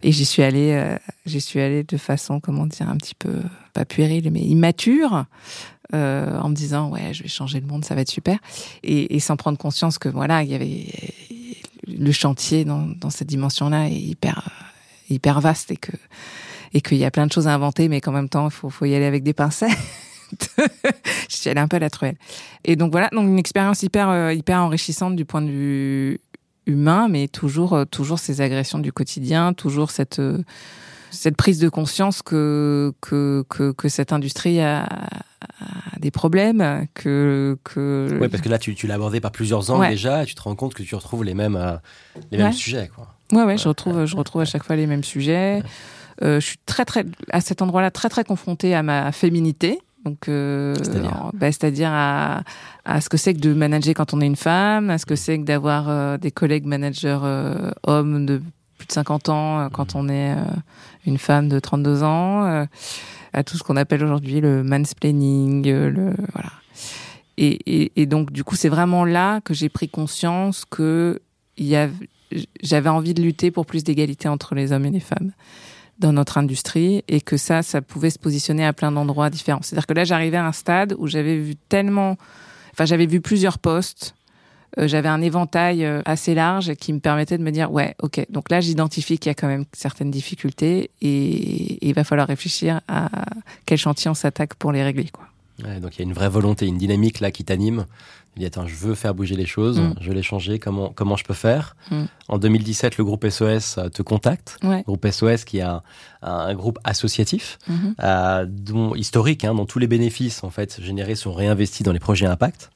Et 0.03 0.13
j'y 0.13 0.25
suis 0.25 0.45
allée 0.45 0.73
euh, 0.75 0.97
j'y 1.27 1.41
suis 1.41 1.61
allée 1.61 1.83
de 1.83 1.97
façon 1.97 2.39
comment 2.39 2.67
dire 2.67 2.89
un 2.89 2.97
petit 2.97 3.17
peu 3.17 3.43
pas 3.73 3.85
puérile 3.85 4.31
mais 4.31 4.43
immature 4.43 5.25
euh, 5.93 6.39
en 6.39 6.51
me 6.51 6.55
disant 6.55 6.89
ouais 6.91 7.13
je 7.13 7.25
vais 7.25 7.29
changer 7.29 7.59
le 7.59 7.67
monde 7.67 7.85
ça 7.85 7.97
va 7.97 8.03
être 8.03 8.11
super. 8.11 8.39
Et, 8.85 9.17
et 9.17 9.19
sans 9.19 9.37
prendre 9.37 9.59
conscience 9.59 9.99
que 9.99 10.09
voilà 10.09 10.45
il 10.45 10.51
y 10.51 10.55
avait 10.55 10.87
le 11.89 12.13
chantier 12.13 12.65
dans, 12.65 12.87
dans 12.87 13.11
cette 13.11 13.29
dimension 13.29 13.71
là 13.71 13.89
est 13.89 13.93
hyper 13.93 14.49
hyper 15.11 15.41
vaste 15.41 15.73
et 15.73 15.77
que 15.77 15.93
et 16.75 16.81
qu'il 16.81 16.99
y 16.99 17.05
a 17.05 17.11
plein 17.11 17.27
de 17.27 17.33
choses 17.33 17.49
à 17.49 17.55
inventer 17.55 17.89
mais 17.89 18.01
qu'en 18.01 18.13
même 18.13 18.29
temps 18.29 18.47
il 18.47 18.53
faut, 18.53 18.71
faut 18.71 18.85
y 18.85 18.95
aller 18.95 19.05
avec 19.05 19.25
des 19.25 19.33
pincettes 19.33 19.71
suis 21.45 21.51
allée 21.51 21.61
un 21.61 21.69
peu 21.69 21.77
à 21.77 21.81
la 21.81 21.91
truelle. 21.91 22.17
Et 22.65 22.77
donc 22.77 22.93
voilà, 22.93 23.09
donc 23.13 23.27
une 23.27 23.39
expérience 23.39 23.83
hyper 23.83 24.09
euh, 24.09 24.33
hyper 24.33 24.59
enrichissante 24.59 25.17
du 25.17 25.25
point 25.25 25.43
de 25.43 25.51
vue 25.51 26.21
humain, 26.67 27.09
mais 27.09 27.29
toujours 27.29 27.75
euh, 27.75 27.85
toujours 27.85 28.19
ces 28.19 28.41
agressions 28.41 28.79
du 28.79 28.93
quotidien, 28.93 29.53
toujours 29.53 29.91
cette 29.91 30.19
euh, 30.19 30.43
cette 31.11 31.37
prise 31.37 31.59
de 31.59 31.69
conscience 31.69 32.23
que 32.23 32.93
que 33.01 33.45
que, 33.49 33.73
que 33.73 33.89
cette 33.89 34.13
industrie 34.13 34.61
a, 34.61 34.89
des 36.01 36.11
problèmes, 36.11 36.87
que 36.95 37.57
que. 37.63 38.19
Ouais, 38.21 38.29
parce 38.29 38.43
que 38.43 38.49
là 38.49 38.59
tu, 38.59 38.75
tu 38.75 38.87
l'as 38.87 38.95
abordé 38.95 39.21
par 39.21 39.31
plusieurs 39.31 39.71
ans 39.71 39.87
déjà, 39.89 40.23
et 40.23 40.27
tu 40.27 40.35
te 40.35 40.43
rends 40.43 40.57
compte 40.57 40.75
que 40.75 40.83
tu 40.83 40.95
retrouves 40.95 41.25
les 41.25 41.35
mêmes 41.35 41.81
les 42.33 42.39
mêmes 42.39 42.53
sujets, 42.53 42.91
quoi. 42.95 43.15
Ouais, 43.33 43.45
ouais, 43.45 43.57
je 43.57 43.69
retrouve 43.69 44.07
je 44.07 44.17
retrouve 44.17 44.43
à 44.43 44.45
chaque 44.45 44.65
fois 44.65 44.77
les 44.77 44.87
mêmes 44.87 45.05
sujets. 45.05 45.63
je 46.21 46.41
suis 46.41 46.59
très 46.67 46.85
très 46.85 47.05
à 47.31 47.41
cet 47.41 47.63
endroit-là 47.63 47.91
très 47.91 48.09
très 48.09 48.25
confrontée 48.25 48.75
à 48.75 48.83
ma 48.83 49.13
féminité 49.13 49.79
donc, 50.05 50.29
euh, 50.29 50.75
c'est-à-dire 50.77 51.91
bah, 51.91 51.97
à, 51.97 52.43
à, 52.85 53.01
ce 53.01 53.09
que 53.09 53.17
c'est 53.17 53.33
que 53.33 53.41
de 53.41 53.55
manager 53.55 53.95
quand 53.95 54.13
on 54.13 54.21
est 54.21 54.27
une 54.27 54.37
femme, 54.37 54.91
à 54.91 54.99
ce 54.99 55.07
que 55.07 55.17
c'est 55.17 55.39
que 55.39 55.45
d'avoir 55.45 55.89
euh, 55.89 56.19
des 56.19 56.31
collègues 56.31 56.67
managers 56.67 57.21
euh, 57.23 57.71
hommes 57.85 58.27
de 58.27 58.43
plus 58.77 58.87
de 58.87 58.93
50 58.93 59.29
ans 59.31 59.61
euh, 59.61 59.69
quand 59.71 59.95
mmh. 59.95 59.99
on 59.99 60.09
est 60.11 60.37
une 61.07 61.17
femme 61.17 61.49
de 61.49 61.59
32 61.59 62.03
ans, 62.03 62.67
à 63.33 63.45
tout 63.45 63.57
ce 63.57 63.63
qu'on 63.63 63.77
appelle 63.77 64.05
aujourd'hui 64.05 64.41
le 64.41 64.63
mansplaining, 64.63 65.67
le 65.67 66.15
voilà. 66.33 66.51
Et, 67.37 67.59
et, 67.67 67.93
et 67.97 68.07
donc, 68.07 68.31
du 68.31 68.45
coup, 68.45 68.55
c'est 68.55 68.69
vraiment 68.69 69.05
là 69.05 69.41
que 69.41 69.55
j'ai 69.55 69.69
pris 69.69 69.89
conscience 69.89 70.65
que 70.65 71.21
j'avais 72.63 72.89
envie 72.89 73.13
de 73.13 73.23
lutter 73.23 73.51
pour 73.51 73.67
plus 73.67 73.83
d'égalité 73.83 74.29
entre 74.29 74.55
les 74.55 74.71
hommes 74.71 74.85
et 74.87 74.91
les 74.91 75.01
femmes 75.01 75.33
dans 75.99 76.13
notre 76.13 76.39
industrie 76.39 77.05
et 77.09 77.21
que 77.21 77.37
ça, 77.37 77.63
ça 77.63 77.81
pouvait 77.83 78.11
se 78.11 78.19
positionner 78.19 78.65
à 78.65 78.73
plein 78.73 78.93
d'endroits 78.93 79.31
différents. 79.31 79.61
C'est-à-dire 79.63 79.87
que 79.87 79.95
là, 79.95 80.05
j'arrivais 80.05 80.37
à 80.37 80.47
un 80.47 80.53
stade 80.53 80.95
où 80.99 81.07
j'avais 81.07 81.37
vu 81.37 81.55
tellement, 81.69 82.17
enfin, 82.73 82.85
j'avais 82.85 83.07
vu 83.07 83.21
plusieurs 83.21 83.59
postes, 83.59 84.15
euh, 84.79 84.89
j'avais 84.89 85.09
un 85.09 85.23
éventail 85.23 85.85
euh, 85.85 86.03
assez 86.05 86.35
large 86.35 86.75
qui 86.75 86.93
me 86.93 86.99
permettait 86.99 87.39
de 87.39 87.43
me 87.43 87.51
dire, 87.51 87.71
ouais, 87.73 87.95
ok, 88.03 88.27
donc 88.31 88.51
là, 88.51 88.61
j'identifie 88.61 89.19
qu'il 89.19 89.31
y 89.31 89.33
a 89.33 89.35
quand 89.35 89.49
même 89.49 89.65
certaines 89.73 90.11
difficultés 90.11 90.91
et, 91.01 91.87
il 91.87 91.95
va 91.95 92.05
falloir 92.05 92.27
réfléchir 92.27 92.81
à 92.89 93.09
quel 93.67 93.79
chantier 93.79 94.11
on 94.11 94.15
s'attaque 94.15 94.55
pour 94.55 94.73
les 94.73 94.83
régler, 94.83 95.09
quoi. 95.13 95.29
Donc 95.81 95.97
il 95.97 95.99
y 96.01 96.03
a 96.03 96.05
une 96.05 96.13
vraie 96.13 96.29
volonté, 96.29 96.67
une 96.67 96.79
dynamique 96.79 97.21
là 97.21 97.31
qui 97.31 97.45
t'anime. 97.45 97.87
Il 98.37 98.41
dit 98.41 98.47
attends, 98.47 98.67
je 98.67 98.75
veux 98.75 98.95
faire 98.95 99.15
bouger 99.15 99.37
les 99.37 99.47
choses, 99.47 99.79
mm. 99.79 99.95
je 100.01 100.09
veux 100.09 100.15
les 100.15 100.23
changer. 100.23 100.59
Comment 100.59 100.91
comment 100.91 101.17
je 101.17 101.25
peux 101.25 101.35
faire 101.35 101.77
mm. 101.91 102.05
En 102.29 102.39
2017, 102.39 102.99
le 102.99 103.05
groupe 103.05 103.29
SOS 103.29 103.79
euh, 103.79 103.89
te 103.89 104.03
contacte. 104.03 104.59
Ouais. 104.63 104.83
Groupe 104.83 105.07
SOS 105.09 105.45
qui 105.45 105.59
est 105.59 105.63
un, 105.63 105.83
un 106.23 106.55
groupe 106.55 106.79
associatif, 106.85 107.59
mm-hmm. 107.69 107.95
euh, 108.03 108.47
dont 108.49 108.95
historique, 108.95 109.45
hein, 109.45 109.55
dont 109.55 109.67
tous 109.67 109.79
les 109.79 109.87
bénéfices 109.87 110.43
en 110.43 110.51
fait 110.51 110.81
générés 110.81 111.15
sont 111.15 111.33
réinvestis 111.33 111.85
dans 111.85 111.93
les 111.93 112.01
projets 112.01 112.27
impact. 112.27 112.71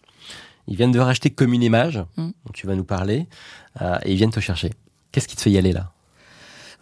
Ils 0.68 0.76
viennent 0.76 0.92
de 0.92 1.00
racheter 1.00 1.30
Commune 1.30 1.62
Image, 1.62 1.98
mm. 2.16 2.26
dont 2.26 2.52
tu 2.52 2.66
vas 2.66 2.76
nous 2.76 2.84
parler, 2.84 3.26
euh, 3.80 3.98
et 4.04 4.12
ils 4.12 4.16
viennent 4.16 4.30
te 4.30 4.40
chercher. 4.40 4.72
Qu'est-ce 5.10 5.26
qui 5.26 5.36
te 5.36 5.42
fait 5.42 5.50
y 5.50 5.58
aller 5.58 5.72
là? 5.72 5.92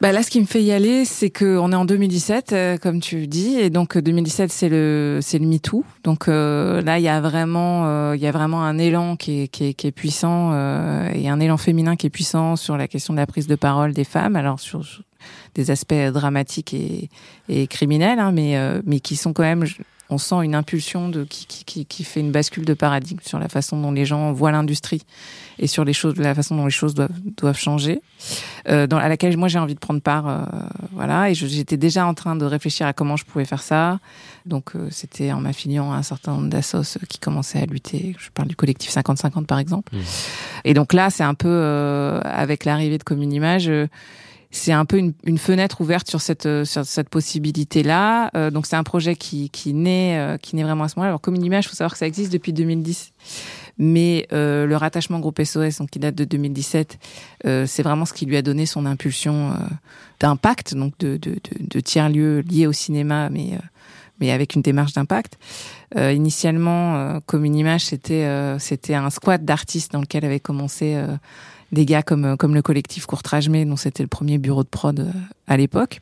Bah 0.03 0.13
là, 0.13 0.23
ce 0.23 0.31
qui 0.31 0.41
me 0.41 0.47
fait 0.47 0.63
y 0.63 0.73
aller, 0.73 1.07
c'est 1.07 1.31
que 1.31 1.57
on 1.57 1.73
est 1.73 1.77
en 1.77 1.87
2017, 1.87 2.53
euh, 2.53 2.77
comme 2.77 3.01
tu 3.01 3.27
dis, 3.27 3.57
et 3.59 3.71
donc 3.71 3.97
2017 3.97 4.53
c'est 4.53 4.69
le 4.69 5.21
c'est 5.23 5.39
le 5.39 5.47
MeToo. 5.47 5.85
Donc 6.05 6.29
euh, 6.29 6.83
là, 6.83 6.99
il 6.99 7.03
y 7.03 7.09
a 7.09 7.19
vraiment 7.23 7.87
euh, 7.87 8.15
il 8.15 8.23
y 8.23 8.27
a 8.27 8.31
vraiment 8.31 8.63
un 8.63 8.77
élan 8.77 9.17
qui 9.17 9.43
est 9.43 9.49
qui 9.49 9.69
est, 9.69 9.75
qui 9.75 9.87
est 9.87 9.93
puissant 9.93 10.53
et 11.15 11.29
un 11.31 11.41
élan 11.41 11.57
féminin 11.57 11.97
qui 11.97 12.07
est 12.07 12.11
puissant 12.11 12.57
sur 12.57 12.77
la 12.77 12.89
question 12.89 13.15
de 13.15 13.19
la 13.19 13.27
prise 13.27 13.47
de 13.47 13.55
parole 13.55 13.95
des 13.95 14.05
femmes. 14.05 14.37
Alors 14.37 14.61
sur, 14.61 14.83
des 15.55 15.71
aspects 15.71 15.95
dramatiques 16.13 16.75
et, 16.75 17.09
et 17.49 17.67
criminels, 17.67 18.19
hein, 18.19 18.33
mais 18.33 18.55
mais 18.85 19.01
qui 19.01 19.17
sont 19.17 19.33
quand 19.33 19.45
même 19.45 19.65
on 20.09 20.19
sent 20.19 20.37
une 20.43 20.55
impulsion 20.55 21.09
de 21.09 21.25
qui, 21.25 21.47
qui, 21.47 21.85
qui, 21.85 22.05
fait 22.05 22.21
une 22.21 22.31
bascule 22.31 22.65
de 22.65 22.75
paradigme 22.75 23.19
sur 23.25 23.39
la 23.39 23.49
façon 23.49 23.81
dont 23.81 23.93
les 23.93 24.05
gens 24.05 24.33
voient 24.33 24.53
l'industrie 24.53 25.03
et 25.59 25.67
sur 25.67 25.85
les 25.85 25.93
choses, 25.93 26.17
la 26.17 26.35
façon 26.35 26.57
dont 26.57 26.67
les 26.67 26.71
choses 26.71 26.95
doivent, 26.95 27.19
doivent 27.37 27.59
changer, 27.59 28.01
euh, 28.69 28.87
dans, 28.87 28.99
à 28.99 29.09
laquelle 29.09 29.37
moi 29.37 29.49
j'ai 29.49 29.59
envie 29.59 29.75
de 29.75 29.81
prendre 29.81 30.01
part, 30.01 30.29
euh, 30.29 30.45
voilà. 30.93 31.31
Et 31.31 31.35
j'étais 31.35 31.77
déjà 31.77 32.07
en 32.07 32.15
train 32.15 32.37
de 32.37 32.45
réfléchir 32.45 32.87
à 32.87 32.93
comment 32.93 33.17
je 33.17 33.25
pouvais 33.25 33.45
faire 33.45 33.63
ça. 33.63 33.99
Donc 34.45 34.77
euh, 34.77 34.89
c'était 34.91 35.33
en 35.33 35.41
m'affiliant 35.41 35.93
à 35.93 35.97
un 35.97 36.03
certain 36.03 36.33
nombre 36.33 36.49
d'assos 36.49 36.99
qui 37.09 37.19
commençaient 37.19 37.63
à 37.63 37.67
lutter. 37.67 38.15
Je 38.19 38.31
parle 38.31 38.49
du 38.49 38.57
collectif 38.57 38.93
50-50 38.93 39.47
par 39.47 39.59
exemple. 39.59 39.95
Mmh. 39.95 40.01
Et 40.65 40.75
donc 40.75 40.93
là, 40.93 41.11
c'est 41.11 41.25
un 41.25 41.35
peu 41.35 41.49
euh, 41.49 42.21
avec 42.23 42.65
l'arrivée 42.65 42.99
de 42.99 43.05
Commune 43.05 43.33
Image 43.33 43.71
c'est 44.57 44.73
un 44.73 44.85
peu 44.85 44.99
une, 44.99 45.13
une, 45.25 45.39
fenêtre 45.39 45.81
ouverte 45.81 46.09
sur 46.09 46.21
cette 46.21 46.47
euh, 46.47 46.65
sur 46.65 46.85
cette 46.85 47.09
possibilité 47.09 47.83
là. 47.83 48.31
Euh, 48.35 48.51
donc 48.51 48.67
c'est 48.67 48.77
un 48.77 48.83
projet 48.83 49.15
qui 49.15 49.51
qui 49.51 49.75
naît 49.75 50.19
euh, 50.19 50.39
qui 50.39 50.57
naît 50.57 50.63
vraiment 50.63 50.85
à 50.85 50.89
ce 50.89 50.97
moment-là. 50.97 51.11
Alors 51.11 51.21
comme 51.21 51.35
une 51.35 51.45
image, 51.45 51.69
faut 51.69 51.75
savoir 51.75 51.93
que 51.93 51.99
ça 51.99 52.07
existe 52.07 52.33
depuis 52.33 52.53
2010. 52.53 53.13
Mais 53.79 54.27
euh, 54.33 54.65
le 54.67 54.77
rattachement 54.77 55.21
groupe 55.21 55.43
SOS, 55.43 55.79
donc 55.79 55.91
qui 55.91 55.99
date 55.99 56.15
de 56.15 56.25
2017, 56.25 56.99
c'est 57.67 57.83
vraiment 57.83 58.07
ce 58.07 58.15
qui 58.15 58.25
lui 58.25 58.37
a 58.39 58.43
donné 58.43 58.65
son 58.65 58.87
impulsion 58.87 59.53
d'impact, 60.19 60.75
donc 60.75 60.95
de, 60.99 61.19
de, 61.19 61.33
de, 61.33 61.41
de 61.61 61.81
tiers 61.81 62.09
lieux 62.09 62.41
liés 62.41 62.67
au 62.67 62.73
cinéma, 62.73 63.29
mais 63.29 63.59
mais 64.19 64.31
avec 64.31 64.55
une 64.55 64.63
démarche 64.63 64.95
d'impact. 64.95 65.37
initialement, 65.95 67.21
comme 67.27 67.45
une 67.45 67.55
image, 67.55 67.85
c'était 67.85 68.57
c'était 68.59 68.95
un 68.95 69.11
squat 69.11 69.45
d'artistes 69.45 69.93
dans 69.93 70.01
lequel 70.01 70.25
avait 70.25 70.41
commencé 70.41 70.99
des 71.73 71.87
gars 71.87 72.03
comme, 72.03 72.25
euh, 72.25 72.37
comme 72.37 72.55
le 72.55 72.63
collectif 72.63 73.07
Courtrage 73.07 73.49
Mais, 73.49 73.65
dont 73.65 73.77
c'était 73.77 74.03
le 74.03 74.09
premier 74.09 74.39
bureau 74.39 74.63
de 74.63 74.69
prod 74.69 74.99
euh, 75.01 75.11
à 75.47 75.57
l'époque, 75.57 76.01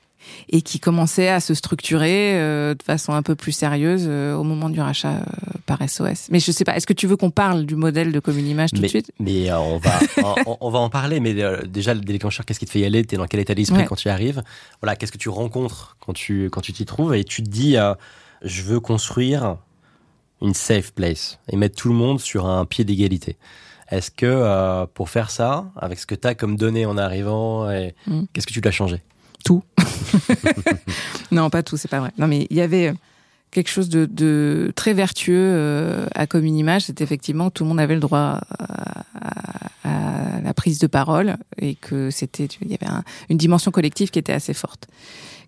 et 0.49 0.63
qui 0.63 0.81
commençait 0.81 1.29
à 1.29 1.41
se 1.41 1.53
structurer 1.53 2.41
euh, 2.41 2.75
de 2.75 2.83
façon 2.83 3.13
un 3.13 3.23
peu 3.23 3.35
plus 3.35 3.53
sérieuse 3.53 4.09
au 4.09 4.43
moment 4.43 4.71
du 4.71 4.81
rachat 4.81 5.21
par 5.67 5.87
SOS. 5.87 6.29
Mais 6.31 6.41
je 6.41 6.51
sais 6.51 6.65
pas, 6.65 6.77
est-ce 6.77 6.87
que 6.87 6.95
tu 6.95 7.07
veux 7.07 7.17
qu'on 7.17 7.31
parle 7.31 7.67
du 7.67 7.77
modèle 7.77 8.11
de 8.11 8.21
Commune 8.21 8.47
Image 8.47 8.71
tout 8.71 8.81
de 8.81 8.87
suite? 8.87 9.13
Mais 9.21 9.53
on 9.53 9.79
va 9.79 10.01
on, 10.61 10.71
va 10.71 10.79
en 10.79 10.89
parler. 10.89 11.21
Mais 11.21 11.35
déjà 11.67 11.93
le 11.93 12.01
déclencheur, 12.01 12.47
qu'est-ce 12.47 12.59
qui 12.59 12.65
te 12.65 12.71
fait 12.71 12.81
y 12.81 12.87
aller? 12.87 13.05
T'es 13.05 13.19
dans 13.19 13.27
quel 13.27 13.41
état 13.41 13.55
d'esprit 13.55 13.85
quand 13.85 13.97
tu 13.97 14.09
y 14.09 14.11
arrives? 14.11 14.43
Voilà, 14.81 14.97
qu'est-ce 14.97 15.13
que 15.13 15.19
tu 15.19 15.29
rencontres 15.29 15.99
quand 16.01 16.15
tu 16.15 16.49
quand 16.49 16.63
tu 16.63 16.73
t'y 16.73 16.87
trouves? 16.87 17.15
Et 17.15 17.25
tu 17.25 17.43
te 17.43 17.51
dis, 17.51 17.77
je 18.43 18.63
veux 18.63 18.81
construire 18.81 19.59
une 20.45 20.55
safe 20.55 20.93
place 20.93 21.39
et 21.49 21.57
mettre 21.57 21.77
tout 21.77 21.89
le 21.89 21.95
monde 21.95 22.21
sur 22.21 22.47
un 22.47 22.65
pied 22.65 22.85
d'égalité. 22.85 23.37
Est-ce 23.91 24.11
que 24.11 24.27
euh, 24.27 24.87
pour 24.93 25.11
faire 25.11 25.31
ça, 25.31 25.71
avec 25.77 25.99
ce 25.99 26.07
que 26.07 26.15
tu 26.15 26.27
as 26.27 26.35
comme 26.35 26.57
données 26.57 26.87
en 26.87 26.97
arrivant, 26.97 27.69
mm. 28.07 28.25
qu'est-ce 28.33 28.47
que 28.47 28.53
tu 28.53 28.61
dois 28.61 28.73
changer 28.73 29.03
Tout. 29.45 29.63
non, 31.33 31.51
pas 31.51 31.63
tout, 31.63 31.77
c'est 31.77 31.89
pas 31.89 32.01
vrai. 32.01 32.13
Non, 32.19 32.27
mais 32.27 32.47
il 32.51 32.57
y 32.57 32.61
avait 32.61 32.95
quelque 33.55 33.71
chose 33.71 33.89
de, 33.89 34.73
très 34.75 34.93
vertueux 34.93 35.53
euh, 35.55 36.07
à 36.15 36.27
Commune 36.27 36.57
Image, 36.57 36.83
c'est 36.83 37.01
effectivement 37.01 37.49
que 37.49 37.55
tout 37.55 37.65
le 37.65 37.69
monde 37.69 37.81
avait 37.81 37.95
le 37.95 38.01
droit 38.01 38.41
à, 38.51 39.05
la 40.43 40.53
prise 40.53 40.79
de 40.79 40.87
parole 40.87 41.37
et 41.59 41.75
que 41.75 42.11
c'était, 42.11 42.49
il 42.61 42.71
y 42.71 42.75
avait 42.75 42.93
une 43.31 43.39
dimension 43.39 43.71
collective 43.71 44.11
qui 44.11 44.19
était 44.19 44.33
assez 44.33 44.53
forte, 44.53 44.89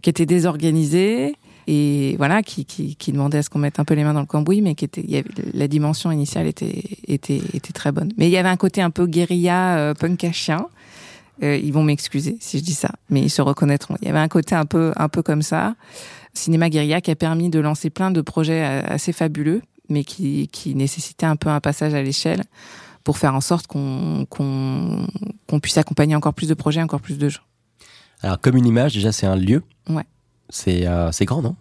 qui 0.01 0.09
était 0.09 0.25
désorganisée, 0.25 1.37
et 1.67 2.15
voilà, 2.17 2.43
qui, 2.43 2.65
qui, 2.65 2.97
qui 2.97 3.13
demandait 3.13 3.39
à 3.39 3.43
ce 3.43 3.51
qu'on 3.51 3.59
mette 3.59 3.81
un 3.81 3.85
peu 3.85 3.95
les 3.95 4.05
mains 4.05 4.15
dans 4.15 4.21
le 4.21 4.27
cambouis, 4.27 4.63
mais 4.63 4.75
qui 4.75 4.85
était, 4.85 5.01
il 5.01 5.11
y 5.11 5.17
avait, 5.17 5.29
la 5.53 5.67
dimension 5.67 6.13
initiale 6.13 6.47
était, 6.47 6.85
était, 7.09 7.41
était 7.55 7.73
très 7.73 7.91
bonne. 7.91 8.13
Mais 8.17 8.29
il 8.29 8.31
y 8.31 8.37
avait 8.37 8.49
un 8.49 8.57
côté 8.57 8.83
un 8.83 8.91
peu 8.91 9.07
guérilla, 9.07 9.79
euh, 9.79 9.95
punk 9.95 10.23
à 10.25 10.33
chien. 10.33 10.67
Euh, 11.43 11.57
ils 11.57 11.73
vont 11.73 11.83
m'excuser 11.83 12.39
si 12.41 12.59
je 12.59 12.65
dis 12.65 12.75
ça, 12.75 12.93
mais 13.11 13.21
ils 13.21 13.31
se 13.31 13.43
reconnaîtront. 13.43 13.97
Il 14.01 14.07
y 14.07 14.11
avait 14.11 14.21
un 14.21 14.29
côté 14.29 14.55
un 14.55 14.65
peu, 14.65 14.93
un 14.97 15.09
peu 15.09 15.23
comme 15.23 15.43
ça. 15.43 15.75
Cinéma 16.33 16.71
guérilla 16.71 17.01
qui 17.01 17.11
a 17.11 17.17
permis 17.17 17.51
de 17.51 17.59
lancer 17.59 17.91
plein 17.91 18.11
de 18.11 18.21
projets 18.21 18.65
euh, 18.65 18.83
assez 18.87 19.13
fabuleux, 19.13 19.63
mais 19.89 20.05
qui, 20.05 20.49
qui 20.49 20.75
nécessitait 20.75 21.27
un 21.27 21.37
peu 21.37 21.49
un 21.49 21.61
passage 21.61 21.95
à 21.95 22.03
l'échelle 22.03 22.45
pour 23.05 23.19
faire 23.19 23.35
en 23.35 23.41
sorte 23.41 23.67
qu'on 23.67 24.27
qu'on 24.29 25.07
qu'on 25.47 25.61
puisse 25.61 25.79
accompagner 25.79 26.17
encore 26.17 26.35
plus 26.35 26.49
de 26.49 26.55
projets, 26.55 26.83
encore 26.83 27.01
plus 27.01 27.19
de 27.19 27.29
gens. 27.29 27.43
Alors, 28.23 28.41
comme 28.41 28.57
une 28.57 28.67
image, 28.67 28.95
déjà, 28.95 29.13
c'est 29.13 29.27
un 29.27 29.37
lieu. 29.37 29.63
Ouais. 29.89 30.05
C'est 30.49 30.87
euh, 30.87 31.11
grand, 31.23 31.43
non? 31.43 31.57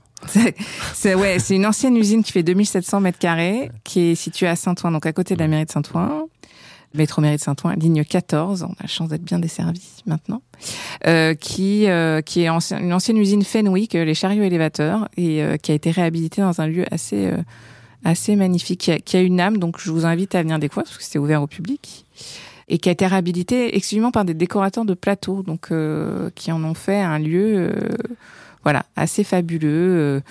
C'est 0.94 1.14
ouais, 1.14 1.38
une 1.50 1.66
ancienne 1.66 1.96
usine 1.98 2.24
qui 2.24 2.32
fait 2.32 2.44
2700 2.44 3.02
mètres 3.02 3.20
carrés, 3.20 3.70
qui 3.84 4.12
est 4.12 4.16
située 4.16 4.48
à 4.48 4.56
Saint-Ouen, 4.56 4.92
donc 4.92 5.06
à 5.06 5.14
côté 5.14 5.36
de 5.36 5.40
la 5.40 5.48
mairie 5.48 5.66
de 5.66 5.72
Saint-Ouen. 5.72 6.28
métro 6.94 7.22
mairie 7.22 7.36
de 7.36 7.42
Saint-Ouen, 7.42 7.76
ligne 7.76 8.04
14. 8.04 8.64
On 8.64 8.72
a 8.72 8.76
la 8.82 8.88
chance 8.88 9.10
d'être 9.10 9.24
bien 9.24 9.40
desservi 9.40 9.82
maintenant. 10.06 10.42
Euh, 11.06 11.36
qui 11.36 11.88
euh, 11.88 12.22
qui 12.22 12.42
est 12.42 12.48
une 12.48 12.94
ancienne 12.94 13.18
usine 13.18 13.44
Fenwick, 13.44 13.94
les 13.94 14.14
chariots 14.14 14.44
élévateurs, 14.44 15.10
et 15.18 15.44
qui 15.62 15.72
a 15.72 15.76
été 15.76 15.92
réhabilitée 15.92 16.42
dans 16.42 16.60
un 16.62 16.68
lieu 16.68 16.86
assez 16.92 17.32
assez 18.04 18.36
magnifique, 18.36 18.82
qui 18.82 18.92
a, 18.92 19.00
qui 19.00 19.18
a, 19.18 19.22
une 19.22 19.40
âme. 19.40 19.58
Donc 19.58 19.80
je 19.80 19.92
vous 19.92 20.06
invite 20.06 20.34
à 20.36 20.42
venir 20.42 20.60
découvrir 20.60 20.86
parce 20.86 20.98
que 20.98 21.04
c'est 21.04 21.20
ouvert 21.20 21.42
au 21.42 21.48
public 21.48 22.06
et 22.68 22.80
qui 22.80 22.90
a 22.90 22.92
été 22.92 23.06
réhabilité 23.06 23.76
exclusivement 23.76 24.10
par 24.10 24.26
des 24.26 24.34
décorateurs 24.34 24.86
de 24.86 24.96
plateaux, 24.96 25.44
donc 25.44 25.72
qui 26.34 26.52
en 26.52 26.64
ont 26.64 26.74
fait 26.74 27.00
un 27.00 27.20
lieu, 27.20 27.72
voilà, 28.66 28.86
assez 28.96 29.24
fabuleux 29.24 30.22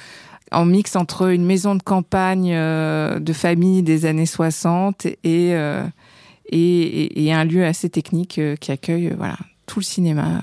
en 0.54 0.64
mix 0.64 0.96
entre 0.96 1.32
une 1.32 1.44
maison 1.44 1.74
de 1.74 1.82
campagne 1.82 2.52
euh, 2.52 3.18
de 3.18 3.32
famille 3.32 3.82
des 3.82 4.06
années 4.06 4.26
60 4.26 5.06
euh, 5.26 5.86
et, 6.46 7.24
et, 7.24 7.32
un 7.32 7.44
lieu 7.44 7.64
assez 7.64 7.90
technique 7.90 8.38
euh, 8.38 8.56
qui 8.56 8.72
accueille 8.72 9.12
voilà, 9.16 9.36
tout 9.66 9.80
le 9.80 9.84
cinéma 9.84 10.40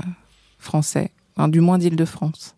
français, 0.60 1.12
du 1.48 1.62
moins 1.62 1.78
d'Île-de-France. 1.78 2.56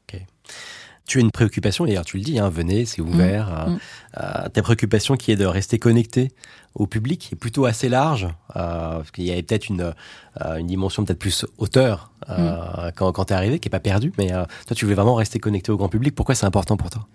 Tu 1.14 1.20
as 1.20 1.22
une 1.22 1.30
préoccupation, 1.30 1.86
d'ailleurs 1.86 2.06
tu 2.06 2.18
le 2.18 2.24
dis, 2.24 2.40
hein, 2.40 2.50
venez, 2.50 2.86
c'est 2.86 3.02
ouvert. 3.02 3.68
Mmh, 3.68 3.74
mmh. 3.74 4.50
ta 4.52 4.62
préoccupation 4.64 5.16
qui 5.16 5.32
est 5.32 5.36
de 5.36 5.46
rester 5.46 5.78
connecté 5.78 6.32
au 6.74 6.88
public 6.88 7.30
est 7.34 7.36
plutôt 7.36 7.66
assez 7.66 7.88
large, 7.88 8.28
parce 8.52 9.12
qu'il 9.12 9.26
y 9.26 9.32
avait 9.32 9.44
peut-être 9.44 9.70
une, 9.70 9.94
une 10.58 10.66
dimension 10.66 11.06
peut-être 11.06 11.20
plus 11.20 11.46
hauteur 11.60 12.12
mmh. 12.28 12.34
quand, 12.96 13.12
quand 13.12 13.26
tu 13.26 13.34
es 13.34 13.36
arrivé, 13.36 13.60
qui 13.60 13.68
n'est 13.68 13.72
pas 13.72 13.80
perdue, 13.80 14.12
mais 14.18 14.30
toi 14.30 14.76
tu 14.76 14.86
voulais 14.86 14.96
vraiment 14.96 15.14
rester 15.14 15.38
connecté 15.38 15.72
au 15.72 15.78
grand 15.78 15.88
public. 15.88 16.16
Pourquoi 16.16 16.34
c'est 16.34 16.48
important 16.48 16.78
pour 16.78 16.90
toi? 16.90 17.08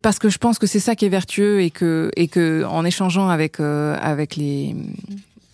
Parce 0.00 0.18
que 0.18 0.30
je 0.30 0.38
pense 0.38 0.58
que 0.58 0.66
c'est 0.66 0.80
ça 0.80 0.94
qui 0.94 1.04
est 1.04 1.10
vertueux 1.10 1.60
et 1.60 1.70
que 1.70 2.10
et 2.16 2.28
que 2.28 2.64
en 2.64 2.86
échangeant 2.86 3.28
avec 3.28 3.60
euh, 3.60 3.98
avec 4.00 4.36
les 4.36 4.74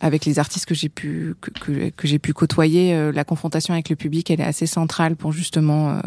avec 0.00 0.24
les 0.24 0.38
artistes 0.38 0.66
que 0.66 0.74
j'ai 0.74 0.88
pu 0.88 1.34
que, 1.40 1.90
que, 1.90 2.06
j'ai 2.06 2.18
pu 2.18 2.32
côtoyer, 2.32 2.94
euh, 2.94 3.12
la 3.12 3.24
confrontation 3.24 3.72
avec 3.72 3.88
le 3.88 3.96
public, 3.96 4.30
elle 4.30 4.40
est 4.40 4.44
assez 4.44 4.66
centrale 4.66 5.16
pour 5.16 5.32
justement 5.32 5.90
euh, 5.90 6.00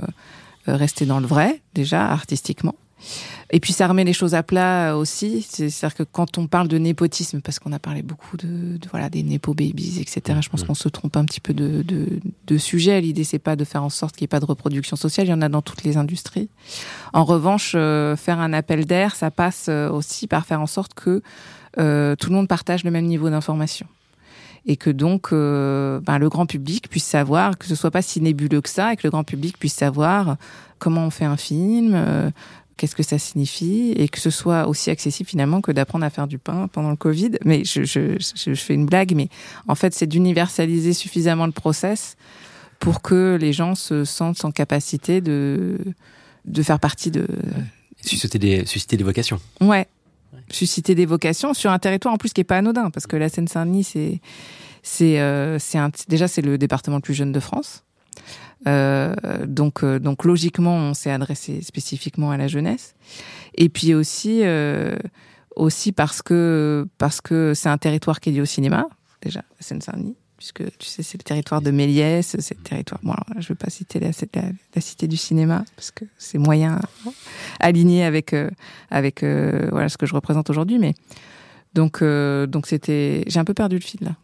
rester 0.67 1.05
dans 1.05 1.19
le 1.19 1.27
vrai 1.27 1.61
déjà 1.73 2.05
artistiquement. 2.07 2.75
Et 3.51 3.59
puis 3.59 3.73
ça 3.73 3.87
remet 3.87 4.03
les 4.03 4.13
choses 4.13 4.33
à 4.35 4.43
plat 4.43 4.91
euh, 4.91 4.95
aussi. 4.95 5.41
C'est-à-dire 5.41 5.95
que 5.95 6.03
quand 6.03 6.37
on 6.37 6.47
parle 6.47 6.67
de 6.67 6.77
népotisme, 6.77 7.41
parce 7.41 7.59
qu'on 7.59 7.71
a 7.73 7.79
parlé 7.79 8.01
beaucoup 8.01 8.37
de, 8.37 8.79
voilà 8.89 9.09
des 9.09 9.23
népo 9.23 9.53
babies, 9.53 9.99
etc. 9.99 10.39
Je 10.41 10.49
pense 10.49 10.63
mm. 10.63 10.67
qu'on 10.67 10.73
se 10.73 10.89
trompe 10.89 11.17
un 11.17 11.25
petit 11.25 11.39
peu 11.39 11.53
de, 11.53 11.83
de, 11.83 12.19
de 12.47 12.57
sujet. 12.57 12.99
L'idée 13.01 13.23
c'est 13.23 13.39
pas 13.39 13.55
de 13.55 13.63
faire 13.63 13.83
en 13.83 13.89
sorte 13.89 14.15
qu'il 14.15 14.23
n'y 14.23 14.27
ait 14.27 14.35
pas 14.35 14.39
de 14.39 14.45
reproduction 14.45 14.95
sociale. 14.95 15.27
Il 15.27 15.29
y 15.29 15.33
en 15.33 15.41
a 15.41 15.49
dans 15.49 15.61
toutes 15.61 15.83
les 15.83 15.97
industries. 15.97 16.49
En 17.13 17.23
revanche, 17.23 17.73
euh, 17.75 18.15
faire 18.15 18.39
un 18.39 18.53
appel 18.53 18.85
d'air, 18.85 19.15
ça 19.15 19.31
passe 19.31 19.67
euh, 19.69 19.89
aussi 19.89 20.27
par 20.27 20.45
faire 20.45 20.61
en 20.61 20.67
sorte 20.67 20.93
que 20.93 21.21
tout 21.77 22.29
le 22.29 22.35
monde 22.35 22.47
partage 22.47 22.85
le 22.85 22.91
même 22.91 23.05
niveau 23.05 23.29
d'information 23.29 23.85
et 24.65 24.77
que 24.77 24.89
donc 24.89 25.31
ben, 25.31 26.17
le 26.17 26.29
grand 26.29 26.45
public 26.45 26.89
puisse 26.89 27.05
savoir 27.05 27.57
que 27.57 27.67
ce 27.67 27.75
soit 27.75 27.91
pas 27.91 28.01
si 28.01 28.21
nébuleux 28.21 28.61
que 28.61 28.69
ça 28.69 28.93
et 28.93 28.95
que 28.95 29.01
le 29.03 29.11
grand 29.11 29.23
public 29.23 29.57
puisse 29.57 29.75
savoir 29.75 30.37
comment 30.79 31.05
on 31.05 31.09
fait 31.09 31.25
un 31.25 31.37
film, 31.37 32.31
qu'est-ce 32.77 32.95
que 32.95 33.03
ça 33.03 33.17
signifie 33.17 33.93
et 33.95 34.07
que 34.09 34.19
ce 34.19 34.29
soit 34.29 34.67
aussi 34.67 34.89
accessible 34.89 35.29
finalement 35.29 35.61
que 35.61 35.71
d'apprendre 35.71 36.05
à 36.05 36.09
faire 36.09 36.27
du 36.27 36.37
pain 36.37 36.67
pendant 36.67 36.89
le 36.89 36.95
Covid. 36.95 37.31
Mais 37.45 37.63
je, 37.63 37.83
je, 37.83 38.17
je 38.19 38.53
fais 38.55 38.73
une 38.73 38.85
blague, 38.85 39.13
mais 39.15 39.29
en 39.67 39.75
fait, 39.75 39.93
c'est 39.93 40.07
d'universaliser 40.07 40.93
suffisamment 40.93 41.45
le 41.45 41.51
process 41.51 42.17
pour 42.79 43.01
que 43.01 43.37
les 43.39 43.53
gens 43.53 43.75
se 43.75 44.03
sentent 44.03 44.43
en 44.43 44.51
capacité 44.51 45.21
de, 45.21 45.77
de 46.45 46.63
faire 46.63 46.79
partie 46.79 47.11
de... 47.11 47.27
Susciter 48.01 48.39
des, 48.39 48.65
susciter 48.65 48.97
des 48.97 49.03
vocations. 49.03 49.39
Ouais. 49.61 49.87
Susciter 50.49 50.95
des 50.95 51.05
vocations 51.05 51.53
sur 51.53 51.71
un 51.71 51.79
territoire 51.79 52.13
en 52.13 52.17
plus 52.17 52.33
qui 52.33 52.41
est 52.41 52.45
pas 52.45 52.57
anodin, 52.57 52.89
parce 52.89 53.07
que 53.07 53.15
la 53.15 53.29
Seine-Saint-Denis, 53.29 53.83
c'est, 53.83 54.21
c'est, 54.83 55.19
euh, 55.19 55.57
déjà, 56.07 56.27
c'est 56.27 56.41
le 56.41 56.57
département 56.57 56.97
le 56.97 57.01
plus 57.01 57.13
jeune 57.13 57.31
de 57.31 57.39
France. 57.39 57.83
Euh, 58.67 59.13
donc, 59.45 59.83
euh, 59.83 59.99
donc 59.99 60.25
logiquement, 60.25 60.75
on 60.75 60.93
s'est 60.93 61.11
adressé 61.11 61.61
spécifiquement 61.61 62.31
à 62.31 62.37
la 62.37 62.47
jeunesse. 62.47 62.95
Et 63.55 63.69
puis 63.69 63.93
aussi, 63.93 64.43
aussi 65.55 65.91
parce 65.91 66.21
que 66.21 66.87
parce 66.97 67.21
que 67.21 67.53
c'est 67.55 67.69
un 67.69 67.77
territoire 67.77 68.19
qui 68.19 68.29
est 68.29 68.33
lié 68.33 68.41
au 68.41 68.45
cinéma 68.45 68.87
déjà, 69.21 69.43
Seine-Saint-Denis, 69.59 70.15
puisque 70.37 70.63
tu 70.77 70.87
sais 70.87 71.03
c'est 71.03 71.17
le 71.17 71.23
territoire 71.23 71.61
de 71.61 71.71
Méliès, 71.71 72.35
c'est 72.39 72.57
le 72.57 72.63
territoire. 72.63 72.99
Bon, 73.03 73.11
alors, 73.11 73.41
je 73.41 73.49
veux 73.49 73.55
pas 73.55 73.69
citer 73.69 73.99
la, 73.99 74.11
la, 74.75 74.81
cité 74.81 75.07
du 75.07 75.17
cinéma 75.17 75.63
parce 75.75 75.91
que 75.91 76.05
c'est 76.17 76.37
moyen 76.37 76.79
aligné 77.59 78.03
avec 78.03 78.35
avec 78.91 79.23
voilà 79.23 79.89
ce 79.89 79.97
que 79.97 80.05
je 80.05 80.13
représente 80.13 80.49
aujourd'hui, 80.49 80.79
mais 80.79 80.93
donc, 81.73 82.01
donc 82.03 82.67
c'était. 82.67 83.23
J'ai 83.27 83.39
un 83.39 83.45
peu 83.45 83.53
perdu 83.53 83.75
le 83.75 83.81
fil 83.81 83.99
là. 84.01 84.15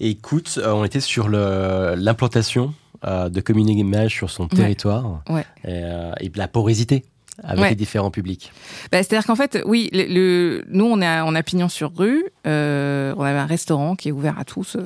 Écoute, 0.00 0.58
on 0.64 0.84
était 0.84 1.00
sur 1.00 1.28
l'implantation 1.28 2.74
euh, 3.04 3.28
de 3.28 3.40
communiquer 3.40 3.80
image 3.80 4.14
sur 4.14 4.30
son 4.30 4.48
territoire 4.48 5.22
euh, 5.66 6.12
Et, 6.20 6.32
la 6.34 6.48
porosité 6.48 7.04
avec 7.44 7.68
les 7.68 7.76
différents 7.76 8.10
publics. 8.10 8.50
Bah, 8.90 9.02
C'est-à-dire 9.02 9.26
qu'en 9.26 9.36
fait, 9.36 9.62
oui, 9.66 9.90
le, 9.92 10.64
nous, 10.68 10.86
on 10.86 11.02
a, 11.02 11.22
on 11.24 11.34
a 11.34 11.42
pignon 11.42 11.68
sur 11.68 11.94
rue. 11.94 12.24
Euh, 12.46 13.14
on 13.16 13.22
avait 13.22 13.38
un 13.38 13.46
restaurant 13.46 13.94
qui 13.94 14.08
est 14.08 14.12
ouvert 14.12 14.38
à 14.38 14.44
tous. 14.44 14.78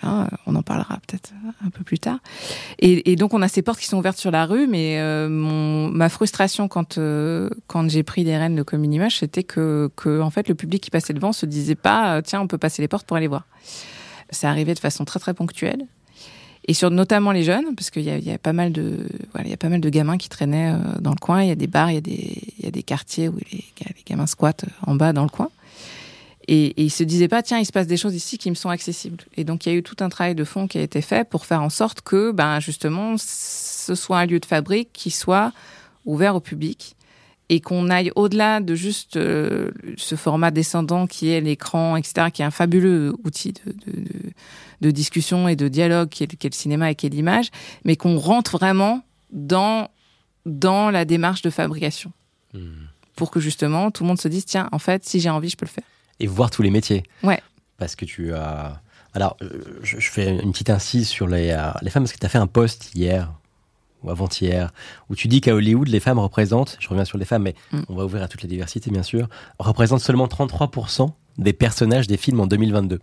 Voilà, 0.00 0.28
on 0.46 0.54
en 0.54 0.62
parlera 0.62 0.98
peut-être 1.06 1.32
un 1.64 1.70
peu 1.70 1.84
plus 1.84 1.98
tard. 1.98 2.18
Et, 2.78 3.16
donc, 3.16 3.34
on 3.34 3.42
a 3.42 3.48
ces 3.48 3.62
portes 3.62 3.78
qui 3.78 3.86
sont 3.86 3.98
ouvertes 3.98 4.18
sur 4.18 4.30
la 4.30 4.46
rue. 4.46 4.66
Mais 4.66 4.98
mon, 5.28 5.88
ma 5.88 6.08
frustration 6.08 6.68
quand, 6.68 6.98
quand 7.66 7.90
j'ai 7.90 8.02
pris 8.02 8.24
les 8.24 8.36
rênes 8.36 8.56
de 8.56 8.62
Communimage, 8.62 9.18
c'était 9.18 9.44
que, 9.44 9.90
en 10.20 10.30
fait, 10.30 10.48
le 10.48 10.54
public 10.54 10.82
qui 10.82 10.90
passait 10.90 11.12
devant 11.12 11.32
se 11.32 11.46
disait 11.46 11.74
pas, 11.74 12.22
tiens, 12.22 12.40
on 12.40 12.46
peut 12.46 12.58
passer 12.58 12.82
les 12.82 12.88
portes 12.88 13.06
pour 13.06 13.16
aller 13.16 13.28
voir. 13.28 13.46
C'est 14.30 14.46
arrivé 14.46 14.74
de 14.74 14.78
façon 14.78 15.04
très 15.04 15.20
très 15.20 15.34
ponctuelle 15.34 15.86
et 16.68 16.74
sur 16.74 16.90
notamment 16.90 17.32
les 17.32 17.44
jeunes, 17.44 17.74
parce 17.76 17.90
qu'il 17.90 18.02
y 18.02 18.30
a, 18.30 18.38
pas 18.38 18.52
mal 18.52 18.72
de 18.72 19.06
il 19.38 19.48
y 19.48 19.52
a 19.52 19.68
mal 19.68 19.80
de 19.80 19.88
gamins 19.88 20.16
qui 20.16 20.28
traînaient 20.28 20.72
euh, 20.72 20.98
dans 21.00 21.10
le 21.10 21.16
coin. 21.16 21.42
Il 21.42 21.48
y 21.48 21.52
a 21.52 21.54
des 21.54 21.68
bars, 21.68 21.90
il 21.90 21.94
y 21.94 21.98
a 21.98 22.00
des, 22.00 22.42
il 22.58 22.64
y 22.64 22.68
a 22.68 22.70
des 22.70 22.82
quartiers 22.82 23.28
où 23.28 23.36
les, 23.52 23.64
gamins 24.04 24.26
squattent 24.26 24.64
euh, 24.64 24.90
en 24.90 24.96
bas 24.96 25.12
dans 25.12 25.22
le 25.22 25.28
coin. 25.28 25.48
Et, 26.48 26.66
et 26.66 26.84
ils 26.84 26.90
se 26.90 27.02
disaient 27.02 27.28
pas 27.28 27.42
tiens 27.42 27.58
il 27.58 27.66
se 27.66 27.72
passe 27.72 27.88
des 27.88 27.96
choses 27.96 28.14
ici 28.14 28.38
qui 28.38 28.50
me 28.50 28.54
sont 28.54 28.70
accessibles. 28.70 29.24
Et 29.36 29.44
donc 29.44 29.66
il 29.66 29.72
y 29.72 29.74
a 29.74 29.78
eu 29.78 29.82
tout 29.82 29.96
un 30.00 30.08
travail 30.08 30.34
de 30.34 30.44
fond 30.44 30.66
qui 30.68 30.78
a 30.78 30.82
été 30.82 31.02
fait 31.02 31.28
pour 31.28 31.46
faire 31.46 31.62
en 31.62 31.70
sorte 31.70 32.02
que 32.02 32.30
ben 32.30 32.60
justement 32.60 33.16
ce 33.18 33.94
soit 33.94 34.18
un 34.18 34.26
lieu 34.26 34.40
de 34.40 34.46
fabrique 34.46 34.90
qui 34.92 35.10
soit 35.10 35.52
ouvert 36.04 36.36
au 36.36 36.40
public 36.40 36.96
et 37.48 37.60
qu'on 37.60 37.90
aille 37.90 38.10
au-delà 38.16 38.60
de 38.60 38.74
juste 38.74 39.16
euh, 39.16 39.70
ce 39.96 40.16
format 40.16 40.50
descendant 40.50 41.06
qui 41.06 41.30
est 41.30 41.40
l'écran, 41.40 41.96
etc., 41.96 42.28
qui 42.32 42.42
est 42.42 42.44
un 42.44 42.50
fabuleux 42.50 43.14
outil 43.24 43.52
de, 43.52 43.72
de, 43.72 44.00
de, 44.00 44.32
de 44.80 44.90
discussion 44.90 45.46
et 45.48 45.54
de 45.54 45.68
dialogue 45.68 46.08
qui 46.08 46.24
est, 46.24 46.26
qui 46.26 46.46
est, 46.46 46.50
le 46.50 46.56
cinéma 46.56 46.90
et 46.90 46.94
qui 46.94 47.06
est 47.06 47.10
l'image, 47.10 47.50
mais 47.84 47.96
qu'on 47.96 48.18
rentre 48.18 48.58
vraiment 48.58 49.02
dans, 49.30 49.90
dans 50.44 50.90
la 50.90 51.04
démarche 51.04 51.42
de 51.42 51.50
fabrication. 51.50 52.12
Hmm. 52.52 52.86
Pour 53.14 53.30
que 53.30 53.40
justement 53.40 53.90
tout 53.90 54.02
le 54.02 54.08
monde 54.08 54.20
se 54.20 54.28
dise, 54.28 54.44
tiens, 54.44 54.68
en 54.72 54.78
fait, 54.78 55.04
si 55.04 55.20
j'ai 55.20 55.30
envie, 55.30 55.48
je 55.48 55.56
peux 55.56 55.66
le 55.66 55.70
faire. 55.70 55.84
Et 56.20 56.26
voir 56.26 56.50
tous 56.50 56.62
les 56.62 56.70
métiers. 56.70 57.04
Ouais. 57.22 57.40
Parce 57.78 57.96
que 57.96 58.04
tu 58.04 58.32
as... 58.34 58.80
Alors, 59.12 59.36
euh, 59.42 59.80
je, 59.82 59.98
fais 59.98 60.38
une 60.38 60.52
petite 60.52 60.70
incise 60.70 61.08
sur 61.08 61.26
les, 61.26 61.50
euh, 61.50 61.70
les 61.82 61.90
femmes, 61.90 62.02
parce 62.02 62.12
que 62.12 62.18
tu 62.18 62.26
as 62.26 62.28
fait 62.28 62.38
un 62.38 62.46
post 62.46 62.90
hier 62.94 63.32
ou 64.02 64.10
avant-hier, 64.10 64.72
où 65.08 65.16
tu 65.16 65.26
dis 65.26 65.40
qu'à 65.40 65.54
Hollywood, 65.54 65.88
les 65.88 66.00
femmes 66.00 66.18
représentent, 66.18 66.76
je 66.80 66.88
reviens 66.88 67.06
sur 67.06 67.16
les 67.16 67.24
femmes, 67.24 67.42
mais 67.42 67.54
mm. 67.72 67.82
on 67.88 67.94
va 67.94 68.04
ouvrir 68.04 68.22
à 68.22 68.28
toute 68.28 68.42
la 68.42 68.48
diversité 68.48 68.90
bien 68.90 69.02
sûr, 69.02 69.28
représentent 69.58 70.00
seulement 70.00 70.26
33% 70.26 71.10
des 71.38 71.52
personnages 71.52 72.06
des 72.06 72.16
films 72.16 72.40
en 72.40 72.46
2022. 72.46 73.00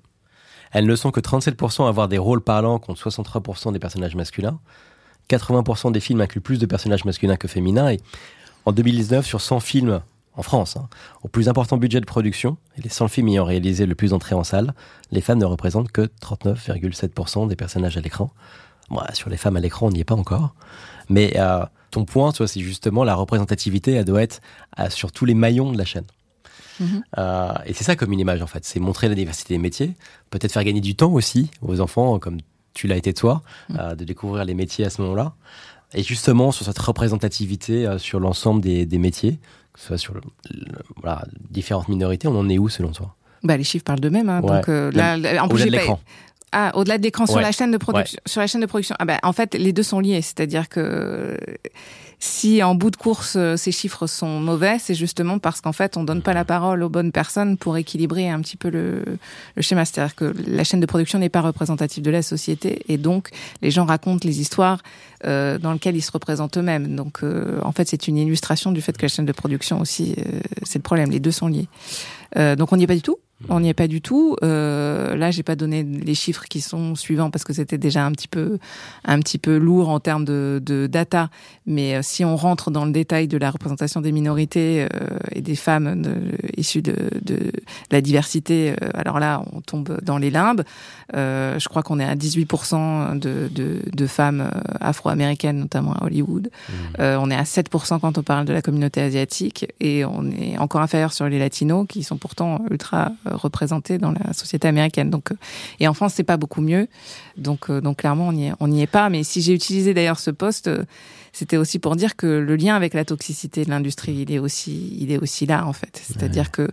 Elles 0.72 0.88
ne 0.88 0.96
sont 0.96 1.12
que 1.12 1.20
37% 1.20 1.86
à 1.86 1.90
avoir 1.90 2.08
des 2.08 2.18
rôles 2.18 2.42
parlants 2.42 2.80
contre 2.80 3.10
63% 3.10 3.72
des 3.74 3.80
personnages 3.80 4.16
masculins. 4.16 4.60
80% 5.30 5.92
des 5.92 6.00
films 6.00 6.22
incluent 6.22 6.42
plus 6.42 6.60
de 6.60 6.66
personnages 6.66 7.06
masculins 7.06 7.38
que 7.38 7.48
féminins. 7.48 7.92
Et 7.92 8.00
en 8.66 8.72
2019, 8.72 9.26
sur 9.26 9.40
100 9.40 9.60
films 9.60 10.02
en 10.36 10.42
France, 10.42 10.78
hein, 10.78 10.88
au 11.22 11.28
plus 11.28 11.48
important 11.48 11.78
budget 11.78 12.00
de 12.00 12.06
production, 12.06 12.58
et 12.78 12.82
les 12.82 12.90
100 12.90 13.08
films 13.08 13.30
ayant 13.30 13.46
réalisé 13.46 13.86
le 13.86 13.96
plus 13.96 14.12
d'entrées 14.12 14.36
en 14.36 14.44
salle, 14.44 14.74
les 15.12 15.22
femmes 15.22 15.40
ne 15.40 15.46
représentent 15.46 15.92
que 15.92 16.10
39,7% 16.22 17.48
des 17.48 17.56
personnages 17.56 17.98
à 17.98 18.02
l'écran. 18.02 18.32
Bon, 18.90 19.02
sur 19.14 19.30
les 19.30 19.38
femmes 19.38 19.58
à 19.58 19.60
l'écran, 19.60 19.88
on 19.88 19.92
n'y 19.92 20.00
est 20.00 20.06
pas 20.06 20.16
encore. 20.16 20.56
Mais 21.10 21.34
euh, 21.38 21.66
ton 21.92 22.06
point, 22.06 22.32
c'est 22.34 22.60
justement 22.60 23.04
la 23.04 23.16
représentativité, 23.16 23.94
elle 23.94 24.06
doit 24.06 24.24
être 24.24 24.42
euh, 24.80 24.90
sur 24.90 25.12
tous 25.12 25.26
les 25.26 25.34
maillons 25.34 25.72
de 25.72 25.78
la 25.78 25.86
chaîne. 25.86 26.06
Mm-hmm. 26.82 27.02
Euh, 27.20 27.54
et 27.66 27.74
c'est 27.74 27.84
ça 27.84 27.96
comme 27.96 28.12
une 28.12 28.20
image 28.20 28.42
en 28.42 28.48
fait, 28.48 28.66
c'est 28.66 28.80
montrer 28.80 29.08
la 29.08 29.16
diversité 29.16 29.54
des 29.54 29.60
métiers, 29.60 29.94
peut-être 30.32 30.52
faire 30.52 30.64
gagner 30.64 30.82
du 30.82 30.96
temps 30.96 31.12
aussi 31.12 31.52
aux 31.62 31.82
enfants, 31.82 32.18
comme 32.18 32.38
tu 32.74 32.88
l'as 32.88 32.98
été 32.98 33.14
toi, 33.14 33.44
mm. 33.70 33.96
de 33.96 34.04
découvrir 34.06 34.44
les 34.44 34.56
métiers 34.56 34.86
à 34.86 34.90
ce 34.90 35.02
moment-là. 35.04 35.34
Et 35.94 36.02
justement 36.02 36.52
sur 36.52 36.66
cette 36.66 36.80
représentativité 36.80 37.98
sur 38.00 38.20
l'ensemble 38.20 38.62
des, 38.62 38.98
métiers, 38.98 39.40
que 39.74 39.80
ce 39.80 39.88
soit 39.88 39.98
sur 39.98 40.14
voilà, 41.02 41.26
différentes 41.50 41.90
minorités, 41.90 42.28
on 42.28 42.38
en 42.38 42.48
est 42.50 42.58
où 42.58 42.70
selon 42.70 42.92
toi? 42.92 43.16
Bah, 43.44 43.58
les 43.58 43.64
chiffres 43.64 43.84
parlent 43.84 44.00
d'eux-mêmes. 44.00 44.30
Hein, 44.30 44.42
donc 44.42 44.68
là, 44.68 45.18
en 45.44 45.48
plus, 45.48 45.66
l'écran. 45.66 46.00
Ah, 46.56 46.72
au-delà 46.76 47.00
de 47.00 47.04
l'écran, 47.04 47.26
sur 47.26 47.42
la 47.42 47.52
chaîne 47.52 47.72
de 47.72 47.78
production. 47.78 48.20
Sur 48.28 48.40
la 48.40 48.48
chaîne 48.48 48.62
de 48.62 48.68
production. 48.68 48.96
Ah 49.00 49.06
ben, 49.06 49.18
en 49.24 49.34
fait, 49.34 49.56
les 49.56 49.74
deux 49.74 49.82
sont 49.84 50.00
liés. 50.00 50.22
C'est-à-dire 50.22 50.70
que 50.70 51.38
si 52.26 52.64
en 52.64 52.74
bout 52.74 52.90
de 52.90 52.96
course 52.96 53.34
euh, 53.36 53.58
ces 53.58 53.74
chiffres 53.74 54.08
sont 54.08 54.40
mauvais, 54.40 54.78
c'est 54.80 54.94
justement 54.94 55.40
parce 55.40 55.60
qu'en 55.60 55.74
fait 55.74 55.98
on 55.98 56.06
donne 56.06 56.22
pas 56.22 56.34
la 56.34 56.46
parole 56.46 56.82
aux 56.82 56.88
bonnes 56.88 57.12
personnes 57.12 57.58
pour 57.58 57.76
équilibrer 57.76 58.30
un 58.30 58.40
petit 58.40 58.56
peu 58.56 58.70
le, 58.70 59.04
le 59.56 59.62
schéma. 59.62 59.84
C'est-à-dire 59.84 60.16
que 60.16 60.34
la 60.48 60.64
chaîne 60.64 60.80
de 60.80 60.86
production 60.86 61.20
n'est 61.20 61.28
pas 61.28 61.42
représentative 61.42 62.02
de 62.02 62.12
la 62.12 62.22
société 62.22 62.82
et 62.88 62.98
donc 62.98 63.30
les 63.62 63.72
gens 63.72 63.84
racontent 63.84 64.26
les 64.26 64.40
histoires 64.40 64.82
euh, 65.26 65.58
dans 65.58 65.74
lesquelles 65.74 65.98
ils 65.98 66.02
se 66.02 66.14
représentent 66.14 66.58
eux-mêmes. 66.58 66.96
Donc 66.96 67.24
euh, 67.24 67.60
en 67.62 67.74
fait 67.74 67.90
c'est 67.90 68.08
une 68.08 68.18
illustration 68.18 68.72
du 68.72 68.82
fait 68.82 68.98
que 68.98 69.02
la 69.02 69.10
chaîne 69.10 69.26
de 69.26 69.34
production 69.34 69.82
aussi 69.82 70.16
euh, 70.18 70.40
c'est 70.62 70.80
le 70.80 70.84
problème. 70.84 71.12
Les 71.12 71.20
deux 71.20 71.32
sont 71.32 71.50
liés. 71.50 71.68
donc 72.56 72.72
on 72.72 72.78
n'y 72.78 72.86
est 72.86 72.88
pas 72.88 72.96
du 72.96 73.02
tout. 73.02 73.18
On 73.50 73.60
n'y 73.60 73.70
est 73.70 73.74
pas 73.74 73.88
du 73.88 74.02
tout. 74.02 74.36
Euh, 74.44 75.16
là, 75.16 75.32
j'ai 75.32 75.44
pas 75.44 75.56
donné 75.56 75.84
les 75.84 76.16
chiffres 76.16 76.46
qui 76.46 76.62
sont 76.62 76.96
suivants 76.96 77.30
parce 77.30 77.44
que 77.44 77.54
c'était 77.54 77.78
déjà 77.78 78.06
un 78.06 78.12
petit 78.12 78.28
peu, 78.28 78.58
un 79.06 79.20
petit 79.20 79.38
peu 79.38 79.58
lourd 79.58 79.90
en 79.90 80.00
termes 80.00 80.26
de, 80.26 80.62
de 80.64 80.88
data. 80.88 81.30
Mais 81.66 81.96
euh, 81.96 82.00
si 82.02 82.24
on 82.24 82.36
rentre 82.36 82.72
dans 82.72 82.86
le 82.86 82.92
détail 82.92 83.28
de 83.28 83.38
la 83.38 83.52
représentation 83.52 84.02
des 84.02 84.12
minorités 84.12 84.84
euh, 84.84 84.88
et 85.32 85.42
des 85.42 85.56
femmes 85.56 86.02
de, 86.02 86.16
issues 86.58 86.82
de, 86.82 86.96
de, 87.22 87.52
la 87.92 88.02
diversité, 88.02 88.72
euh, 88.72 88.90
alors 88.94 89.20
là, 89.20 89.44
on 89.54 89.62
tombe 89.62 90.00
dans 90.02 90.18
les 90.18 90.30
limbes. 90.30 90.64
Euh, 91.16 91.60
je 91.60 91.68
crois 91.68 91.84
qu'on 91.84 92.00
est 92.00 92.06
à 92.06 92.16
18% 92.16 93.20
de, 93.20 93.50
de, 93.54 93.82
de 93.92 94.08
femmes 94.08 94.50
afro-américaines, 94.80 95.60
notamment 95.60 95.94
à 95.94 96.06
Hollywood. 96.06 96.50
Mmh. 96.70 97.02
on 97.02 97.30
est 97.30 97.36
à 97.36 97.44
7% 97.44 98.00
quand 98.00 98.18
on 98.18 98.24
parle 98.24 98.46
de 98.46 98.54
la 98.54 98.62
communauté 98.62 99.02
asiatique 99.02 99.68
et 99.80 100.06
on 100.06 100.30
est 100.32 100.58
encore 100.58 100.82
inférieur 100.82 101.14
sur 101.14 101.28
les 101.28 101.40
latinos 101.40 101.86
qui 101.88 102.04
sont 102.04 102.18
pourtant 102.18 102.64
ultra 102.70 103.12
représentés 103.36 103.98
dans 103.98 104.12
la 104.12 104.34
société 104.34 104.68
américaine. 104.68 105.10
Donc, 105.10 105.32
euh, 105.32 105.36
et 105.80 105.88
en 105.88 105.94
France, 105.94 106.14
c'est 106.16 106.24
pas 106.24 106.38
beaucoup 106.38 106.62
mieux. 106.62 106.88
Donc, 107.38 107.70
euh, 107.70 107.82
donc 107.82 107.98
clairement, 107.98 108.28
on 108.28 108.34
n'y 108.34 108.48
est, 108.48 108.54
on 108.60 108.68
n'y 108.68 108.82
est 108.82 108.88
pas. 108.88 109.10
Mais 109.10 109.24
si 109.24 109.42
j'ai 109.42 109.54
utilisé 109.54 109.94
d'ailleurs 109.94 110.20
ce 110.20 110.32
poste, 110.32 110.68
euh, 110.68 110.84
c'était 111.32 111.58
aussi 111.58 111.80
pour 111.80 111.96
dire 111.96 112.16
que 112.16 112.28
le 112.28 112.56
lien 112.56 112.76
avec 112.76 112.94
la 112.94 113.06
toxicité 113.06 113.66
de 113.66 113.70
l'industrie, 113.70 114.14
il 114.14 114.32
est 114.32 114.40
aussi, 114.40 114.98
il 115.00 115.12
est 115.12 115.18
aussi 115.18 115.46
là 115.46 115.66
en 115.66 115.74
fait. 115.74 116.02
C'est-à-dire 116.04 116.52
que 116.52 116.70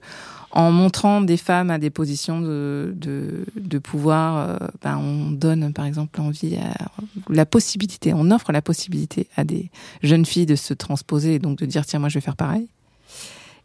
en 0.52 0.72
montrant 0.72 1.20
des 1.20 1.36
femmes 1.36 1.70
à 1.70 1.78
des 1.78 1.90
positions 1.90 2.40
de, 2.40 2.92
de, 2.96 3.44
de 3.54 3.78
pouvoir, 3.78 4.58
ben 4.82 4.98
on 4.98 5.30
donne 5.30 5.72
par 5.72 5.86
exemple 5.86 6.20
envie, 6.20 6.56
à, 6.56 6.90
la 7.30 7.46
possibilité, 7.46 8.12
on 8.12 8.32
offre 8.32 8.50
la 8.50 8.60
possibilité 8.60 9.28
à 9.36 9.44
des 9.44 9.70
jeunes 10.02 10.26
filles 10.26 10.46
de 10.46 10.56
se 10.56 10.74
transposer 10.74 11.34
et 11.34 11.38
donc 11.38 11.60
de 11.60 11.66
dire 11.66 11.86
tiens 11.86 12.00
moi 12.00 12.08
je 12.08 12.14
vais 12.14 12.20
faire 12.20 12.36
pareil. 12.36 12.68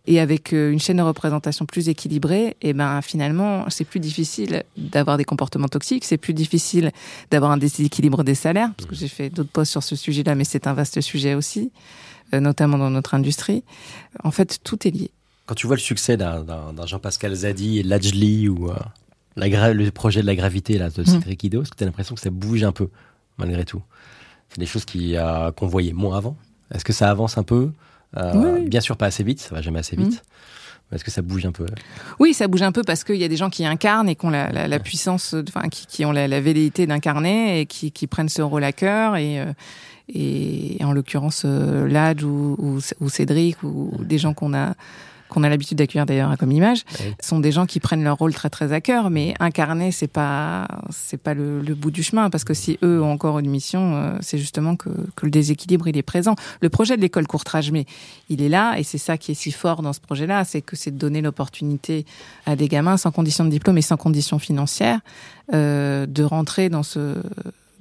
Et 0.07 0.19
avec 0.19 0.53
euh, 0.53 0.71
une 0.71 0.79
chaîne 0.79 0.97
de 0.97 1.01
représentation 1.01 1.65
plus 1.65 1.89
équilibrée, 1.89 2.57
et 2.61 2.69
eh 2.69 2.73
ben 2.73 3.01
finalement, 3.01 3.65
c'est 3.69 3.85
plus 3.85 3.99
difficile 3.99 4.63
d'avoir 4.77 5.17
des 5.17 5.23
comportements 5.23 5.67
toxiques, 5.67 6.05
c'est 6.05 6.17
plus 6.17 6.33
difficile 6.33 6.91
d'avoir 7.31 7.51
un 7.51 7.57
déséquilibre 7.57 8.23
des 8.23 8.35
salaires, 8.35 8.71
parce 8.77 8.87
que 8.87 8.95
j'ai 8.95 9.07
fait 9.07 9.29
d'autres 9.29 9.49
posts 9.49 9.71
sur 9.71 9.83
ce 9.83 9.95
sujet-là, 9.95 10.35
mais 10.35 10.43
c'est 10.43 10.67
un 10.67 10.73
vaste 10.73 11.01
sujet 11.01 11.33
aussi, 11.33 11.71
euh, 12.33 12.39
notamment 12.39 12.77
dans 12.77 12.91
notre 12.91 13.15
industrie. 13.15 13.63
En 14.23 14.31
fait, 14.31 14.59
tout 14.63 14.87
est 14.87 14.91
lié. 14.91 15.11
Quand 15.47 15.55
tu 15.55 15.67
vois 15.67 15.75
le 15.75 15.81
succès 15.81 16.17
d'un 16.17 16.45
Jean-Pascal 16.85 17.33
Zadi 17.33 17.79
et 17.79 17.83
Lajli 17.83 18.47
ou 18.47 18.69
euh, 18.69 18.75
la 19.35 19.73
le 19.73 19.91
projet 19.91 20.21
de 20.21 20.27
la 20.27 20.35
gravité 20.35 20.77
là, 20.77 20.89
de 20.89 21.01
mmh. 21.01 21.05
Cédric 21.05 21.43
Ido, 21.43 21.61
est-ce 21.61 21.71
que 21.71 21.75
tu 21.75 21.83
as 21.83 21.87
l'impression 21.87 22.15
que 22.15 22.21
ça 22.21 22.29
bouge 22.29 22.63
un 22.63 22.71
peu, 22.71 22.89
malgré 23.37 23.65
tout? 23.65 23.81
C'est 24.49 24.59
des 24.59 24.65
choses 24.65 24.85
qu'on 24.85 25.67
voyait 25.67 25.93
moins 25.93 26.17
avant. 26.17 26.37
Est-ce 26.73 26.85
que 26.85 26.93
ça 26.93 27.09
avance 27.09 27.37
un 27.37 27.43
peu? 27.43 27.71
Euh, 28.17 28.59
bien 28.67 28.81
sûr, 28.81 28.97
pas 28.97 29.07
assez 29.07 29.23
vite, 29.23 29.39
ça 29.39 29.53
va 29.53 29.61
jamais 29.61 29.79
assez 29.79 29.95
vite. 29.95 30.23
Mm. 30.91 30.95
Est-ce 30.95 31.03
que 31.03 31.11
ça 31.11 31.21
bouge 31.21 31.45
un 31.45 31.51
peu 31.51 31.65
Oui, 32.19 32.33
ça 32.33 32.47
bouge 32.47 32.61
un 32.61 32.71
peu 32.71 32.83
parce 32.83 33.03
qu'il 33.03 33.15
y 33.15 33.23
a 33.23 33.27
des 33.27 33.37
gens 33.37 33.49
qui 33.49 33.65
incarnent 33.65 34.07
et 34.07 34.15
qui 34.15 34.25
ont 34.25 34.29
la, 34.29 34.79
puissance, 34.79 35.35
enfin, 35.49 35.67
qui, 35.69 36.05
ont 36.05 36.11
la, 36.11 36.39
velléité 36.41 36.85
d'incarner 36.85 37.61
et 37.61 37.65
qui, 37.65 38.07
prennent 38.07 38.29
ce 38.29 38.41
rôle 38.41 38.63
à 38.63 38.71
cœur. 38.71 39.15
Et, 39.15 39.39
euh, 39.39 39.51
et 40.13 40.77
en 40.83 40.93
l'occurrence, 40.93 41.43
euh, 41.45 41.87
Ladj 41.87 42.23
ou, 42.23 42.79
ou, 42.99 43.09
Cédric 43.09 43.63
ou 43.63 43.91
des 44.03 44.19
gens 44.19 44.33
qu'on 44.33 44.53
a 44.53 44.75
qu'on 45.29 45.43
a 45.43 45.49
l'habitude 45.49 45.77
d'accueillir 45.77 46.05
d'ailleurs 46.05 46.37
comme 46.37 46.51
image, 46.51 46.83
sont 47.21 47.39
des 47.39 47.51
gens 47.51 47.65
qui 47.65 47.79
prennent 47.79 48.03
leur 48.03 48.17
rôle 48.17 48.33
très 48.33 48.49
très 48.49 48.73
à 48.73 48.81
cœur, 48.81 49.09
mais 49.09 49.33
incarner 49.39 49.91
c'est 49.91 50.07
pas 50.07 50.67
c'est 50.91 51.17
pas 51.17 51.33
le, 51.33 51.61
bout 51.75 51.91
du 51.91 52.03
chemin 52.03 52.29
parce 52.29 52.43
que 52.43 52.53
si 52.53 52.77
eux 52.83 53.01
ont 53.01 53.11
encore 53.11 53.39
une 53.39 53.49
mission, 53.49 53.95
euh, 53.95 54.17
c'est 54.21 54.37
justement 54.37 54.75
que, 54.75 54.89
que 55.15 55.25
le 55.25 55.31
déséquilibre 55.31 55.87
il 55.87 55.97
est 55.97 56.03
présent. 56.03 56.35
Le 56.61 56.69
projet 56.69 56.95
de 56.95 57.01
l'école 57.01 57.27
courtrage, 57.27 57.71
mais 57.71 57.85
il 58.29 58.41
est 58.41 58.49
là 58.49 58.77
et 58.77 58.83
c'est 58.83 58.97
ça 58.97 59.17
qui 59.17 59.31
est 59.31 59.35
si 59.35 59.51
fort 59.51 59.81
dans 59.81 59.93
ce 59.93 59.99
projet-là, 59.99 60.45
c'est 60.45 60.61
que 60.61 60.75
c'est 60.75 60.91
de 60.91 60.97
donner 60.97 61.21
l'opportunité 61.21 62.05
à 62.45 62.55
des 62.55 62.67
gamins 62.67 62.97
sans 62.97 63.11
condition 63.11 63.45
de 63.45 63.49
diplôme 63.49 63.77
et 63.77 63.81
sans 63.81 63.97
condition 63.97 64.39
financière 64.39 64.99
euh, 65.53 66.05
de 66.05 66.23
rentrer 66.23 66.69
dans 66.69 66.83
ce 66.83 67.15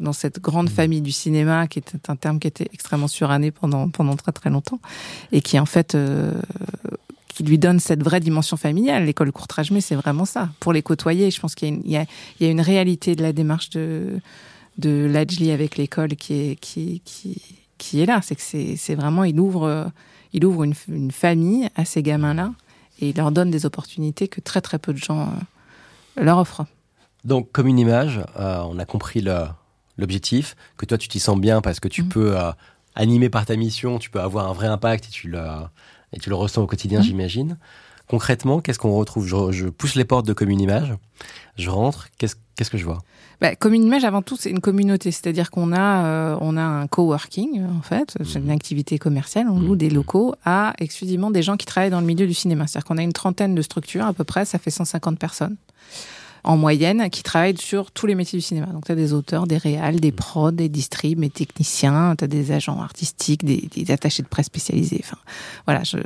dans 0.01 0.13
cette 0.13 0.41
grande 0.41 0.67
mmh. 0.67 0.75
famille 0.75 1.01
du 1.01 1.13
cinéma, 1.13 1.69
qui 1.69 1.79
est 1.79 1.97
un 2.09 2.17
terme 2.17 2.41
qui 2.41 2.49
était 2.49 2.69
extrêmement 2.73 3.09
suranné 3.09 3.51
pendant 3.51 3.89
pendant 3.89 4.17
très 4.17 4.33
très 4.33 4.51
longtemps, 4.51 4.81
et 5.33 5.41
qui 5.41 5.59
en 5.59 5.67
fait 5.67 5.95
euh, 5.95 6.33
qui 7.35 7.43
lui 7.43 7.59
donne 7.59 7.81
cette 7.81 8.03
vraie 8.03 8.21
dimension 8.21 8.57
familiale. 8.57 9.05
L'école 9.05 9.33
courtrage 9.33 9.71
mais 9.71 9.81
c'est 9.81 9.95
vraiment 9.95 10.25
ça. 10.25 10.49
Pour 10.61 10.73
les 10.73 10.83
côtoyer, 10.83 11.31
je 11.31 11.41
pense 11.41 11.55
qu'il 11.55 11.87
y, 11.87 11.97
a 11.97 12.07
une 12.41 12.61
réalité 12.61 13.17
de 13.17 13.23
la 13.23 13.33
démarche 13.33 13.71
de, 13.71 14.21
de 14.79 15.07
Lajli 15.07 15.51
avec 15.51 15.77
l'école 15.77 16.17
qui 16.17 16.35
est, 16.35 16.57
qui, 16.57 17.03
qui, 17.05 17.41
qui 17.79 18.01
est 18.01 18.07
là. 18.07 18.21
C'est 18.23 18.37
que 18.37 18.43
c'est 18.43 18.95
vraiment, 18.95 19.25
il 19.25 19.39
ouvre, 19.41 19.91
il 20.33 20.45
ouvre 20.45 20.65
une, 20.65 20.75
une 20.89 21.11
famille 21.11 21.69
à 21.75 21.85
ces 21.85 22.03
gamins-là 22.03 22.53
et 23.01 23.11
il 23.11 23.17
leur 23.17 23.33
donne 23.33 23.51
des 23.51 23.67
opportunités 23.67 24.29
que 24.29 24.41
très 24.41 24.61
très 24.61 24.79
peu 24.79 24.93
de 24.93 24.99
gens 24.99 25.23
euh, 25.23 26.23
leur 26.23 26.39
offrent. 26.39 26.65
Donc, 27.25 27.51
comme 27.53 27.67
une 27.67 27.79
image, 27.79 28.21
euh, 28.39 28.63
on 28.69 28.79
a 28.79 28.85
compris 28.85 29.25
l'objectif, 29.99 30.57
que 30.77 30.87
toi 30.87 30.99
tu 30.99 31.09
t'y 31.09 31.19
sens 31.19 31.39
bien 31.39 31.61
parce 31.61 31.81
que 31.81 31.89
tu 31.89 32.03
mmh. 32.03 32.09
peux, 32.09 32.39
euh, 32.39 32.53
animer 32.95 33.29
par 33.29 33.47
ta 33.47 33.57
mission, 33.57 33.99
tu 33.99 34.11
peux 34.11 34.21
avoir 34.21 34.49
un 34.49 34.53
vrai 34.53 34.67
impact 34.67 35.07
et 35.07 35.11
tu 35.11 35.29
le 35.29 35.41
et 36.15 36.21
tu 36.21 36.31
le 36.31 36.37
ressens 36.37 36.63
au 36.63 36.67
quotidien, 36.67 37.01
mmh. 37.01 37.05
j'imagine. 37.05 37.59
Concrètement, 38.09 38.61
qu'est-ce 38.61 38.79
qu'on 38.79 38.97
retrouve? 38.97 39.27
Je, 39.27 39.67
pousse 39.67 39.95
les 39.95 40.05
portes 40.05 40.27
de 40.27 40.33
Commune 40.33 40.61
Image, 40.61 40.95
je 41.57 41.71
rentre, 41.71 42.09
qu'est-ce 42.19 42.71
que 42.71 42.77
je 42.77 42.85
vois? 42.85 43.03
Bah, 43.41 43.57
Commune 43.57 43.83
Image, 43.85 44.05
avant 44.05 44.23
tout, 44.23 44.37
c'est 44.39 44.51
une 44.51 44.61
communauté, 44.61 45.11
c'est-à-dire 45.11 45.51
qu'on 45.51 45.73
a, 45.73 46.05
euh, 46.05 46.39
on 46.41 46.57
a 46.57 46.63
un 46.63 46.87
coworking, 46.87 47.65
en 47.65 47.83
fait, 47.83 48.17
c'est 48.25 48.39
une 48.39 48.47
mmh. 48.47 48.51
activité 48.51 48.99
commerciale, 48.99 49.49
on 49.49 49.59
loue 49.59 49.75
mmh. 49.75 49.79
des 49.79 49.91
locaux 49.91 50.35
à 50.45 50.75
exclusivement 50.79 51.31
des 51.31 51.43
gens 51.43 51.57
qui 51.57 51.67
travaillent 51.67 51.91
dans 51.91 52.01
le 52.01 52.07
milieu 52.07 52.27
du 52.27 52.35
cinéma. 52.35 52.67
C'est-à-dire 52.67 52.87
qu'on 52.87 52.99
a 52.99 53.03
une 53.03 53.13
trentaine 53.13 53.55
de 53.55 53.63
structures, 53.63 54.05
à 54.05 54.13
peu 54.13 54.25
près, 54.25 54.45
ça 54.45 54.59
fait 54.59 54.71
150 54.71 55.19
personnes 55.19 55.57
en 56.45 56.59
moyenne 56.59 57.09
qui 57.11 57.23
travaillent 57.23 57.57
sur 57.57 57.91
tous 57.91 58.07
les 58.07 58.15
métiers 58.15 58.39
du 58.39 58.45
cinéma. 58.45 58.67
Donc 58.67 58.85
tu 58.85 58.93
as 58.93 58.95
des 58.95 59.13
auteurs, 59.13 59.47
des 59.47 59.57
réals, 59.57 59.99
des 59.99 60.13
prods, 60.13 60.53
des 60.53 60.69
distribs, 60.69 61.19
des 61.19 61.31
techniciens, 61.31 62.15
tu 62.17 62.29
des 62.29 62.53
agents 62.53 62.81
artistiques, 62.81 63.45
des, 63.45 63.69
des, 63.75 63.91
attachés 63.91 64.23
de 64.23 64.29
presse 64.29 64.47
spécialisés. 64.47 65.01
Enfin, 65.03 65.17
voilà, 65.67 65.83
je, 65.85 65.97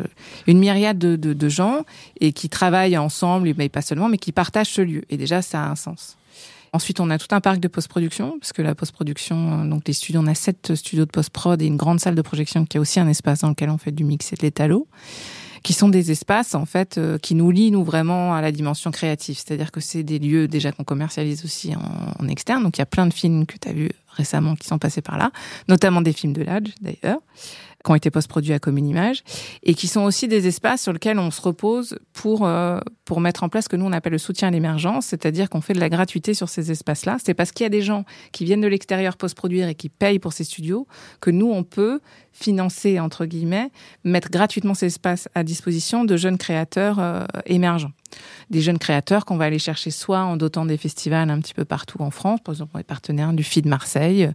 une 0.46 0.60
myriade 0.60 0.98
de, 0.98 1.16
de, 1.16 1.32
de, 1.32 1.48
gens 1.48 1.84
et 2.20 2.32
qui 2.32 2.48
travaillent 2.48 2.96
ensemble, 2.96 3.52
mais 3.58 3.68
pas 3.68 3.82
seulement, 3.82 4.08
mais 4.08 4.18
qui 4.18 4.32
partagent 4.32 4.70
ce 4.70 4.80
lieu. 4.80 5.02
Et 5.10 5.16
déjà, 5.16 5.42
ça 5.42 5.64
a 5.64 5.68
un 5.68 5.76
sens. 5.76 6.16
Ensuite, 6.72 7.00
on 7.00 7.10
a 7.10 7.18
tout 7.18 7.34
un 7.34 7.40
parc 7.40 7.60
de 7.60 7.68
post-production, 7.68 8.38
parce 8.38 8.52
que 8.52 8.62
la 8.62 8.74
post-production, 8.74 9.64
donc 9.64 9.82
les 9.86 9.94
studios, 9.94 10.20
on 10.22 10.26
a 10.26 10.34
sept 10.34 10.74
studios 10.74 11.06
de 11.06 11.10
post-prod 11.10 11.60
et 11.60 11.66
une 11.66 11.78
grande 11.78 11.98
salle 11.98 12.14
de 12.14 12.22
projection 12.22 12.66
qui 12.66 12.76
a 12.76 12.80
aussi 12.80 13.00
un 13.00 13.08
espace 13.08 13.40
dans 13.40 13.48
lequel 13.48 13.70
on 13.70 13.78
fait 13.78 13.92
du 13.92 14.04
mix 14.04 14.32
et 14.32 14.36
de 14.36 14.42
l'étalo 14.42 14.86
qui 15.62 15.72
sont 15.72 15.88
des 15.88 16.10
espaces 16.10 16.54
en 16.54 16.66
fait 16.66 16.98
euh, 16.98 17.18
qui 17.18 17.34
nous 17.34 17.50
lient 17.50 17.70
nous 17.70 17.84
vraiment 17.84 18.34
à 18.34 18.40
la 18.40 18.52
dimension 18.52 18.90
créative. 18.90 19.36
C'est-à-dire 19.36 19.72
que 19.72 19.80
c'est 19.80 20.02
des 20.02 20.18
lieux 20.18 20.48
déjà 20.48 20.72
qu'on 20.72 20.84
commercialise 20.84 21.44
aussi 21.44 21.74
en, 21.74 22.24
en, 22.24 22.28
externe. 22.28 22.62
Donc 22.62 22.76
il 22.78 22.80
y 22.80 22.82
a 22.82 22.86
plein 22.86 23.06
de 23.06 23.14
films 23.14 23.46
que 23.46 23.56
tu 23.58 23.68
as 23.68 23.72
vus 23.72 23.90
récemment 24.08 24.56
qui 24.56 24.66
sont 24.66 24.78
passés 24.78 25.02
par 25.02 25.18
là, 25.18 25.30
notamment 25.68 26.00
des 26.00 26.12
films 26.12 26.32
de 26.32 26.42
l'âge 26.42 26.74
d'ailleurs 26.80 27.20
qui 27.84 27.90
ont 27.90 27.94
été 27.94 28.10
post-produits 28.10 28.52
à 28.52 28.58
Commune 28.58 28.86
Image, 28.86 29.22
et 29.62 29.74
qui 29.74 29.86
sont 29.86 30.02
aussi 30.02 30.28
des 30.28 30.46
espaces 30.46 30.82
sur 30.82 30.92
lesquels 30.92 31.18
on 31.18 31.30
se 31.30 31.40
repose 31.40 31.98
pour, 32.12 32.46
euh, 32.46 32.80
pour 33.04 33.20
mettre 33.20 33.44
en 33.44 33.48
place 33.48 33.64
ce 33.64 33.68
que 33.68 33.76
nous 33.76 33.86
on 33.86 33.92
appelle 33.92 34.12
le 34.12 34.18
soutien 34.18 34.48
à 34.48 34.50
l'émergence, 34.50 35.06
c'est-à-dire 35.06 35.48
qu'on 35.48 35.60
fait 35.60 35.74
de 35.74 35.80
la 35.80 35.88
gratuité 35.88 36.34
sur 36.34 36.48
ces 36.48 36.70
espaces-là. 36.70 37.18
C'est 37.24 37.34
parce 37.34 37.52
qu'il 37.52 37.64
y 37.64 37.66
a 37.66 37.70
des 37.70 37.82
gens 37.82 38.04
qui 38.32 38.44
viennent 38.44 38.60
de 38.60 38.68
l'extérieur 38.68 39.16
post-produire 39.16 39.68
et 39.68 39.74
qui 39.74 39.88
payent 39.88 40.18
pour 40.18 40.32
ces 40.32 40.44
studios 40.44 40.86
que 41.20 41.30
nous, 41.30 41.50
on 41.50 41.62
peut 41.62 42.00
financer, 42.32 43.00
entre 43.00 43.26
guillemets, 43.26 43.70
mettre 44.04 44.30
gratuitement 44.30 44.74
ces 44.74 44.86
espaces 44.86 45.28
à 45.34 45.42
disposition 45.42 46.04
de 46.04 46.16
jeunes 46.16 46.38
créateurs 46.38 46.98
euh, 46.98 47.24
émergents 47.46 47.92
des 48.50 48.60
jeunes 48.60 48.78
créateurs 48.78 49.24
qu'on 49.24 49.36
va 49.36 49.44
aller 49.44 49.58
chercher 49.58 49.90
soit 49.90 50.20
en 50.20 50.36
dotant 50.36 50.64
des 50.64 50.76
festivals 50.76 51.30
un 51.30 51.40
petit 51.40 51.54
peu 51.54 51.64
partout 51.64 52.02
en 52.02 52.10
France. 52.10 52.40
Par 52.44 52.54
exemple, 52.54 52.72
on 52.74 52.78
est 52.78 52.84
partenaire 52.84 53.32
du 53.32 53.42
FID 53.42 53.66
Marseille, 53.66 54.30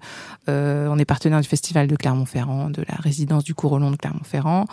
euh, 0.49 0.88
on 0.89 0.97
est 0.97 1.05
partenaire 1.05 1.41
du 1.41 1.47
Festival 1.47 1.88
de 1.88 1.95
Clermont-Ferrand, 1.95 2.69
de 2.69 2.84
la 2.88 2.95
résidence 2.95 3.43
du 3.43 3.55
Courolon 3.55 3.91
de 3.91 3.95
Clermont-Ferrand, 3.95 4.65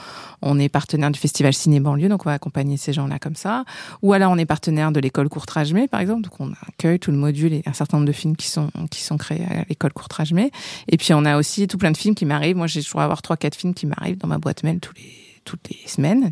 on 0.42 0.58
est 0.58 0.68
partenaire 0.68 1.10
du 1.10 1.18
Festival 1.18 1.52
Ciné 1.52 1.80
Banlieue, 1.80 2.08
donc 2.08 2.26
on 2.26 2.28
va 2.28 2.34
accompagner 2.34 2.76
ces 2.76 2.92
gens-là 2.92 3.18
comme 3.18 3.36
ça. 3.36 3.64
Ou 4.02 4.12
alors 4.12 4.32
on 4.32 4.38
est 4.38 4.46
partenaire 4.46 4.92
de 4.92 5.00
l'école 5.00 5.28
Courtrage-May, 5.28 5.88
par 5.88 6.00
exemple, 6.00 6.22
donc 6.22 6.40
on 6.40 6.52
accueille 6.68 6.98
tout 6.98 7.10
le 7.10 7.16
module 7.16 7.52
et 7.52 7.62
un 7.66 7.72
certain 7.72 7.98
nombre 7.98 8.08
de 8.08 8.12
films 8.12 8.36
qui 8.36 8.48
sont, 8.48 8.70
qui 8.90 9.02
sont 9.02 9.16
créés 9.16 9.44
à 9.44 9.64
l'école 9.68 9.92
Courtrage-May. 9.92 10.50
Et 10.88 10.96
puis 10.96 11.14
on 11.14 11.24
a 11.24 11.36
aussi 11.36 11.66
tout 11.66 11.78
plein 11.78 11.90
de 11.90 11.96
films 11.96 12.14
qui 12.14 12.26
m'arrivent. 12.26 12.56
Moi, 12.56 12.66
j'ai 12.66 12.82
toujours 12.82 13.00
avoir 13.00 13.22
trois, 13.22 13.36
quatre 13.36 13.54
films 13.54 13.74
qui 13.74 13.86
m'arrivent 13.86 14.18
dans 14.18 14.28
ma 14.28 14.38
boîte 14.38 14.62
mail 14.62 14.80
les, 14.96 15.40
toutes 15.44 15.68
les 15.68 15.88
semaines. 15.88 16.30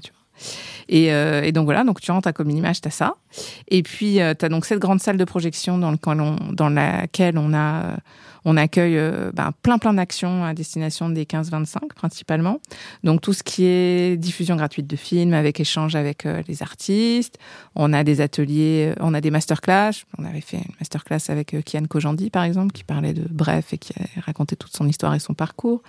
Et, 0.89 1.13
euh, 1.13 1.43
et, 1.43 1.53
donc 1.53 1.65
voilà, 1.65 1.85
donc 1.85 2.01
tu 2.01 2.11
rentres 2.11 2.29
à 2.29 2.33
Commune 2.33 2.57
Image, 2.57 2.81
t'as 2.81 2.91
ça. 2.91 3.15
Et 3.69 3.83
puis, 3.83 4.15
tu 4.15 4.21
as 4.21 4.49
donc 4.49 4.65
cette 4.65 4.79
grande 4.79 5.01
salle 5.01 5.17
de 5.17 5.25
projection 5.25 5.79
dans, 5.79 5.91
le, 5.91 6.55
dans 6.55 6.69
laquelle 6.69 7.39
on 7.39 7.53
a 7.55 7.97
on 8.51 8.57
accueille 8.57 8.97
euh, 8.97 9.31
ben, 9.35 9.53
plein 9.63 9.77
plein 9.77 9.93
d'actions 9.93 10.43
à 10.43 10.55
destination 10.55 11.11
des 11.11 11.27
15-25 11.27 11.89
principalement. 11.95 12.63
Donc 13.05 13.21
tout 13.21 13.35
ce 13.35 13.43
qui 13.43 13.67
est 13.67 14.17
diffusion 14.17 14.57
gratuite 14.57 14.87
de 14.87 14.97
films 14.97 15.35
avec 15.35 15.61
échange 15.61 15.95
avec 15.97 16.25
euh, 16.25 16.43
les 16.49 16.63
artistes. 16.63 17.39
On 17.75 17.93
a 17.93 18.05
des 18.05 18.23
ateliers, 18.23 18.95
euh, 18.97 19.01
on 19.01 19.13
a 19.13 19.21
des 19.21 19.31
masterclass. 19.31 19.91
On 20.17 20.25
avait 20.25 20.41
fait 20.41 20.57
une 20.57 20.75
masterclass 20.81 21.19
avec 21.29 21.57
Kian 21.63 21.85
Kojandi 21.85 22.31
par 22.31 22.43
exemple 22.43 22.73
qui 22.73 22.85
parlait 22.85 23.13
de 23.13 23.27
Bref 23.29 23.75
et 23.75 23.79
qui 23.79 23.93
a 24.01 24.21
raconté 24.23 24.57
toute 24.57 24.75
son 24.75 24.89
histoire 24.89 25.15
et 25.15 25.19
son 25.19 25.35
parcours. 25.35 25.83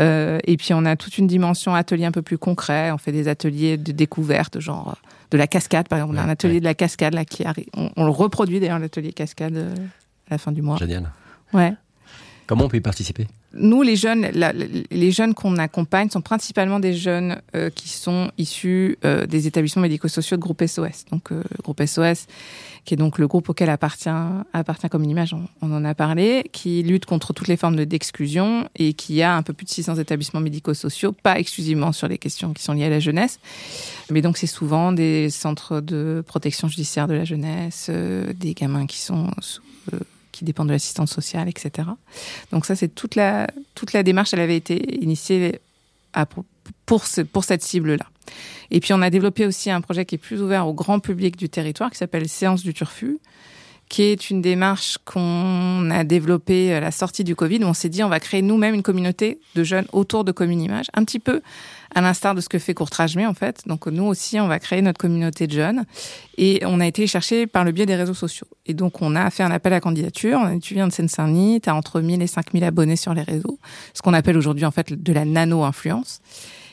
et 0.00 0.56
puis 0.58 0.74
on 0.74 0.84
a 0.86 0.96
toute 0.96 1.16
une 1.18 1.28
dimension 1.28 1.76
atelier 1.76 2.06
un 2.06 2.12
peu 2.12 2.22
plus 2.22 2.38
concret. 2.38 2.90
On 2.90 2.98
fait 2.98 3.12
des 3.12 3.28
ateliers 3.28 3.76
de 3.76 3.92
découverte 3.92 4.58
genre 4.58 4.96
de 5.30 5.38
la 5.38 5.46
cascade 5.46 5.86
par 5.86 6.00
exemple. 6.00 6.16
On 6.16 6.18
a 6.18 6.24
un 6.24 6.28
atelier 6.28 6.58
de 6.58 6.64
la 6.64 6.74
cascade 6.74 7.14
là 7.14 7.24
qui 7.24 7.44
arrive. 7.44 7.66
On, 7.76 7.90
on 7.96 8.04
le 8.04 8.10
reproduit 8.10 8.58
d'ailleurs 8.58 8.80
l'atelier 8.80 9.12
cascade 9.12 9.56
à 9.56 10.32
la 10.32 10.38
fin 10.38 10.50
du 10.50 10.60
mois. 10.60 10.76
Génial. 10.76 11.08
Ouais. 11.52 11.76
Comment 12.46 12.64
on 12.64 12.68
peut 12.68 12.76
y 12.76 12.80
participer? 12.80 13.26
Nous, 13.56 13.82
les 13.82 13.94
jeunes, 13.94 14.26
les 14.90 15.10
jeunes 15.12 15.32
qu'on 15.32 15.56
accompagne 15.58 16.10
sont 16.10 16.20
principalement 16.20 16.80
des 16.80 16.92
jeunes 16.92 17.40
euh, 17.54 17.70
qui 17.70 17.88
sont 17.88 18.30
issus 18.36 18.98
euh, 19.04 19.26
des 19.26 19.46
établissements 19.46 19.82
médico-sociaux 19.82 20.36
de 20.36 20.42
groupe 20.42 20.62
SOS. 20.66 21.04
Donc, 21.10 21.30
euh, 21.30 21.42
groupe 21.62 21.80
SOS, 21.84 22.26
qui 22.84 22.94
est 22.94 22.96
donc 22.96 23.18
le 23.18 23.28
groupe 23.28 23.48
auquel 23.48 23.70
appartient, 23.70 24.10
appartient 24.52 24.88
comme 24.88 25.04
une 25.04 25.10
image, 25.10 25.34
on, 25.62 25.72
en 25.72 25.84
a 25.84 25.94
parlé, 25.94 26.44
qui 26.52 26.82
lutte 26.82 27.06
contre 27.06 27.32
toutes 27.32 27.46
les 27.46 27.56
formes 27.56 27.84
d'exclusion 27.84 28.68
et 28.76 28.92
qui 28.92 29.22
a 29.22 29.36
un 29.36 29.42
peu 29.42 29.52
plus 29.52 29.66
de 29.66 29.70
600 29.70 29.96
établissements 29.96 30.40
médico-sociaux, 30.40 31.12
pas 31.12 31.38
exclusivement 31.38 31.92
sur 31.92 32.08
les 32.08 32.18
questions 32.18 32.52
qui 32.52 32.62
sont 32.62 32.72
liées 32.72 32.86
à 32.86 32.90
la 32.90 33.00
jeunesse. 33.00 33.38
Mais 34.10 34.20
donc, 34.20 34.36
c'est 34.36 34.48
souvent 34.48 34.90
des 34.90 35.30
centres 35.30 35.80
de 35.80 36.24
protection 36.26 36.66
judiciaire 36.66 37.06
de 37.06 37.14
la 37.14 37.24
jeunesse, 37.24 37.88
des 37.88 38.54
gamins 38.54 38.86
qui 38.86 38.98
sont 38.98 39.30
sous 39.40 39.62
qui 40.34 40.44
dépendent 40.44 40.68
de 40.68 40.72
l'assistance 40.72 41.12
sociale, 41.12 41.48
etc. 41.48 41.88
Donc 42.50 42.66
ça, 42.66 42.76
c'est 42.76 42.88
toute 42.88 43.14
la, 43.14 43.46
toute 43.74 43.92
la 43.92 44.02
démarche, 44.02 44.34
elle 44.34 44.40
avait 44.40 44.56
été 44.56 45.02
initiée 45.02 45.60
pour, 46.28 47.04
pour 47.32 47.44
cette 47.44 47.62
cible-là. 47.62 48.06
Et 48.70 48.80
puis 48.80 48.92
on 48.92 49.02
a 49.02 49.10
développé 49.10 49.46
aussi 49.46 49.70
un 49.70 49.80
projet 49.80 50.04
qui 50.04 50.16
est 50.16 50.18
plus 50.18 50.42
ouvert 50.42 50.66
au 50.66 50.74
grand 50.74 50.98
public 50.98 51.36
du 51.36 51.48
territoire, 51.48 51.90
qui 51.90 51.98
s'appelle 51.98 52.28
Séance 52.28 52.62
du 52.62 52.74
Turfu, 52.74 53.18
qui 53.94 54.02
est 54.02 54.28
une 54.28 54.42
démarche 54.42 54.98
qu'on 55.04 55.88
a 55.88 56.02
développée 56.02 56.74
à 56.74 56.80
la 56.80 56.90
sortie 56.90 57.22
du 57.22 57.36
Covid, 57.36 57.62
où 57.62 57.68
on 57.68 57.74
s'est 57.74 57.88
dit 57.88 58.02
on 58.02 58.08
va 58.08 58.18
créer 58.18 58.42
nous-mêmes 58.42 58.74
une 58.74 58.82
communauté 58.82 59.38
de 59.54 59.62
jeunes 59.62 59.86
autour 59.92 60.24
de 60.24 60.32
Commune 60.32 60.60
Image, 60.60 60.86
un 60.94 61.04
petit 61.04 61.20
peu 61.20 61.42
à 61.94 62.00
l'instar 62.00 62.34
de 62.34 62.40
ce 62.40 62.48
que 62.48 62.58
fait 62.58 62.74
Courtrage-Mais 62.74 63.24
en 63.24 63.34
fait. 63.34 63.62
Donc 63.68 63.86
nous 63.86 64.02
aussi, 64.02 64.40
on 64.40 64.48
va 64.48 64.58
créer 64.58 64.82
notre 64.82 64.98
communauté 64.98 65.46
de 65.46 65.52
jeunes 65.52 65.84
et 66.38 66.60
on 66.66 66.80
a 66.80 66.88
été 66.88 67.06
chercher 67.06 67.46
par 67.46 67.62
le 67.62 67.70
biais 67.70 67.86
des 67.86 67.94
réseaux 67.94 68.14
sociaux. 68.14 68.48
Et 68.66 68.74
donc 68.74 69.00
on 69.00 69.14
a 69.14 69.30
fait 69.30 69.44
un 69.44 69.52
appel 69.52 69.72
à 69.72 69.78
candidature. 69.78 70.40
Tu 70.60 70.74
viens 70.74 70.88
de 70.88 70.92
Seine-Saint-Denis, 70.92 71.60
tu 71.60 71.70
as 71.70 71.76
entre 71.76 72.00
1000 72.00 72.20
et 72.20 72.26
5000 72.26 72.64
abonnés 72.64 72.96
sur 72.96 73.14
les 73.14 73.22
réseaux, 73.22 73.60
ce 73.94 74.02
qu'on 74.02 74.12
appelle 74.12 74.36
aujourd'hui 74.36 74.64
en 74.64 74.72
fait 74.72 74.92
de 74.92 75.12
la 75.12 75.24
nano-influence. 75.24 76.20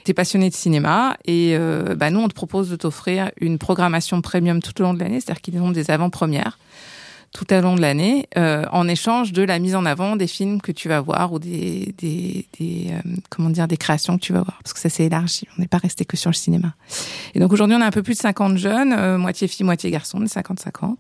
T'es 0.06 0.16
passionné 0.16 0.50
de 0.50 0.56
cinéma 0.56 1.18
et 1.26 1.56
euh, 1.56 1.94
bah 1.96 2.10
nous 2.10 2.22
on 2.22 2.28
te 2.28 2.34
propose 2.34 2.72
de 2.72 2.78
t'offrir 2.78 3.30
une 3.40 3.60
programmation 3.60 4.20
premium 4.24 4.60
tout 4.60 4.82
au 4.82 4.86
long 4.86 4.96
de 4.96 5.00
l'année, 5.00 5.20
c'est-à-dire 5.20 5.42
qu'ils 5.42 5.62
ont 5.62 5.70
des 5.70 5.92
avant-premières 5.92 6.58
tout 7.34 7.54
au 7.54 7.62
long 7.62 7.76
de 7.76 7.82
l'année, 7.82 8.28
euh, 8.38 8.66
en 8.72 8.88
échange 8.90 9.32
de 9.32 9.42
la 9.42 9.58
mise 9.60 9.76
en 9.76 9.86
avant 9.86 10.18
des 10.18 10.28
films 10.28 10.62
que 10.62 10.74
tu 10.74 10.90
vas 10.90 11.00
voir 11.00 11.32
ou 11.32 11.40
des, 11.40 11.94
des, 11.98 12.46
des 12.60 12.90
euh, 12.92 13.12
comment 13.30 13.50
dire 13.50 13.70
des 13.70 13.78
créations 13.78 14.18
que 14.18 14.22
tu 14.22 14.34
vas 14.34 14.42
voir, 14.42 14.60
parce 14.62 14.74
que 14.74 14.80
ça 14.80 14.90
s'est 14.90 15.06
élargi. 15.06 15.48
On 15.58 15.62
n'est 15.62 15.68
pas 15.68 15.78
resté 15.78 16.04
que 16.04 16.18
sur 16.18 16.30
le 16.30 16.36
cinéma. 16.36 16.74
Et 17.34 17.40
donc 17.40 17.54
aujourd'hui, 17.54 17.76
on 17.78 17.82
a 17.82 17.86
un 17.86 17.92
peu 17.92 18.04
plus 18.04 18.16
de 18.16 18.20
50 18.20 18.58
jeunes, 18.58 18.94
euh, 18.94 19.18
moitié 19.18 19.48
filles, 19.48 19.66
moitié 19.66 19.92
garçons, 19.92 20.20
50-50, 20.20 20.96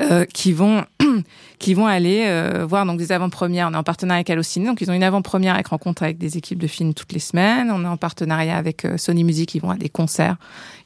euh, 0.00 0.24
qui 0.26 0.52
vont 0.52 0.84
qui 1.58 1.74
vont 1.74 1.86
aller 1.86 2.26
voir 2.68 2.86
donc 2.86 2.98
des 2.98 3.12
avant-premières. 3.12 3.68
On 3.68 3.74
est 3.74 3.78
en 3.78 3.82
partenariat 3.82 4.18
avec 4.18 4.30
Allociné, 4.30 4.66
donc 4.66 4.80
ils 4.82 4.90
ont 4.90 4.94
une 4.94 5.02
avant-première 5.02 5.54
avec 5.54 5.68
rencontre 5.68 6.02
avec 6.02 6.18
des 6.18 6.36
équipes 6.36 6.58
de 6.58 6.66
films 6.66 6.94
toutes 6.94 7.12
les 7.12 7.18
semaines. 7.18 7.70
On 7.72 7.82
est 7.82 7.88
en 7.88 7.96
partenariat 7.96 8.56
avec 8.56 8.86
Sony 8.98 9.24
Music, 9.24 9.54
ils 9.54 9.60
vont 9.60 9.70
à 9.70 9.76
des 9.76 9.88
concerts. 9.88 10.36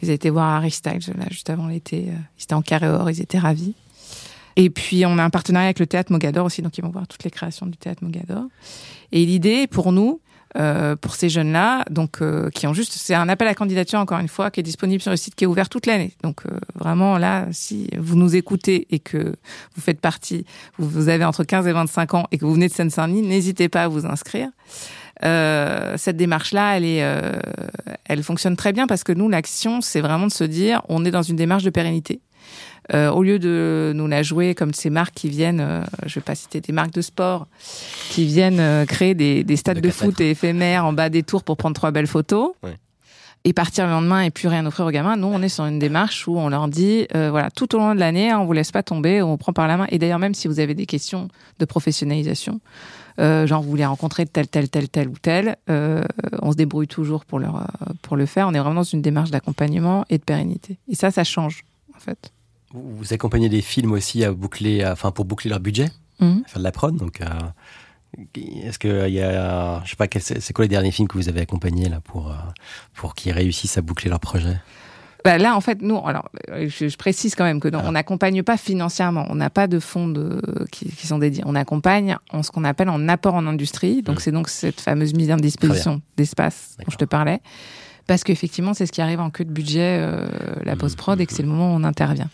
Ils 0.00 0.10
ont 0.10 0.14
été 0.14 0.30
voir 0.30 0.48
Harry 0.54 0.70
Styles 0.70 1.12
là 1.18 1.24
juste 1.28 1.50
avant 1.50 1.66
l'été. 1.66 2.06
Ils 2.38 2.42
étaient 2.42 2.54
en 2.54 2.62
carré 2.62 2.88
or, 2.88 3.10
ils 3.10 3.20
étaient 3.20 3.38
ravis. 3.38 3.74
Et 4.56 4.70
puis, 4.70 5.04
on 5.06 5.18
a 5.18 5.24
un 5.24 5.30
partenariat 5.30 5.66
avec 5.68 5.78
le 5.78 5.86
Théâtre 5.86 6.12
Mogador 6.12 6.44
aussi, 6.46 6.62
donc 6.62 6.76
ils 6.78 6.82
vont 6.82 6.90
voir 6.90 7.06
toutes 7.06 7.24
les 7.24 7.30
créations 7.30 7.66
du 7.66 7.76
Théâtre 7.76 8.04
Mogador. 8.04 8.44
Et 9.12 9.24
l'idée, 9.24 9.66
pour 9.66 9.92
nous, 9.92 10.20
euh, 10.56 10.96
pour 10.96 11.14
ces 11.14 11.28
jeunes-là, 11.28 11.84
donc 11.90 12.20
euh, 12.20 12.50
qui 12.50 12.66
ont 12.66 12.74
juste, 12.74 12.94
c'est 12.94 13.14
un 13.14 13.28
appel 13.28 13.46
à 13.46 13.54
candidature 13.54 14.00
encore 14.00 14.18
une 14.18 14.26
fois, 14.26 14.50
qui 14.50 14.58
est 14.58 14.64
disponible 14.64 15.00
sur 15.00 15.12
le 15.12 15.16
site, 15.16 15.36
qui 15.36 15.44
est 15.44 15.46
ouvert 15.46 15.68
toute 15.68 15.86
l'année. 15.86 16.12
Donc 16.24 16.40
euh, 16.44 16.58
vraiment 16.74 17.18
là, 17.18 17.46
si 17.52 17.88
vous 17.96 18.16
nous 18.16 18.34
écoutez 18.34 18.88
et 18.90 18.98
que 18.98 19.36
vous 19.76 19.80
faites 19.80 20.00
partie, 20.00 20.44
vous, 20.76 21.08
avez 21.08 21.24
entre 21.24 21.44
15 21.44 21.68
et 21.68 21.72
25 21.72 22.14
ans 22.14 22.26
et 22.32 22.38
que 22.38 22.44
vous 22.44 22.54
venez 22.54 22.66
de 22.66 22.72
Seine-Saint-Denis, 22.72 23.22
n'hésitez 23.22 23.68
pas 23.68 23.84
à 23.84 23.88
vous 23.88 24.06
inscrire. 24.06 24.48
cette 25.22 26.16
démarche-là, 26.16 26.76
elle 26.76 26.84
est, 26.84 27.04
elle 28.06 28.22
fonctionne 28.24 28.56
très 28.56 28.72
bien 28.72 28.88
parce 28.88 29.04
que 29.04 29.12
nous, 29.12 29.28
l'action, 29.28 29.80
c'est 29.80 30.00
vraiment 30.00 30.26
de 30.26 30.32
se 30.32 30.44
dire, 30.44 30.82
on 30.88 31.04
est 31.04 31.12
dans 31.12 31.22
une 31.22 31.36
démarche 31.36 31.62
de 31.62 31.70
pérennité. 31.70 32.20
Euh, 32.92 33.10
au 33.10 33.22
lieu 33.22 33.38
de 33.38 33.92
nous 33.94 34.06
la 34.06 34.22
jouer 34.22 34.54
comme 34.54 34.74
ces 34.74 34.90
marques 34.90 35.14
qui 35.14 35.28
viennent, 35.28 35.60
euh, 35.60 35.82
je 36.06 36.16
vais 36.16 36.24
pas 36.24 36.34
citer 36.34 36.60
des 36.60 36.72
marques 36.72 36.92
de 36.92 37.02
sport, 37.02 37.46
qui 38.10 38.24
viennent 38.24 38.58
euh, 38.58 38.84
créer 38.84 39.14
des, 39.14 39.44
des 39.44 39.56
stades 39.56 39.80
de, 39.80 39.90
foot 39.90 40.20
éphémères 40.20 40.84
en 40.84 40.92
bas 40.92 41.08
des 41.08 41.22
tours 41.22 41.44
pour 41.44 41.56
prendre 41.56 41.74
trois 41.74 41.90
belles 41.90 42.06
photos. 42.06 42.52
Et 43.42 43.54
partir 43.54 43.86
le 43.86 43.92
lendemain 43.92 44.20
et 44.20 44.30
plus 44.30 44.48
rien 44.48 44.66
offrir 44.66 44.84
aux 44.84 44.90
gamins. 44.90 45.16
Nous, 45.16 45.26
on 45.26 45.40
est 45.40 45.48
sur 45.48 45.64
une 45.64 45.78
démarche 45.78 46.28
où 46.28 46.38
on 46.38 46.50
leur 46.50 46.68
dit, 46.68 47.06
voilà, 47.10 47.48
tout 47.50 47.74
au 47.74 47.78
long 47.78 47.94
de 47.94 47.98
l'année, 47.98 48.34
on 48.34 48.44
vous 48.44 48.52
laisse 48.52 48.70
pas 48.70 48.82
tomber, 48.82 49.22
on 49.22 49.38
prend 49.38 49.54
par 49.54 49.66
la 49.66 49.78
main. 49.78 49.86
Et 49.88 49.98
d'ailleurs, 49.98 50.18
même 50.18 50.34
si 50.34 50.46
vous 50.46 50.60
avez 50.60 50.74
des 50.74 50.84
questions 50.84 51.28
de 51.58 51.64
professionnalisation, 51.64 52.60
genre 53.18 53.62
vous 53.62 53.70
voulez 53.70 53.86
rencontrer 53.86 54.26
tel, 54.26 54.46
tel, 54.46 54.68
tel, 54.68 54.90
tel 54.90 55.08
ou 55.08 55.14
tel, 55.22 55.56
on 55.68 56.52
se 56.52 56.56
débrouille 56.56 56.86
toujours 56.86 57.24
pour, 57.24 57.38
leur, 57.38 57.66
pour 58.02 58.18
le 58.18 58.26
faire. 58.26 58.46
On 58.46 58.52
est 58.52 58.58
vraiment 58.58 58.74
dans 58.74 58.82
une 58.82 59.00
démarche 59.00 59.30
d'accompagnement 59.30 60.04
et 60.10 60.18
de 60.18 60.22
pérennité. 60.22 60.76
Et 60.90 60.94
ça, 60.94 61.10
ça 61.10 61.24
change, 61.24 61.64
en 62.00 62.04
fait. 62.04 62.32
Vous 62.72 63.12
accompagnez 63.12 63.48
des 63.48 63.62
films 63.62 63.92
aussi 63.92 64.24
à 64.24 64.32
boucler, 64.32 64.86
enfin 64.86 65.10
pour 65.10 65.24
boucler 65.24 65.50
leur 65.50 65.60
budget, 65.60 65.88
mhm. 66.20 66.44
faire 66.46 66.58
de 66.58 66.64
la 66.64 66.72
prod. 66.72 66.96
Donc, 66.96 67.20
euh, 67.20 67.26
est-ce 68.34 68.78
qu'il 68.78 69.14
y 69.14 69.20
a, 69.20 69.82
je 69.84 69.90
sais 69.90 69.96
pas, 69.96 70.06
c'est 70.18 70.52
quoi 70.52 70.64
les 70.64 70.68
derniers 70.68 70.92
films 70.92 71.08
que 71.08 71.18
vous 71.18 71.28
avez 71.28 71.40
accompagnés 71.40 71.88
là 71.88 72.00
pour 72.00 72.30
euh, 72.30 72.34
pour 72.94 73.14
qu'ils 73.14 73.32
réussissent 73.32 73.78
à 73.78 73.82
boucler 73.82 74.08
leur 74.08 74.20
projet? 74.20 74.56
Bah 75.22 75.36
là, 75.36 75.54
en 75.54 75.60
fait, 75.60 75.82
nous, 75.82 76.00
alors, 76.06 76.30
je, 76.48 76.96
précise 76.96 77.34
quand 77.34 77.44
même 77.44 77.60
que 77.60 77.68
non, 77.68 77.82
on 77.84 77.92
n'accompagne 77.92 78.42
pas 78.42 78.56
financièrement. 78.56 79.26
On 79.28 79.34
n'a 79.34 79.50
pas 79.50 79.66
de 79.66 79.78
fonds 79.78 80.08
de, 80.08 80.40
qui, 80.72 81.06
sont 81.06 81.18
dédiés. 81.18 81.42
On 81.44 81.54
accompagne 81.54 82.16
en 82.30 82.42
ce 82.42 82.50
qu'on 82.50 82.64
appelle 82.64 82.88
en 82.88 83.06
apport 83.06 83.34
en 83.34 83.46
industrie. 83.46 84.00
Donc, 84.00 84.16
mhm. 84.16 84.20
c'est 84.22 84.32
donc 84.32 84.48
cette 84.48 84.80
fameuse 84.80 85.12
mise 85.12 85.30
en 85.30 85.36
disposition 85.36 86.00
d'espace 86.16 86.78
dont 86.78 86.90
je 86.90 86.96
te 86.96 87.04
parlais 87.04 87.40
parce 88.10 88.24
qu'effectivement, 88.24 88.74
c'est 88.74 88.86
ce 88.86 88.90
qui 88.90 89.00
arrive 89.00 89.20
en 89.20 89.30
queue 89.30 89.44
de 89.44 89.52
budget, 89.52 89.98
euh, 90.00 90.26
la 90.64 90.74
mmh, 90.74 90.78
post-prod, 90.78 91.20
et 91.20 91.26
que 91.26 91.32
c'est 91.32 91.44
le 91.44 91.48
moment 91.48 91.72
où 91.72 91.76
on 91.76 91.84
intervient. 91.84 92.28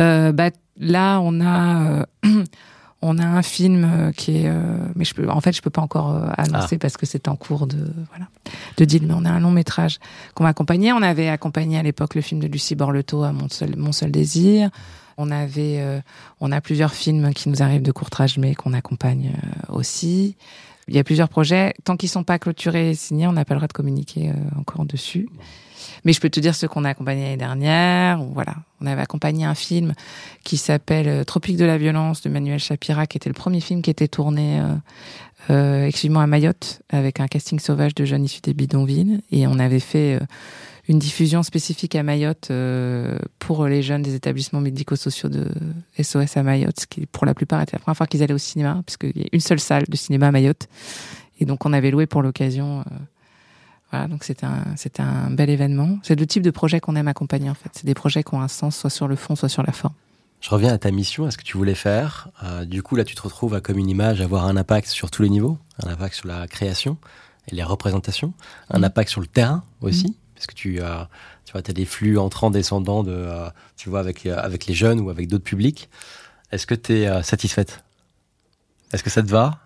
Euh, 0.00 0.32
bah, 0.32 0.50
là, 0.76 1.20
on 1.20 1.40
a, 1.40 2.02
euh, 2.24 2.44
on 3.00 3.18
a 3.18 3.24
un 3.24 3.42
film 3.42 4.10
qui 4.16 4.38
est, 4.38 4.52
mais 4.96 5.04
je 5.04 5.14
peux, 5.14 5.30
en 5.30 5.40
fait, 5.40 5.52
je 5.52 5.62
peux 5.62 5.70
pas 5.70 5.82
encore 5.82 6.20
annoncer 6.36 6.74
ah. 6.74 6.78
parce 6.80 6.96
que 6.96 7.06
c'est 7.06 7.28
en 7.28 7.36
cours 7.36 7.68
de, 7.68 7.92
voilà, 8.08 8.26
de 8.76 8.84
deal, 8.84 9.06
mais 9.06 9.14
on 9.16 9.24
a 9.24 9.30
un 9.30 9.38
long 9.38 9.52
métrage 9.52 10.00
qu'on 10.34 10.42
va 10.42 10.50
accompagner. 10.50 10.92
On 10.92 11.02
avait 11.02 11.28
accompagné 11.28 11.78
à 11.78 11.84
l'époque 11.84 12.16
le 12.16 12.20
film 12.20 12.40
de 12.40 12.48
Lucie 12.48 12.74
Borleto 12.74 13.22
à 13.22 13.30
Mon 13.30 13.48
seul, 13.48 13.76
Mon 13.76 13.92
seul 13.92 14.10
désir. 14.10 14.70
On 15.16 15.30
avait, 15.30 16.02
on 16.40 16.50
a 16.50 16.60
plusieurs 16.60 16.92
films 16.92 17.32
qui 17.34 17.48
nous 17.50 17.62
arrivent 17.62 17.82
de 17.82 17.92
courtrage, 17.92 18.36
mais 18.36 18.56
qu'on 18.56 18.72
accompagne 18.72 19.30
aussi. 19.68 20.34
Il 20.88 20.94
y 20.94 20.98
a 20.98 21.04
plusieurs 21.04 21.28
projets. 21.28 21.74
Tant 21.84 21.96
qu'ils 21.96 22.08
sont 22.08 22.24
pas 22.24 22.38
clôturés 22.38 22.90
et 22.90 22.94
signés, 22.94 23.26
on 23.26 23.32
n'a 23.32 23.44
pas 23.44 23.54
le 23.54 23.60
droit 23.60 23.68
de 23.68 23.72
communiquer 23.72 24.30
euh, 24.30 24.58
encore 24.58 24.84
dessus. 24.84 25.28
Mais 26.04 26.12
je 26.12 26.20
peux 26.20 26.30
te 26.30 26.40
dire 26.40 26.54
ce 26.54 26.66
qu'on 26.66 26.84
a 26.84 26.90
accompagné 26.90 27.22
l'année 27.22 27.36
dernière. 27.36 28.22
Voilà, 28.22 28.56
on 28.80 28.86
avait 28.86 29.00
accompagné 29.00 29.44
un 29.44 29.54
film 29.54 29.94
qui 30.42 30.56
s'appelle 30.56 31.08
euh, 31.08 31.24
Tropique 31.24 31.56
de 31.56 31.64
la 31.64 31.78
violence 31.78 32.22
de 32.22 32.28
Manuel 32.28 32.58
Chapira, 32.58 33.06
qui 33.06 33.16
était 33.16 33.30
le 33.30 33.34
premier 33.34 33.60
film 33.60 33.82
qui 33.82 33.90
était 33.90 34.08
tourné 34.08 34.60
euh, 34.60 34.74
euh 35.50 35.86
exclusivement 35.86 36.20
à 36.20 36.26
Mayotte 36.26 36.82
avec 36.90 37.20
un 37.20 37.26
casting 37.26 37.58
sauvage 37.58 37.94
de 37.94 38.04
jeunes 38.04 38.24
issus 38.24 38.40
des 38.42 38.54
bidonvilles. 38.54 39.20
Et 39.30 39.46
on 39.46 39.58
avait 39.58 39.80
fait 39.80 40.18
une 40.88 40.98
diffusion 40.98 41.42
spécifique 41.42 41.94
à 41.94 42.02
Mayotte 42.02 42.48
euh, 42.50 43.18
pour 43.38 43.66
les 43.66 43.82
jeunes 43.82 44.02
des 44.02 44.14
établissements 44.14 44.60
médico-sociaux 44.60 45.28
de 45.28 45.48
SOS 46.00 46.36
à 46.36 46.42
Mayotte, 46.42 46.80
ce 46.80 46.86
qui 46.86 47.06
pour 47.06 47.24
la 47.24 47.34
plupart 47.34 47.62
était 47.62 47.76
la 47.76 47.78
première 47.78 47.96
fois 47.96 48.06
qu'ils 48.06 48.22
allaient 48.22 48.34
au 48.34 48.38
cinéma, 48.38 48.82
puisqu'il 48.84 49.22
y 49.22 49.24
a 49.24 49.28
une 49.32 49.40
seule 49.40 49.60
salle 49.60 49.84
de 49.88 49.96
cinéma 49.96 50.28
à 50.28 50.32
Mayotte. 50.32 50.68
Et 51.40 51.46
donc 51.46 51.64
on 51.64 51.72
avait 51.72 51.90
loué 51.90 52.06
pour 52.06 52.22
l'occasion. 52.22 52.80
Euh, 52.80 52.84
voilà, 53.90 54.08
donc 54.08 54.24
c'était 54.24 54.46
un, 54.46 54.64
c'était 54.76 55.02
un 55.02 55.30
bel 55.30 55.48
événement. 55.48 55.98
C'est 56.02 56.18
le 56.18 56.26
type 56.26 56.42
de 56.42 56.50
projet 56.50 56.80
qu'on 56.80 56.96
aime 56.96 57.08
accompagner 57.08 57.48
en 57.48 57.54
fait. 57.54 57.70
C'est 57.72 57.86
des 57.86 57.94
projets 57.94 58.22
qui 58.22 58.34
ont 58.34 58.40
un 58.40 58.48
sens 58.48 58.76
soit 58.76 58.90
sur 58.90 59.08
le 59.08 59.16
fond, 59.16 59.36
soit 59.36 59.48
sur 59.48 59.62
la 59.62 59.72
forme. 59.72 59.94
Je 60.40 60.50
reviens 60.50 60.74
à 60.74 60.78
ta 60.78 60.90
mission, 60.90 61.24
à 61.24 61.30
ce 61.30 61.38
que 61.38 61.42
tu 61.42 61.56
voulais 61.56 61.74
faire. 61.74 62.28
Euh, 62.42 62.66
du 62.66 62.82
coup, 62.82 62.96
là, 62.96 63.04
tu 63.04 63.14
te 63.14 63.22
retrouves 63.22 63.54
à 63.54 63.62
comme 63.62 63.78
une 63.78 63.88
image, 63.88 64.20
avoir 64.20 64.44
un 64.44 64.58
impact 64.58 64.88
sur 64.88 65.10
tous 65.10 65.22
les 65.22 65.30
niveaux, 65.30 65.56
un 65.82 65.88
impact 65.88 66.16
sur 66.16 66.28
la 66.28 66.46
création 66.46 66.98
et 67.48 67.54
les 67.54 67.62
représentations, 67.62 68.34
un 68.68 68.80
mmh. 68.80 68.84
impact 68.84 69.10
sur 69.10 69.22
le 69.22 69.26
terrain 69.26 69.64
aussi, 69.80 70.16
Est-ce 70.44 70.48
que 70.48 70.54
tu, 70.54 70.80
as 70.82 71.08
tu 71.46 71.52
vois, 71.52 71.62
as 71.66 71.72
des 71.72 71.86
flux 71.86 72.18
entrants, 72.18 72.50
descendants, 72.50 73.02
de, 73.02 73.26
tu 73.76 73.88
vois, 73.88 74.00
avec, 74.00 74.26
avec 74.26 74.66
les 74.66 74.74
jeunes 74.74 75.00
ou 75.00 75.08
avec 75.08 75.26
d'autres 75.28 75.44
publics? 75.44 75.88
Est-ce 76.52 76.66
que 76.66 76.74
tu 76.74 76.92
es 76.92 77.22
satisfaite? 77.22 77.82
Est-ce 78.92 79.02
que 79.02 79.08
ça 79.08 79.22
te 79.22 79.28
va? 79.28 79.58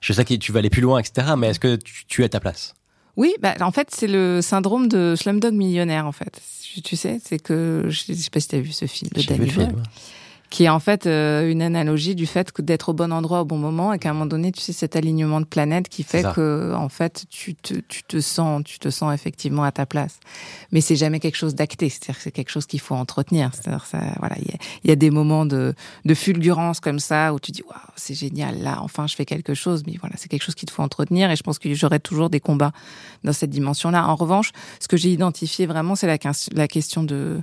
Je 0.00 0.12
sais 0.12 0.24
que 0.24 0.34
tu 0.34 0.50
vas 0.50 0.58
aller 0.58 0.70
plus 0.70 0.82
loin, 0.82 0.98
etc., 0.98 1.34
mais 1.38 1.48
est-ce 1.48 1.60
que 1.60 1.76
tu, 1.76 2.22
es 2.22 2.24
à 2.24 2.28
ta 2.28 2.40
place? 2.40 2.74
Oui, 3.16 3.34
bah, 3.40 3.54
en 3.60 3.70
fait, 3.70 3.90
c'est 3.92 4.08
le 4.08 4.40
syndrome 4.42 4.88
de 4.88 5.14
Slumdog 5.16 5.54
millionnaire, 5.54 6.04
en 6.06 6.12
fait. 6.12 6.40
Tu 6.84 6.96
sais, 6.96 7.20
c'est 7.24 7.38
que, 7.38 7.86
je 7.88 8.12
sais 8.12 8.30
pas 8.30 8.40
si 8.40 8.48
tu 8.48 8.56
as 8.56 8.60
vu 8.60 8.72
ce 8.72 8.86
film 8.86 9.10
de 9.14 9.22
Danny 9.22 9.50
qui 10.50 10.64
est 10.64 10.68
en 10.68 10.80
fait 10.80 11.06
euh, 11.06 11.50
une 11.50 11.60
analogie 11.60 12.14
du 12.14 12.26
fait 12.26 12.52
que 12.52 12.62
d'être 12.62 12.88
au 12.88 12.92
bon 12.94 13.12
endroit 13.12 13.42
au 13.42 13.44
bon 13.44 13.58
moment 13.58 13.92
et 13.92 13.98
qu'à 13.98 14.10
un 14.10 14.12
moment 14.14 14.26
donné, 14.26 14.50
tu 14.50 14.60
sais, 14.60 14.72
cet 14.72 14.96
alignement 14.96 15.40
de 15.40 15.46
planète 15.46 15.88
qui 15.88 16.02
fait 16.02 16.24
que, 16.34 16.72
en 16.74 16.88
fait, 16.88 17.26
tu 17.28 17.54
te, 17.54 17.74
tu 17.74 18.02
te 18.02 18.20
sens, 18.20 18.62
tu 18.64 18.78
te 18.78 18.88
sens 18.88 19.12
effectivement 19.12 19.62
à 19.62 19.72
ta 19.72 19.84
place. 19.84 20.20
Mais 20.72 20.80
c'est 20.80 20.96
jamais 20.96 21.20
quelque 21.20 21.36
chose 21.36 21.54
d'acté, 21.54 21.90
c'est-à-dire 21.90 22.16
que 22.16 22.22
c'est 22.22 22.30
quelque 22.30 22.50
chose 22.50 22.66
qu'il 22.66 22.80
faut 22.80 22.94
entretenir. 22.94 23.50
C'est-à-dire, 23.54 23.84
ça, 23.84 24.00
voilà, 24.20 24.36
il 24.38 24.48
y 24.48 24.52
a, 24.52 24.88
y 24.88 24.90
a, 24.90 24.96
des 24.96 25.10
moments 25.10 25.44
de, 25.44 25.74
de 26.06 26.14
fulgurance 26.14 26.80
comme 26.80 26.98
ça 26.98 27.34
où 27.34 27.40
tu 27.40 27.52
dis, 27.52 27.62
waouh, 27.62 27.78
c'est 27.96 28.14
génial, 28.14 28.62
là, 28.62 28.78
enfin, 28.80 29.06
je 29.06 29.14
fais 29.14 29.26
quelque 29.26 29.52
chose. 29.52 29.82
Mais 29.86 29.96
voilà, 30.00 30.16
c'est 30.16 30.28
quelque 30.28 30.44
chose 30.44 30.54
qu'il 30.54 30.70
faut 30.70 30.82
entretenir 30.82 31.30
et 31.30 31.36
je 31.36 31.42
pense 31.42 31.58
que 31.58 31.72
j'aurai 31.74 32.00
toujours 32.00 32.30
des 32.30 32.40
combats 32.40 32.72
dans 33.22 33.34
cette 33.34 33.50
dimension-là. 33.50 34.08
En 34.08 34.14
revanche, 34.14 34.52
ce 34.80 34.88
que 34.88 34.96
j'ai 34.96 35.10
identifié 35.10 35.66
vraiment, 35.66 35.94
c'est 35.94 36.06
la, 36.06 36.18
la 36.52 36.68
question 36.68 37.02
de 37.02 37.42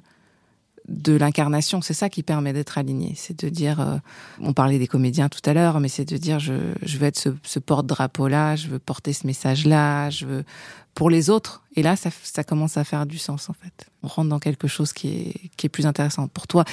de 0.87 1.13
l'incarnation. 1.13 1.81
C'est 1.81 1.93
ça 1.93 2.09
qui 2.09 2.23
permet 2.23 2.53
d'être 2.53 2.77
aligné. 2.77 3.13
C'est 3.15 3.43
de 3.43 3.49
dire, 3.49 3.79
euh, 3.79 3.97
on 4.39 4.53
parlait 4.53 4.79
des 4.79 4.87
comédiens 4.87 5.29
tout 5.29 5.47
à 5.49 5.53
l'heure, 5.53 5.79
mais 5.79 5.87
c'est 5.87 6.05
de 6.05 6.17
dire, 6.17 6.39
je, 6.39 6.53
je 6.81 6.97
veux 6.97 7.07
être 7.07 7.17
ce, 7.17 7.29
ce 7.43 7.59
porte-drapeau-là, 7.59 8.55
je 8.55 8.67
veux 8.67 8.79
porter 8.79 9.13
ce 9.13 9.25
message-là, 9.25 10.09
je 10.09 10.25
veux 10.25 10.43
pour 10.93 11.09
les 11.09 11.29
autres. 11.29 11.63
Et 11.75 11.83
là, 11.83 11.95
ça, 11.95 12.09
ça, 12.23 12.43
commence 12.43 12.77
à 12.77 12.83
faire 12.83 13.05
du 13.05 13.17
sens 13.17 13.49
en 13.49 13.53
fait. 13.53 13.87
On 14.03 14.07
rentre 14.07 14.29
dans 14.29 14.39
quelque 14.39 14.67
chose 14.67 14.93
qui 14.93 15.07
est, 15.09 15.51
qui 15.57 15.67
est 15.67 15.69
plus 15.69 15.85
intéressant 15.85 16.27
pour 16.27 16.47
toi, 16.47 16.63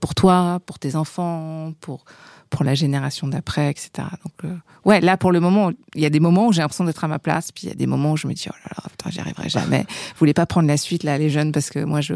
pour 0.00 0.14
toi, 0.14 0.60
pour 0.64 0.78
tes 0.78 0.96
enfants, 0.96 1.72
pour 1.80 2.04
pour 2.50 2.64
la 2.64 2.74
génération 2.74 3.28
d'après, 3.28 3.70
etc. 3.70 4.08
Donc 4.22 4.34
euh, 4.44 4.54
ouais, 4.84 5.00
là 5.00 5.16
pour 5.16 5.32
le 5.32 5.40
moment, 5.40 5.70
il 5.94 6.02
y 6.02 6.06
a 6.06 6.10
des 6.10 6.20
moments 6.20 6.48
où 6.48 6.52
j'ai 6.52 6.60
l'impression 6.60 6.84
d'être 6.84 7.02
à 7.02 7.08
ma 7.08 7.18
place, 7.18 7.50
puis 7.50 7.62
il 7.64 7.68
y 7.70 7.72
a 7.72 7.74
des 7.74 7.86
moments 7.86 8.12
où 8.12 8.16
je 8.18 8.26
me 8.26 8.34
dis 8.34 8.46
oh 8.50 8.54
là 8.64 8.70
là, 8.76 8.90
putain, 8.90 9.08
j'y 9.08 9.20
arriverai 9.20 9.48
jamais. 9.48 9.86
Vous 9.88 10.18
voulez 10.18 10.34
pas 10.34 10.44
prendre 10.44 10.68
la 10.68 10.76
suite 10.76 11.02
là, 11.02 11.16
les 11.16 11.30
jeunes, 11.30 11.50
parce 11.50 11.70
que 11.70 11.82
moi 11.82 12.02
je 12.02 12.12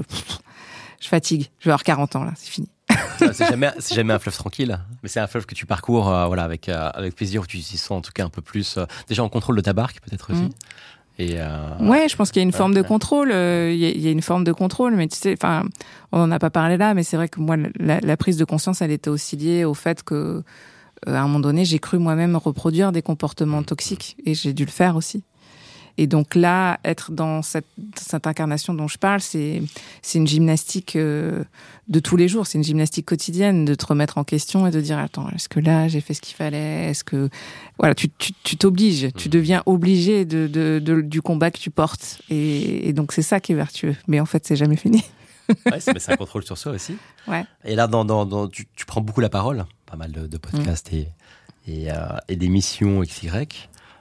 je 1.06 1.08
fatigue. 1.08 1.50
Je 1.60 1.66
vais 1.66 1.70
avoir 1.70 1.84
40 1.84 2.16
ans 2.16 2.24
là, 2.24 2.32
c'est 2.34 2.50
fini. 2.50 2.68
c'est 3.18 3.48
jamais, 3.48 3.70
jamais, 3.92 4.12
un 4.12 4.18
fleuve 4.18 4.36
tranquille, 4.36 4.78
mais 5.02 5.08
c'est 5.08 5.20
un 5.20 5.28
fleuve 5.28 5.46
que 5.46 5.54
tu 5.54 5.64
parcours 5.64 6.08
euh, 6.08 6.26
voilà, 6.26 6.42
avec, 6.42 6.68
euh, 6.68 6.90
avec 6.94 7.14
plaisir, 7.14 7.42
où 7.42 7.46
tu 7.46 7.58
t'y 7.58 7.76
sens 7.76 7.98
en 7.98 8.00
tout 8.00 8.10
cas 8.12 8.24
un 8.24 8.28
peu 8.28 8.42
plus, 8.42 8.76
euh, 8.76 8.86
déjà 9.08 9.22
en 9.22 9.28
contrôle 9.28 9.54
de 9.54 9.60
ta 9.60 9.72
barque 9.72 10.00
peut-être 10.00 10.32
aussi. 10.32 10.42
Mm. 10.42 10.50
Et 11.18 11.38
ouais, 11.80 12.10
je 12.10 12.16
pense 12.16 12.30
qu'il 12.30 12.40
y 12.40 12.44
a 12.44 12.46
une 12.46 12.52
forme 12.52 12.74
de 12.74 12.82
contrôle. 12.82 13.30
Il 13.30 13.76
y, 13.76 14.06
a 14.06 14.10
une 14.10 14.20
forme 14.20 14.44
de 14.44 14.52
contrôle, 14.52 14.96
mais 14.96 15.08
tu 15.08 15.16
sais, 15.16 15.32
enfin, 15.32 15.64
on 16.12 16.18
n'en 16.18 16.30
a 16.30 16.38
pas 16.38 16.50
parlé 16.50 16.76
là, 16.76 16.92
mais 16.92 17.04
c'est 17.04 17.16
vrai 17.16 17.30
que 17.30 17.40
moi, 17.40 17.56
la, 17.80 18.00
la, 18.00 18.16
prise 18.18 18.36
de 18.36 18.44
conscience, 18.44 18.82
elle 18.82 18.90
était 18.90 19.08
aussi 19.08 19.34
liée 19.34 19.64
au 19.64 19.72
fait 19.72 20.02
que, 20.02 20.42
à 21.06 21.18
un 21.18 21.22
moment 21.22 21.40
donné, 21.40 21.64
j'ai 21.64 21.78
cru 21.78 21.98
moi-même 21.98 22.36
reproduire 22.36 22.92
des 22.92 23.00
comportements 23.00 23.62
toxiques, 23.62 24.18
et 24.26 24.34
j'ai 24.34 24.52
dû 24.52 24.66
le 24.66 24.70
faire 24.70 24.94
aussi. 24.94 25.24
Et 25.98 26.06
donc 26.06 26.34
là, 26.34 26.78
être 26.84 27.10
dans 27.12 27.42
cette, 27.42 27.66
cette 27.96 28.26
incarnation 28.26 28.74
dont 28.74 28.88
je 28.88 28.98
parle, 28.98 29.20
c'est 29.20 29.62
c'est 30.02 30.18
une 30.18 30.26
gymnastique 30.26 30.96
euh, 30.96 31.44
de 31.88 32.00
tous 32.00 32.16
les 32.16 32.28
jours, 32.28 32.46
c'est 32.46 32.58
une 32.58 32.64
gymnastique 32.64 33.06
quotidienne 33.06 33.64
de 33.64 33.74
te 33.74 33.86
remettre 33.86 34.18
en 34.18 34.24
question 34.24 34.66
et 34.66 34.70
de 34.70 34.80
dire 34.80 34.98
attends, 34.98 35.28
est-ce 35.30 35.48
que 35.48 35.60
là 35.60 35.88
j'ai 35.88 36.00
fait 36.00 36.14
ce 36.14 36.20
qu'il 36.20 36.36
fallait? 36.36 36.90
Est-ce 36.90 37.04
que 37.04 37.30
voilà, 37.78 37.94
tu 37.94 38.10
tu 38.10 38.56
t'obliges, 38.56 39.08
tu, 39.16 39.28
mmh. 39.28 39.32
deviens 39.32 39.62
obligé 39.66 40.24
de, 40.24 40.46
de, 40.46 40.80
de, 40.84 41.00
du 41.00 41.22
combat 41.22 41.50
que 41.50 41.58
tu 41.58 41.70
portes 41.70 42.20
et, 42.28 42.88
et 42.88 42.92
donc 42.92 43.12
c'est 43.12 43.22
ça 43.22 43.40
qui 43.40 43.52
est 43.52 43.56
vertueux. 43.56 43.96
Mais 44.06 44.20
en 44.20 44.26
fait, 44.26 44.46
c'est 44.46 44.56
jamais 44.56 44.76
fini. 44.76 45.02
ouais, 45.66 45.80
c'est 45.80 46.10
un 46.10 46.16
contrôle 46.16 46.44
sur 46.44 46.58
soi 46.58 46.72
aussi. 46.72 46.96
Ouais. 47.28 47.44
Et 47.64 47.74
là, 47.74 47.86
dans, 47.86 48.04
dans, 48.04 48.26
dans 48.26 48.48
tu, 48.48 48.66
tu, 48.74 48.84
prends 48.84 49.00
beaucoup 49.00 49.20
la 49.20 49.28
parole, 49.28 49.64
pas 49.86 49.96
mal 49.96 50.12
de, 50.12 50.26
de 50.26 50.36
podcasts 50.38 50.92
mmh. 50.92 50.96
et, 50.96 51.08
et, 51.68 51.90
euh, 51.90 51.94
et 52.28 52.36
d'émissions 52.36 53.00
XY. 53.00 53.28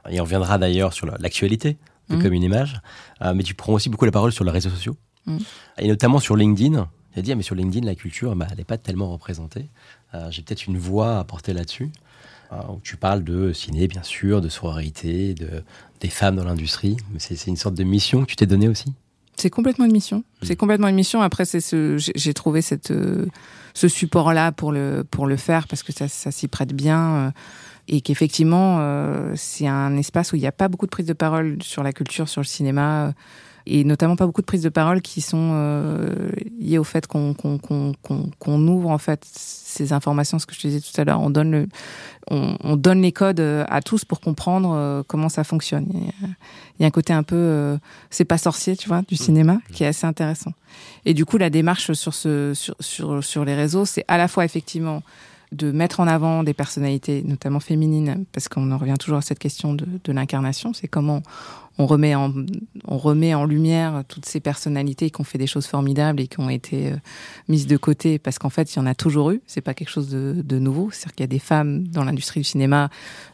Et 0.09 0.19
on 0.19 0.23
reviendra 0.23 0.57
d'ailleurs 0.57 0.93
sur 0.93 1.05
l'actualité 1.05 1.77
de 2.09 2.15
mm. 2.15 2.23
Comme 2.23 2.33
une 2.33 2.43
image. 2.43 2.79
Euh, 3.21 3.33
mais 3.33 3.43
tu 3.43 3.53
prends 3.53 3.73
aussi 3.73 3.89
beaucoup 3.89 4.05
la 4.05 4.11
parole 4.11 4.31
sur 4.31 4.43
les 4.43 4.51
réseaux 4.51 4.69
sociaux. 4.69 4.95
Mm. 5.25 5.37
Et 5.79 5.87
notamment 5.87 6.19
sur 6.19 6.35
LinkedIn. 6.35 6.87
Il 7.15 7.19
a 7.19 7.21
dit, 7.21 7.31
ah, 7.31 7.35
mais 7.35 7.43
sur 7.43 7.55
LinkedIn, 7.55 7.85
la 7.85 7.95
culture, 7.95 8.35
bah, 8.35 8.47
elle 8.51 8.57
n'est 8.57 8.65
pas 8.65 8.77
tellement 8.77 9.09
représentée. 9.09 9.69
Euh, 10.13 10.29
j'ai 10.31 10.41
peut-être 10.41 10.65
une 10.67 10.77
voix 10.77 11.19
à 11.19 11.23
porter 11.23 11.53
là-dessus. 11.53 11.91
Euh, 12.51 12.57
où 12.69 12.79
tu 12.83 12.95
parles 12.95 13.23
de 13.23 13.53
ciné, 13.53 13.87
bien 13.87 14.03
sûr, 14.03 14.39
de 14.39 14.49
sororité, 14.49 15.33
de, 15.33 15.63
des 15.99 16.09
femmes 16.09 16.35
dans 16.35 16.43
l'industrie. 16.43 16.97
Mais 17.11 17.19
c'est 17.19 17.47
une 17.47 17.55
sorte 17.55 17.75
de 17.75 17.83
mission 17.83 18.21
que 18.21 18.27
tu 18.27 18.35
t'es 18.35 18.45
donnée 18.45 18.67
aussi? 18.67 18.93
C'est 19.35 19.49
complètement 19.49 19.85
une 19.85 19.91
mission. 19.91 20.19
Mm. 20.19 20.45
C'est 20.45 20.55
complètement 20.55 20.87
une 20.87 20.95
mission. 20.95 21.21
Après, 21.21 21.45
c'est 21.45 21.59
ce, 21.59 21.97
j'ai 21.97 22.33
trouvé 22.33 22.61
cette, 22.61 22.93
ce 23.73 23.87
support-là 23.87 24.51
pour 24.51 24.71
le, 24.71 25.03
pour 25.09 25.25
le 25.25 25.37
faire 25.37 25.67
parce 25.67 25.81
que 25.81 25.91
ça, 25.91 26.07
ça 26.07 26.31
s'y 26.31 26.47
prête 26.47 26.73
bien 26.73 27.33
et 27.87 28.01
qu'effectivement 28.01 28.77
euh, 28.79 29.33
c'est 29.35 29.67
un 29.67 29.95
espace 29.97 30.33
où 30.33 30.35
il 30.35 30.39
n'y 30.39 30.47
a 30.47 30.51
pas 30.51 30.67
beaucoup 30.67 30.85
de 30.85 30.91
prise 30.91 31.05
de 31.05 31.13
parole 31.13 31.57
sur 31.61 31.83
la 31.83 31.93
culture, 31.93 32.27
sur 32.27 32.41
le 32.41 32.45
cinéma, 32.45 33.07
euh, 33.07 33.11
et 33.67 33.83
notamment 33.83 34.15
pas 34.15 34.27
beaucoup 34.27 34.41
de 34.41 34.45
prises 34.45 34.61
de 34.61 34.69
parole 34.69 35.01
qui 35.01 35.21
sont 35.21 35.51
euh, 35.53 36.29
liées 36.59 36.77
au 36.77 36.83
fait 36.83 37.07
qu'on 37.07 37.33
qu'on 37.33 37.57
qu'on 37.57 37.93
qu'on 38.37 38.67
ouvre 38.67 38.89
en 38.89 38.99
fait 38.99 39.23
ces 39.25 39.91
informations, 39.91 40.37
ce 40.37 40.45
que 40.45 40.53
je 40.53 40.59
te 40.59 40.67
disais 40.67 40.81
tout 40.81 41.01
à 41.01 41.03
l'heure, 41.03 41.19
on 41.19 41.31
donne 41.31 41.51
le, 41.51 41.67
on, 42.29 42.57
on, 42.63 42.75
donne 42.75 43.01
les 43.01 43.11
codes 43.11 43.39
à 43.39 43.81
tous 43.81 44.05
pour 44.05 44.19
comprendre 44.19 45.03
comment 45.07 45.29
ça 45.29 45.43
fonctionne. 45.43 45.87
Il 45.91 46.81
y 46.81 46.85
a 46.85 46.87
un 46.87 46.91
côté 46.91 47.11
un 47.11 47.23
peu, 47.23 47.77
c'est 48.11 48.23
pas 48.23 48.37
sorcier, 48.37 48.77
tu 48.77 48.87
vois, 48.87 49.01
du 49.01 49.15
cinéma, 49.15 49.57
qui 49.73 49.83
est 49.83 49.87
assez 49.87 50.05
intéressant. 50.05 50.53
Et 51.05 51.13
du 51.15 51.25
coup, 51.25 51.37
la 51.37 51.49
démarche 51.49 51.91
sur 51.93 52.13
ce 52.13 52.53
sur 52.53 52.75
sur, 52.79 53.23
sur 53.23 53.45
les 53.45 53.55
réseaux, 53.55 53.85
c'est 53.85 54.05
à 54.07 54.17
la 54.17 54.27
fois 54.27 54.45
effectivement 54.45 55.01
de 55.55 55.71
mettre 55.71 55.99
en 55.99 56.07
avant 56.07 56.43
des 56.43 56.53
personnalités, 56.53 57.23
notamment 57.25 57.59
féminines, 57.59 58.25
parce 58.31 58.49
qu'on 58.49 58.71
en 58.71 58.77
revient 58.77 58.95
toujours 58.99 59.17
à 59.17 59.21
cette 59.21 59.39
question 59.39 59.73
de, 59.73 60.11
l'incarnation, 60.11 60.73
c'est 60.73 60.87
comment 60.87 61.23
on 61.77 61.85
remet 61.87 62.15
en, 62.15 62.33
on 62.87 62.97
remet 62.97 63.33
en 63.33 63.45
lumière 63.45 64.03
toutes 64.07 64.25
ces 64.25 64.39
personnalités 64.39 65.09
qui 65.09 65.19
ont 65.19 65.25
fait 65.25 65.37
des 65.37 65.47
choses 65.47 65.65
formidables 65.65 66.21
et 66.21 66.27
qui 66.27 66.39
ont 66.39 66.49
été 66.49 66.91
euh, 66.91 66.95
mises 67.49 67.67
de 67.67 67.75
côté 67.77 68.17
parce 68.17 68.39
qu'en 68.39 68.49
fait, 68.49 68.73
il 68.73 68.77
y 68.77 68.79
en 68.79 68.85
a 68.85 68.95
toujours 68.95 69.31
eu. 69.31 69.41
C'est 69.45 69.61
pas 69.61 69.73
quelque 69.73 69.89
chose 69.89 70.09
de, 70.09 70.35
de 70.37 70.59
nouveau. 70.59 70.89
C'est-à-dire 70.91 71.15
qu'il 71.15 71.23
y 71.23 71.25
a 71.25 71.27
des 71.27 71.39
femmes 71.39 71.87
dans 71.87 72.03
l'industrie 72.03 72.39
du 72.39 72.45
cinéma 72.45 72.89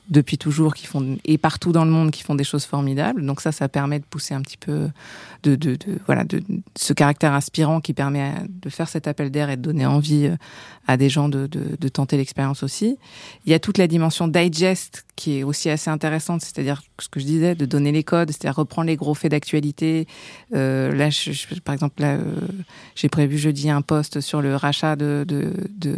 depuis 0.10 0.38
toujours 0.38 0.74
qui 0.74 0.88
font 0.88 1.18
et 1.24 1.38
partout 1.38 1.72
dans 1.72 1.86
le 1.86 1.92
monde 1.92 2.12
qui 2.12 2.24
font 2.24 2.36
des 2.36 2.44
choses 2.44 2.66
formidables. 2.66 3.26
Donc 3.26 3.42
ça, 3.42 3.52
ça 3.52 3.70
permet 3.70 4.00
de 4.00 4.06
pousser 4.06 4.34
un 4.34 4.42
petit 4.42 4.58
peu 4.58 4.89
de, 5.44 5.56
de, 5.56 5.76
de 5.76 6.00
voilà 6.06 6.24
de, 6.24 6.42
ce 6.76 6.94
caractère 6.94 7.34
inspirant 7.34 7.80
qui 7.80 7.94
permet 7.94 8.34
de 8.50 8.70
faire 8.70 8.89
cet 8.89 9.08
appel 9.08 9.32
d'air 9.32 9.50
et 9.50 9.58
de 9.58 9.62
donner 9.62 9.86
envie 9.86 10.26
euh, 10.26 10.36
à 10.88 10.98
des 10.98 11.10
gens 11.10 11.30
de, 11.30 11.48
de, 11.48 11.78
de 11.80 11.88
tenter 11.89 12.18
l'expérience 12.18 12.64
aussi. 12.64 12.98
Il 13.46 13.52
y 13.52 13.54
a 13.54 13.60
toute 13.60 13.78
la 13.78 13.88
dimension 13.88 14.28
digest 14.28 15.06
qui 15.22 15.38
est 15.38 15.43
aussi 15.43 15.69
assez 15.69 15.91
intéressante, 15.91 16.41
c'est-à-dire 16.41 16.82
ce 16.99 17.07
que 17.07 17.19
je 17.19 17.26
disais, 17.26 17.53
de 17.53 17.67
donner 17.67 17.91
les 17.91 18.03
codes, 18.03 18.32
c'est-à-dire 18.32 18.55
reprendre 18.55 18.88
les 18.88 18.95
gros 18.95 19.13
faits 19.13 19.30
d'actualité. 19.30 20.07
Euh, 20.55 20.91
là, 20.95 21.11
je, 21.11 21.59
par 21.59 21.74
exemple, 21.74 22.01
là, 22.01 22.13
euh, 22.13 22.24
j'ai 22.95 23.07
prévu 23.07 23.38
jeudi 23.38 23.69
un 23.69 23.84
post 23.84 24.19
sur 24.19 24.41
le 24.41 24.55
rachat 24.55 24.95
de, 24.95 25.24
de, 25.28 25.53
de, 25.78 25.95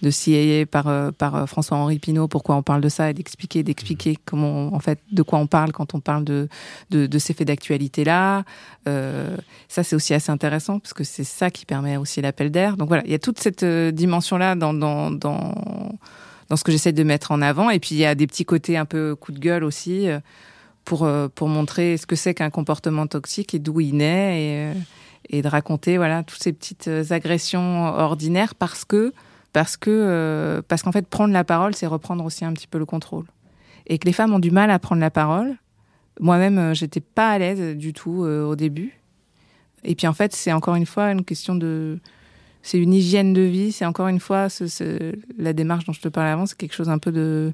de 0.00 0.10
CIA 0.10 0.64
par, 0.64 0.88
euh, 0.88 1.10
par 1.10 1.46
François-Henri 1.46 1.98
Pinault, 1.98 2.28
pourquoi 2.28 2.56
on 2.56 2.62
parle 2.62 2.80
de 2.80 2.88
ça 2.88 3.10
et 3.10 3.12
d'expliquer, 3.12 3.62
d'expliquer 3.62 4.16
comment, 4.24 4.72
en 4.72 4.80
fait, 4.80 5.00
de 5.12 5.22
quoi 5.22 5.38
on 5.38 5.46
parle 5.46 5.72
quand 5.72 5.94
on 5.94 6.00
parle 6.00 6.24
de, 6.24 6.48
de, 6.88 7.04
de 7.06 7.18
ces 7.18 7.34
faits 7.34 7.48
d'actualité-là. 7.48 8.44
Ça, 9.68 9.84
c'est 9.84 9.94
aussi 9.94 10.14
assez 10.14 10.32
intéressant 10.32 10.78
parce 10.78 10.94
que 10.94 11.04
c'est 11.04 11.24
ça 11.24 11.50
qui 11.50 11.66
permet 11.66 11.98
aussi 11.98 12.22
l'appel 12.22 12.50
d'air. 12.50 12.78
Donc 12.78 12.88
voilà, 12.88 13.02
il 13.04 13.12
y 13.12 13.14
a 13.14 13.18
toute 13.18 13.38
cette 13.38 13.64
dimension-là 13.64 14.54
dans, 14.54 14.72
dans, 14.72 15.10
dans 15.10 15.54
dans 16.52 16.56
ce 16.56 16.64
que 16.64 16.70
j'essaie 16.70 16.92
de 16.92 17.02
mettre 17.02 17.30
en 17.30 17.40
avant. 17.40 17.70
Et 17.70 17.80
puis 17.80 17.94
il 17.94 17.98
y 17.98 18.04
a 18.04 18.14
des 18.14 18.26
petits 18.26 18.44
côtés 18.44 18.76
un 18.76 18.84
peu 18.84 19.16
coup 19.16 19.32
de 19.32 19.38
gueule 19.38 19.64
aussi 19.64 20.06
euh, 20.06 20.20
pour 20.84 21.04
euh, 21.04 21.28
pour 21.34 21.48
montrer 21.48 21.96
ce 21.96 22.04
que 22.04 22.14
c'est 22.14 22.34
qu'un 22.34 22.50
comportement 22.50 23.06
toxique 23.06 23.54
et 23.54 23.58
d'où 23.58 23.80
il 23.80 23.96
naît 23.96 24.42
et, 24.42 24.56
euh, 24.58 24.74
et 25.30 25.40
de 25.40 25.48
raconter 25.48 25.96
voilà 25.96 26.22
toutes 26.22 26.42
ces 26.42 26.52
petites 26.52 26.90
agressions 27.08 27.84
ordinaires 27.84 28.54
parce 28.54 28.84
que 28.84 29.14
parce 29.54 29.78
que 29.78 30.62
parce 30.68 30.82
qu'en 30.82 30.92
fait 30.92 31.06
prendre 31.06 31.32
la 31.32 31.42
parole 31.42 31.74
c'est 31.74 31.86
reprendre 31.86 32.22
aussi 32.22 32.44
un 32.44 32.52
petit 32.52 32.66
peu 32.66 32.76
le 32.76 32.84
contrôle 32.84 33.24
et 33.86 33.96
que 33.98 34.04
les 34.04 34.12
femmes 34.12 34.34
ont 34.34 34.38
du 34.38 34.50
mal 34.50 34.70
à 34.70 34.78
prendre 34.78 35.00
la 35.00 35.10
parole. 35.10 35.56
Moi-même 36.20 36.74
j'étais 36.74 37.00
pas 37.00 37.30
à 37.30 37.38
l'aise 37.38 37.78
du 37.78 37.94
tout 37.94 38.24
au 38.24 38.56
début. 38.56 39.00
Et 39.84 39.94
puis 39.94 40.06
en 40.06 40.12
fait 40.12 40.34
c'est 40.34 40.52
encore 40.52 40.74
une 40.74 40.84
fois 40.84 41.12
une 41.12 41.24
question 41.24 41.54
de 41.54 41.98
c'est 42.62 42.78
une 42.78 42.94
hygiène 42.94 43.32
de 43.32 43.42
vie. 43.42 43.72
C'est 43.72 43.84
encore 43.84 44.08
une 44.08 44.20
fois 44.20 44.48
ce, 44.48 45.14
la 45.36 45.52
démarche 45.52 45.84
dont 45.84 45.92
je 45.92 46.00
te 46.00 46.08
parlais 46.08 46.30
avant, 46.30 46.46
c'est 46.46 46.56
quelque 46.56 46.74
chose 46.74 46.88
un 46.88 46.98
peu 46.98 47.12
de, 47.12 47.52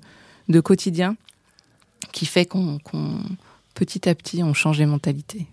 de 0.48 0.61
quotidien 0.61 1.16
qui 2.12 2.26
fait 2.26 2.46
qu'on 2.46 2.78
petit 3.74 4.09
à 4.09 4.14
petit 4.14 4.42
on 4.42 4.54
change 4.54 4.78
les 4.78 4.86
mentalités. 4.86 5.46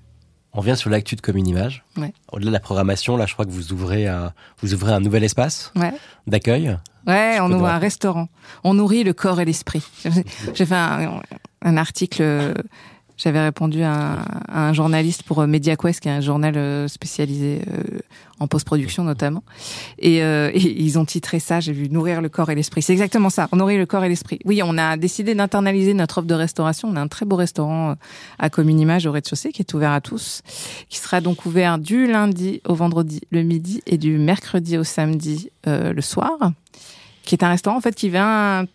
On 0.54 0.62
vient 0.62 0.76
sur 0.76 0.90
l'actu 0.90 1.18
de 1.18 1.22
comme 1.22 1.36
une 1.36 1.48
image. 1.48 1.84
Ouais. 1.98 2.14
Au-delà 2.32 2.48
de 2.48 2.54
la 2.54 2.62
programmation, 2.62 3.18
là, 3.18 3.26
je 3.26 3.34
crois 3.34 3.46
que 3.46 3.52
vous 3.52 3.74
ouvrez 3.74 4.08
un, 4.08 4.32
vous 4.62 4.74
ouvrez 4.74 4.94
un 4.94 5.02
nouvel 5.02 5.24
espace 5.26 5.74
ouais. 5.76 5.94
d'accueil. 6.28 6.78
Ouais, 7.06 7.40
on 7.42 7.52
ouvre 7.52 7.68
un 7.68 7.78
restaurant. 7.78 8.30
On 8.64 8.74
nourrit 8.74 9.04
le 9.04 9.14
corps 9.14 9.42
et 9.42 9.46
l'esprit. 9.46 9.84
J'ai 10.54 10.66
fait 10.66 10.76
un, 10.76 11.22
un, 11.62 11.78
article 11.78 12.54
J'avais 13.18 13.42
répondu 13.42 13.82
à 13.82 14.26
un, 14.50 14.74
journaliste 14.74 15.24
pour 15.24 15.40
euh, 15.40 15.48
MediaQuest, 15.48 16.02
qui 16.02 16.10
est 16.10 16.12
un 16.12 16.22
journal 16.22 16.58
euh, 16.58 16.88
spécialisé 16.90 17.62
euh, 17.72 18.00
en 18.40 18.48
post-production 18.48 19.04
notamment. 19.04 19.44
Et, 20.00 20.20
ils 20.56 21.00
ont 21.00 21.06
titré 21.06 21.40
ça, 21.40 21.62
j'ai 21.62 21.72
vu 21.72 21.90
Nourrir 21.90 22.22
le 22.22 22.28
corps 22.28 22.50
et 22.50 22.56
l'esprit. 22.56 22.82
C'est 22.82 22.92
exactement 22.92 23.30
ça, 23.30 23.48
nourrir 23.54 23.80
le 23.80 23.86
corps 23.86 24.04
et 24.04 24.10
l'esprit. 24.10 24.40
Oui, 24.44 24.62
on 24.64 24.78
a 24.78 24.98
décidé 24.98 25.36
d'internaliser 25.36 25.94
notre 25.94 26.18
offre 26.18 26.28
de 26.28 26.34
restauration. 26.34 26.90
On 26.90 26.96
a 26.98 27.02
un 27.02 27.08
très 27.08 27.26
beau 27.26 27.38
restaurant 27.38 27.96
à 28.38 28.50
Commune 28.50 28.80
Image 28.80 29.06
au 29.06 29.12
rez-de-chaussée 29.14 29.54
qui 29.54 29.62
est 29.62 29.74
ouvert 29.74 29.92
à 29.92 30.02
tous, 30.02 30.42
qui 30.90 31.00
sera 31.00 31.22
donc 31.22 31.46
ouvert 31.46 31.78
du 31.78 32.08
lundi 32.08 32.62
au 32.66 32.76
vendredi 32.76 33.22
le 33.32 33.44
midi 33.44 33.82
et 33.86 33.98
du 33.98 34.18
mercredi 34.18 34.78
au 34.78 34.84
samedi 34.84 35.50
le 35.66 36.02
soir 36.02 36.38
qui 37.26 37.36
est 37.36 37.44
un 37.44 37.50
restaurant 37.50 37.78
en 37.78 37.82
fait 37.82 37.96
qui 37.96 38.10
vient 38.10 38.66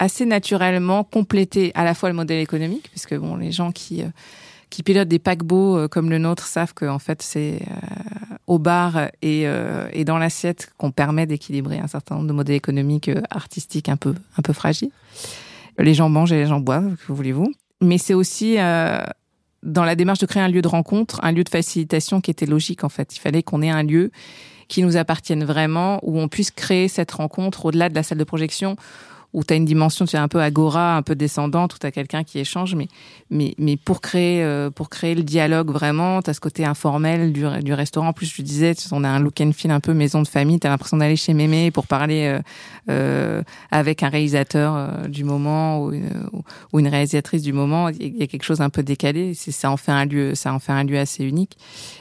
assez 0.00 0.24
naturellement 0.24 1.04
compléter 1.04 1.70
à 1.74 1.84
la 1.84 1.94
fois 1.94 2.08
le 2.08 2.16
modèle 2.16 2.40
économique, 2.40 2.88
puisque 2.90 3.14
bon, 3.14 3.36
les 3.36 3.52
gens 3.52 3.70
qui 3.70 4.02
euh, 4.02 4.08
qui 4.70 4.82
pilotent 4.82 5.08
des 5.08 5.18
paquebots 5.18 5.76
euh, 5.76 5.88
comme 5.88 6.10
le 6.10 6.18
nôtre 6.18 6.46
savent 6.46 6.74
que 6.74 6.86
en 6.86 6.98
fait 6.98 7.22
c'est 7.22 7.60
euh, 7.60 8.36
au 8.46 8.58
bar 8.58 9.08
et, 9.22 9.44
et 9.92 10.04
dans 10.04 10.18
l'assiette 10.18 10.72
qu'on 10.76 10.90
permet 10.90 11.24
d'équilibrer 11.24 11.78
un 11.78 11.86
certain 11.86 12.16
nombre 12.16 12.26
de 12.26 12.32
modèles 12.32 12.56
économiques 12.56 13.08
artistiques 13.30 13.88
un 13.88 13.96
peu 13.96 14.12
un 14.36 14.42
peu 14.42 14.52
fragiles. 14.52 14.90
Les 15.78 15.94
gens 15.94 16.08
mangent 16.08 16.32
et 16.32 16.36
les 16.36 16.46
gens 16.46 16.58
boivent, 16.58 16.96
que 16.96 17.12
voulez-vous. 17.12 17.52
Mais 17.80 17.96
c'est 17.96 18.14
aussi 18.14 18.56
dans 18.56 19.84
la 19.84 19.94
démarche 19.94 20.18
de 20.18 20.26
créer 20.26 20.42
un 20.42 20.48
lieu 20.48 20.62
de 20.62 20.68
rencontre, 20.68 21.20
un 21.22 21.30
lieu 21.30 21.44
de 21.44 21.48
facilitation 21.48 22.20
qui 22.20 22.32
était 22.32 22.46
logique 22.46 22.82
en 22.82 22.88
fait. 22.88 23.14
Il 23.14 23.20
fallait 23.20 23.44
qu'on 23.44 23.62
ait 23.62 23.70
un 23.70 23.84
lieu 23.84 24.10
qui 24.66 24.82
nous 24.82 24.96
appartienne 24.96 25.44
vraiment, 25.44 26.00
où 26.02 26.18
on 26.18 26.26
puisse 26.26 26.50
créer 26.50 26.88
cette 26.88 27.12
rencontre 27.12 27.66
au-delà 27.66 27.88
de 27.88 27.94
la 27.94 28.02
salle 28.02 28.18
de 28.18 28.24
projection, 28.24 28.74
où 29.32 29.44
tu 29.44 29.54
as 29.54 29.56
une 29.56 29.64
dimension, 29.64 30.04
tu 30.04 30.16
es 30.16 30.18
un 30.18 30.28
peu 30.28 30.40
agora, 30.40 30.96
un 30.96 31.02
peu 31.02 31.14
descendante, 31.14 31.74
où 31.74 31.78
tu 31.78 31.86
as 31.86 31.92
quelqu'un 31.92 32.24
qui 32.24 32.38
échange, 32.38 32.74
mais, 32.74 32.88
mais, 33.30 33.54
mais 33.58 33.76
pour, 33.76 34.00
créer, 34.00 34.42
euh, 34.42 34.70
pour 34.70 34.88
créer 34.88 35.14
le 35.14 35.22
dialogue 35.22 35.70
vraiment, 35.70 36.22
tu 36.22 36.30
as 36.30 36.34
ce 36.34 36.40
côté 36.40 36.64
informel 36.64 37.32
du, 37.32 37.44
du 37.62 37.72
restaurant. 37.72 38.08
En 38.08 38.12
plus, 38.12 38.32
je 38.34 38.42
disais, 38.42 38.74
on 38.92 39.04
a 39.04 39.08
un 39.08 39.20
look 39.20 39.40
and 39.40 39.52
feel 39.52 39.70
un 39.70 39.80
peu 39.80 39.94
maison 39.94 40.22
de 40.22 40.28
famille, 40.28 40.58
tu 40.58 40.66
as 40.66 40.70
l'impression 40.70 40.96
d'aller 40.96 41.16
chez 41.16 41.34
Mémé 41.34 41.70
pour 41.70 41.86
parler 41.86 42.26
euh, 42.26 42.40
euh, 42.88 43.42
avec 43.70 44.02
un 44.02 44.08
réalisateur 44.08 44.74
euh, 44.74 45.08
du 45.08 45.24
moment 45.24 45.82
ou 45.82 45.92
une, 45.92 46.10
ou 46.72 46.80
une 46.80 46.88
réalisatrice 46.88 47.42
du 47.42 47.52
moment. 47.52 47.88
Il 47.88 48.16
y 48.16 48.22
a 48.22 48.26
quelque 48.26 48.44
chose 48.44 48.60
un 48.60 48.70
peu 48.70 48.82
décalé, 48.82 49.34
ça 49.34 49.70
en 49.70 49.76
fait 49.76 49.92
un 49.92 50.04
lieu, 50.04 50.34
ça 50.34 50.52
en 50.52 50.58
fait 50.58 50.72
un 50.72 50.84
lieu 50.84 50.98
assez 50.98 51.24
unique. 51.24 51.56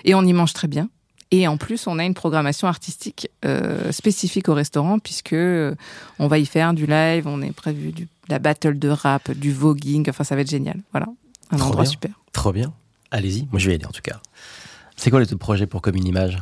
Et 0.05 0.15
on 0.15 0.23
y 0.23 0.33
mange 0.33 0.53
très 0.53 0.67
bien. 0.67 0.89
Et 1.31 1.47
en 1.47 1.57
plus, 1.57 1.85
on 1.85 1.99
a 1.99 2.05
une 2.05 2.15
programmation 2.15 2.67
artistique 2.67 3.29
euh, 3.45 3.91
spécifique 3.91 4.49
au 4.49 4.55
restaurant 4.55 4.97
puisque 4.97 5.33
euh, 5.33 5.75
on 6.17 6.27
va 6.27 6.39
y 6.39 6.45
faire 6.45 6.73
du 6.73 6.87
live, 6.87 7.27
on 7.27 7.41
est 7.41 7.51
prévu 7.51 7.91
du, 7.91 8.07
la 8.29 8.39
battle 8.39 8.79
de 8.79 8.89
rap, 8.89 9.31
du 9.31 9.53
voguing. 9.53 10.09
Enfin, 10.09 10.23
ça 10.23 10.35
va 10.35 10.41
être 10.41 10.49
génial. 10.49 10.77
Voilà, 10.91 11.07
un 11.51 11.59
endroit 11.59 11.85
super. 11.85 12.11
Trop 12.31 12.51
bien. 12.51 12.73
Allez-y. 13.11 13.47
Moi, 13.51 13.59
je 13.59 13.67
vais 13.67 13.73
y 13.73 13.75
aller 13.75 13.85
en 13.85 13.91
tout 13.91 14.01
cas. 14.01 14.19
C'est 14.95 15.11
quoi 15.11 15.19
le 15.19 15.25
projet 15.37 15.65
pour 15.65 15.81
Comme 15.81 15.95
une 15.95 16.07
image? 16.07 16.39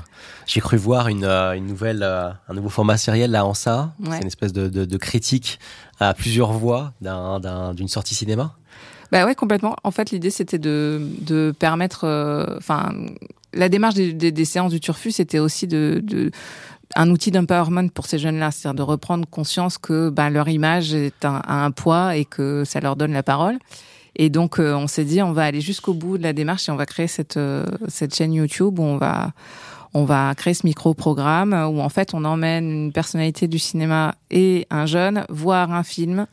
J'ai 0.48 0.62
cru 0.62 0.78
voir 0.78 1.10
une, 1.10 1.26
euh, 1.26 1.52
une 1.52 1.68
nouvelle, 1.68 2.02
un 2.02 2.54
nouveau 2.54 2.70
format 2.70 2.98
sériel 2.98 3.32
là 3.32 3.46
en 3.46 3.54
ça. 3.54 3.94
C'est 4.10 4.22
une 4.22 4.28
espèce 4.28 4.54
de, 4.54 4.68
de, 4.68 4.86
de, 4.86 4.98
critique 4.98 5.60
à 6.00 6.14
plusieurs 6.14 6.54
voix 6.54 6.94
d'une 7.02 7.88
sortie 7.88 8.16
cinéma? 8.16 8.56
Bah 9.12 9.26
ouais, 9.26 9.36
complètement. 9.36 9.76
En 9.84 9.92
fait, 9.92 10.12
l'idée 10.12 10.32
c'était 10.32 10.58
de, 10.58 11.02
de 11.22 11.54
permettre, 11.58 12.58
enfin, 12.58 12.92
la 13.58 13.70
démarche 13.70 13.96
des, 13.96 14.46
séances 14.46 14.72
du 14.72 14.80
Turfu, 14.80 15.12
c'était 15.12 15.40
aussi 15.40 15.68
de, 15.68 16.32
un 16.96 17.10
outil 17.10 17.32
d'empowerment 17.32 17.90
pour 17.90 18.06
ces 18.06 18.20
jeunes-là, 18.20 18.52
c'est-à-dire 18.52 18.76
de 18.76 18.84
reprendre 18.84 19.28
conscience 19.28 19.78
que 19.78 20.10
ben, 20.10 20.30
leur 20.30 20.48
image 20.48 20.94
est 20.94 21.26
un, 21.26 21.42
a 21.46 21.66
un 21.66 21.72
poids 21.72 22.16
et 22.16 22.26
que 22.26 22.64
ça 22.64 22.80
leur 22.80 22.96
donne 22.96 23.14
la 23.14 23.24
parole. 23.24 23.58
Et 24.16 24.30
donc, 24.30 24.60
euh, 24.60 24.74
on 24.74 24.88
s'est 24.88 25.06
dit, 25.06 25.22
on 25.22 25.32
va 25.32 25.44
aller 25.44 25.62
jusqu'au 25.62 25.94
bout 25.94 26.18
de 26.18 26.24
la 26.24 26.34
démarche 26.34 26.68
et 26.68 26.72
on 26.72 26.76
va 26.76 26.88
créer 26.88 27.08
cette, 27.08 27.38
euh, 27.38 27.66
cette 27.88 28.16
chaîne 28.16 28.34
YouTube 28.34 28.80
où 28.80 28.84
on 28.84 28.98
va, 28.98 29.32
on 29.94 30.06
va 30.06 30.34
créer 30.36 30.54
ce 30.54 30.66
micro-programme 30.66 31.54
où 31.54 31.82
en 31.82 31.90
fait 31.90 32.14
on 32.14 32.24
emmène 32.26 32.70
une 32.70 32.92
personnalité 32.92 33.48
du 33.48 33.60
cinéma 33.60 34.16
et 34.30 34.68
un 34.70 34.86
jeune 34.86 35.26
voir 35.30 35.72
un 35.72 35.84
film 35.84 36.28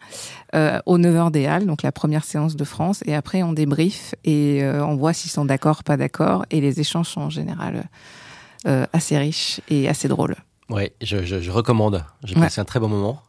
euh, 0.55 0.79
au 0.87 0.99
9h 0.99 1.31
des 1.31 1.47
Halles, 1.47 1.67
donc 1.67 1.83
la 1.83 1.93
première 1.93 2.25
séance 2.25 2.57
de 2.57 2.65
France, 2.65 3.03
et 3.07 3.15
après 3.15 3.43
on 3.43 3.53
débrief 3.53 4.15
et 4.25 4.63
euh, 4.63 4.85
on 4.85 4.97
voit 4.97 5.13
s'ils 5.13 5.31
sont 5.31 5.45
d'accord, 5.45 5.85
pas 5.85 5.97
d'accord, 5.97 6.45
et 6.51 6.61
les 6.61 6.81
échanges 6.81 7.09
sont 7.09 7.23
en 7.23 7.31
général 7.31 7.85
euh, 8.67 8.87
assez 8.93 9.19
riches 9.19 9.61
et 9.69 9.89
assez 9.89 10.09
drôles. 10.09 10.37
Ouais, 10.71 10.95
je, 11.03 11.25
je, 11.25 11.41
je 11.41 11.51
recommande. 11.51 12.05
J'ai 12.25 12.35
passé 12.35 12.61
un 12.61 12.65
très 12.65 12.81
bon 12.81 12.89
moment. 12.89 13.23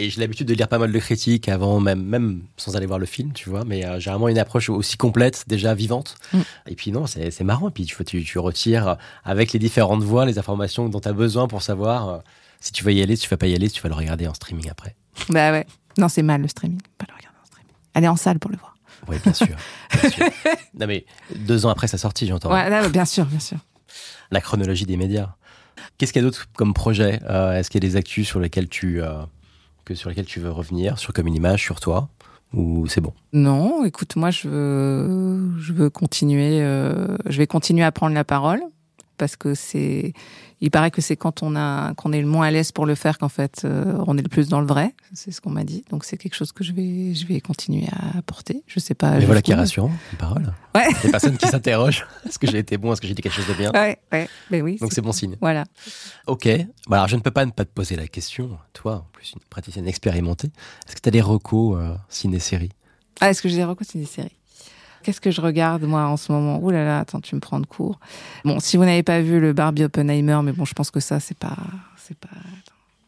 Et 0.00 0.10
j'ai 0.10 0.20
l'habitude 0.20 0.46
de 0.46 0.54
lire 0.54 0.68
pas 0.68 0.78
mal 0.78 0.92
de 0.92 0.98
critiques 1.00 1.48
avant, 1.48 1.80
même, 1.80 2.00
même 2.00 2.42
sans 2.56 2.76
aller 2.76 2.86
voir 2.86 3.00
le 3.00 3.04
film, 3.04 3.32
tu 3.32 3.50
vois. 3.50 3.64
Mais 3.64 3.84
euh, 3.84 3.98
j'ai 3.98 4.10
vraiment 4.10 4.28
une 4.28 4.38
approche 4.38 4.70
aussi 4.70 4.96
complète, 4.96 5.44
déjà 5.48 5.74
vivante. 5.74 6.14
Mm. 6.32 6.40
Et 6.68 6.74
puis 6.76 6.92
non, 6.92 7.06
c'est 7.08 7.40
marrant. 7.40 7.68
Et 7.68 7.72
puis 7.72 7.84
tu, 7.84 8.04
tu, 8.04 8.22
tu 8.22 8.38
retires 8.38 8.96
avec 9.24 9.52
les 9.52 9.58
différentes 9.58 10.04
voix 10.04 10.24
les 10.24 10.38
informations 10.38 10.88
dont 10.88 11.00
tu 11.00 11.08
as 11.08 11.12
besoin 11.12 11.48
pour 11.48 11.62
savoir 11.62 12.08
euh, 12.08 12.18
si 12.60 12.70
tu 12.70 12.84
vas 12.84 12.92
y 12.92 13.02
aller, 13.02 13.16
si 13.16 13.22
tu 13.22 13.28
vas 13.28 13.36
pas 13.36 13.48
y 13.48 13.56
aller, 13.56 13.68
si 13.68 13.74
tu 13.74 13.82
vas 13.82 13.88
le 13.88 13.96
regarder 13.96 14.28
en 14.28 14.34
streaming 14.34 14.70
après. 14.70 14.94
Bah 15.30 15.50
ouais. 15.50 15.66
Non, 15.98 16.08
c'est 16.08 16.22
mal 16.22 16.42
le 16.42 16.48
streaming. 16.48 16.80
Pas 16.96 17.06
le 17.08 17.16
regarder 17.16 17.38
en 17.42 17.46
streaming. 17.46 17.74
Aller 17.94 18.08
en 18.08 18.16
salle 18.16 18.38
pour 18.38 18.52
le 18.52 18.56
voir. 18.56 18.76
Oui, 19.08 19.16
bien 19.24 19.32
sûr. 19.32 19.48
non, 20.78 20.86
mais 20.86 21.06
deux 21.34 21.66
ans 21.66 21.70
après 21.70 21.88
sa 21.88 21.98
sortie, 21.98 22.28
j'entends. 22.28 22.52
Ouais, 22.52 22.88
bien 22.90 23.04
sûr, 23.04 23.24
bien 23.24 23.40
sûr. 23.40 23.58
La 24.30 24.40
chronologie 24.40 24.86
des 24.86 24.96
médias. 24.96 25.34
Qu'est-ce 25.96 26.12
qu'il 26.12 26.22
y 26.22 26.24
a 26.24 26.28
d'autre 26.28 26.46
comme 26.54 26.72
projet 26.72 27.18
euh, 27.28 27.58
Est-ce 27.58 27.68
qu'il 27.68 27.82
y 27.82 27.86
a 27.86 27.88
des 27.90 27.96
actus 27.96 28.28
sur 28.28 28.38
lesquels 28.38 28.68
tu, 28.68 29.02
sur 29.94 30.08
lesquels 30.08 30.26
tu 30.26 30.40
veux 30.40 30.50
revenir, 30.50 30.98
sur 30.98 31.12
comme 31.12 31.26
une 31.26 31.34
image, 31.34 31.62
sur 31.62 31.80
toi 31.80 32.08
ou 32.54 32.86
c'est 32.86 33.00
bon? 33.00 33.12
Non, 33.32 33.84
écoute, 33.84 34.16
moi 34.16 34.30
je 34.30 34.48
veux, 34.48 35.90
continuer, 35.90 36.62
euh, 36.62 37.16
je 37.26 37.38
vais 37.38 37.46
continuer 37.46 37.84
à 37.84 37.92
prendre 37.92 38.14
la 38.14 38.24
parole 38.24 38.62
parce 39.18 39.36
que 39.36 39.54
c'est 39.54 40.12
il 40.60 40.70
paraît 40.70 40.90
que 40.90 41.00
c'est 41.00 41.16
quand 41.16 41.42
on 41.42 41.54
a 41.56 41.94
qu'on 41.94 42.12
est 42.12 42.20
le 42.20 42.26
moins 42.26 42.46
à 42.46 42.50
l'aise 42.50 42.72
pour 42.72 42.86
le 42.86 42.94
faire 42.94 43.18
qu'en 43.18 43.28
fait 43.28 43.62
euh, 43.64 44.02
on 44.06 44.16
est 44.16 44.22
le 44.22 44.28
plus 44.28 44.48
dans 44.48 44.60
le 44.60 44.66
vrai. 44.66 44.94
C'est 45.12 45.30
ce 45.30 45.40
qu'on 45.40 45.50
m'a 45.50 45.64
dit. 45.64 45.84
Donc 45.90 46.04
c'est 46.04 46.16
quelque 46.16 46.34
chose 46.34 46.52
que 46.52 46.64
je 46.64 46.72
vais 46.72 47.14
je 47.14 47.26
vais 47.26 47.40
continuer 47.40 47.86
à 47.92 48.22
porter. 48.22 48.62
Je 48.66 48.80
sais 48.80 48.94
pas. 48.94 49.18
Mais 49.18 49.26
voilà 49.26 49.42
qui 49.42 49.52
est 49.52 49.54
rassurant, 49.54 49.92
une 50.12 50.18
parole. 50.18 50.52
Ouais. 50.74 50.88
Des 51.02 51.10
personnes 51.10 51.36
qui 51.36 51.46
s'interrogent. 51.46 52.06
Est-ce 52.26 52.38
que 52.38 52.46
j'ai 52.46 52.58
été 52.58 52.76
bon? 52.78 52.92
Est-ce 52.92 53.00
que 53.00 53.06
j'ai 53.06 53.14
dit 53.14 53.22
quelque 53.22 53.34
chose 53.34 53.48
de 53.48 53.54
bien? 53.54 53.70
Ouais, 53.72 53.98
ouais. 54.12 54.28
Mais 54.50 54.62
oui. 54.62 54.78
Donc 54.80 54.92
c'est 54.92 55.02
bon 55.02 55.12
signe. 55.12 55.36
Voilà. 55.40 55.64
Ok. 56.26 56.48
Bah, 56.88 56.96
alors 56.96 57.08
je 57.08 57.16
ne 57.16 57.20
peux 57.20 57.30
pas 57.30 57.44
ne 57.44 57.50
pas 57.50 57.64
te 57.64 57.72
poser 57.72 57.96
la 57.96 58.06
question. 58.06 58.58
Toi, 58.72 58.96
en 58.96 59.06
plus 59.12 59.32
une 59.32 59.40
praticienne 59.50 59.88
expérimentée, 59.88 60.50
est-ce 60.86 60.94
que 60.96 61.00
tu 61.00 61.08
as 61.08 61.12
des 61.12 61.20
recos 61.20 61.78
euh, 61.78 61.94
ciné-séries? 62.08 62.72
Ah, 63.20 63.30
est-ce 63.30 63.42
que 63.42 63.48
j'ai 63.48 63.56
des 63.56 63.64
recos 63.64 63.88
ciné-séries? 63.88 64.37
Qu'est-ce 65.08 65.22
que 65.22 65.30
je 65.30 65.40
regarde 65.40 65.84
moi 65.84 66.06
en 66.06 66.18
ce 66.18 66.30
moment? 66.30 66.62
Ouh 66.62 66.68
là 66.68 66.84
là, 66.84 66.98
attends, 66.98 67.22
tu 67.22 67.34
me 67.34 67.40
prends 67.40 67.60
de 67.60 67.64
court. 67.64 67.98
Bon, 68.44 68.60
si 68.60 68.76
vous 68.76 68.84
n'avez 68.84 69.02
pas 69.02 69.22
vu 69.22 69.40
le 69.40 69.54
Barbie 69.54 69.84
Oppenheimer, 69.84 70.40
mais 70.44 70.52
bon, 70.52 70.66
je 70.66 70.74
pense 70.74 70.90
que 70.90 71.00
ça, 71.00 71.18
c'est 71.18 71.38
pas, 71.38 71.56
c'est 71.96 72.18
pas. 72.18 72.28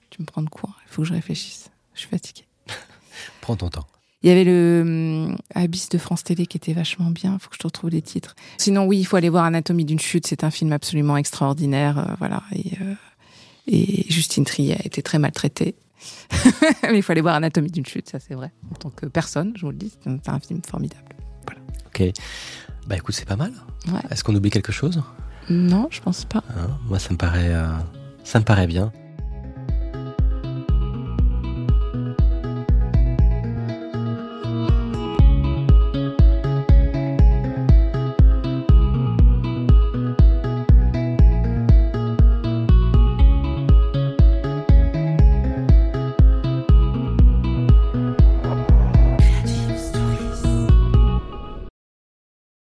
tu 0.09 0.23
me 0.23 0.25
prends 0.25 0.41
de 0.41 0.49
court. 0.49 0.73
Il 0.87 0.95
faut 0.95 1.03
que 1.03 1.09
je 1.09 1.13
réfléchisse. 1.13 1.71
Je 1.93 2.01
suis 2.01 2.09
fatiguée. 2.09 2.47
Prends 3.43 3.55
ton 3.55 3.69
temps. 3.69 3.87
Il 4.23 4.31
y 4.31 4.33
avait 4.33 4.45
le 4.45 5.29
hum, 5.29 5.37
Abyss 5.55 5.91
de 5.91 5.99
France 5.99 6.25
Télé 6.25 6.47
qui 6.47 6.57
était 6.57 6.73
vachement 6.73 7.11
bien. 7.11 7.35
Il 7.35 7.39
faut 7.39 7.51
que 7.51 7.57
je 7.57 7.61
te 7.61 7.67
retrouve 7.67 7.91
les 7.91 8.01
titres. 8.01 8.35
Sinon, 8.57 8.87
oui, 8.87 8.99
il 8.99 9.05
faut 9.05 9.17
aller 9.17 9.29
voir 9.29 9.45
Anatomie 9.45 9.85
d'une 9.85 10.01
chute. 10.01 10.27
C'est 10.27 10.43
un 10.43 10.51
film 10.51 10.73
absolument 10.73 11.19
extraordinaire. 11.19 11.99
Euh, 11.99 12.15
voilà. 12.19 12.43
Et, 12.53 12.79
euh, 12.81 12.95
et 13.67 14.11
Justine 14.11 14.47
Triet 14.47 14.73
a 14.73 14.87
été 14.87 15.03
très 15.03 15.19
maltraitée. 15.19 15.75
Mais 16.85 16.97
il 16.97 17.03
faut 17.03 17.13
aller 17.13 17.21
voir 17.21 17.35
Anatomie 17.35 17.71
d'une 17.71 17.85
chute, 17.85 18.09
ça 18.09 18.21
c'est 18.21 18.33
vrai. 18.33 18.53
En 18.71 18.75
tant 18.77 18.89
que 18.89 19.05
personne, 19.05 19.53
je 19.55 19.67
vous 19.67 19.71
le 19.71 19.77
dis, 19.77 19.93
c'est 20.03 20.31
un 20.31 20.41
film 20.41 20.63
formidable. 20.67 21.05
Ok. 21.87 22.03
Bah 22.87 22.97
écoute, 22.97 23.15
c'est 23.15 23.29
pas 23.29 23.37
mal. 23.37 23.53
Est-ce 24.11 24.25
qu'on 24.25 24.35
oublie 24.35 24.51
quelque 24.51 24.73
chose? 24.73 25.03
Non, 25.49 25.89
je 25.91 26.01
pense 26.01 26.25
pas. 26.25 26.43
Hein, 26.51 26.69
moi, 26.87 26.99
ça 26.99 27.11
me 27.13 27.17
paraît, 27.17 27.53
euh, 27.53 27.67
ça 28.25 28.39
me 28.39 28.45
paraît 28.45 28.67
bien. 28.67 28.93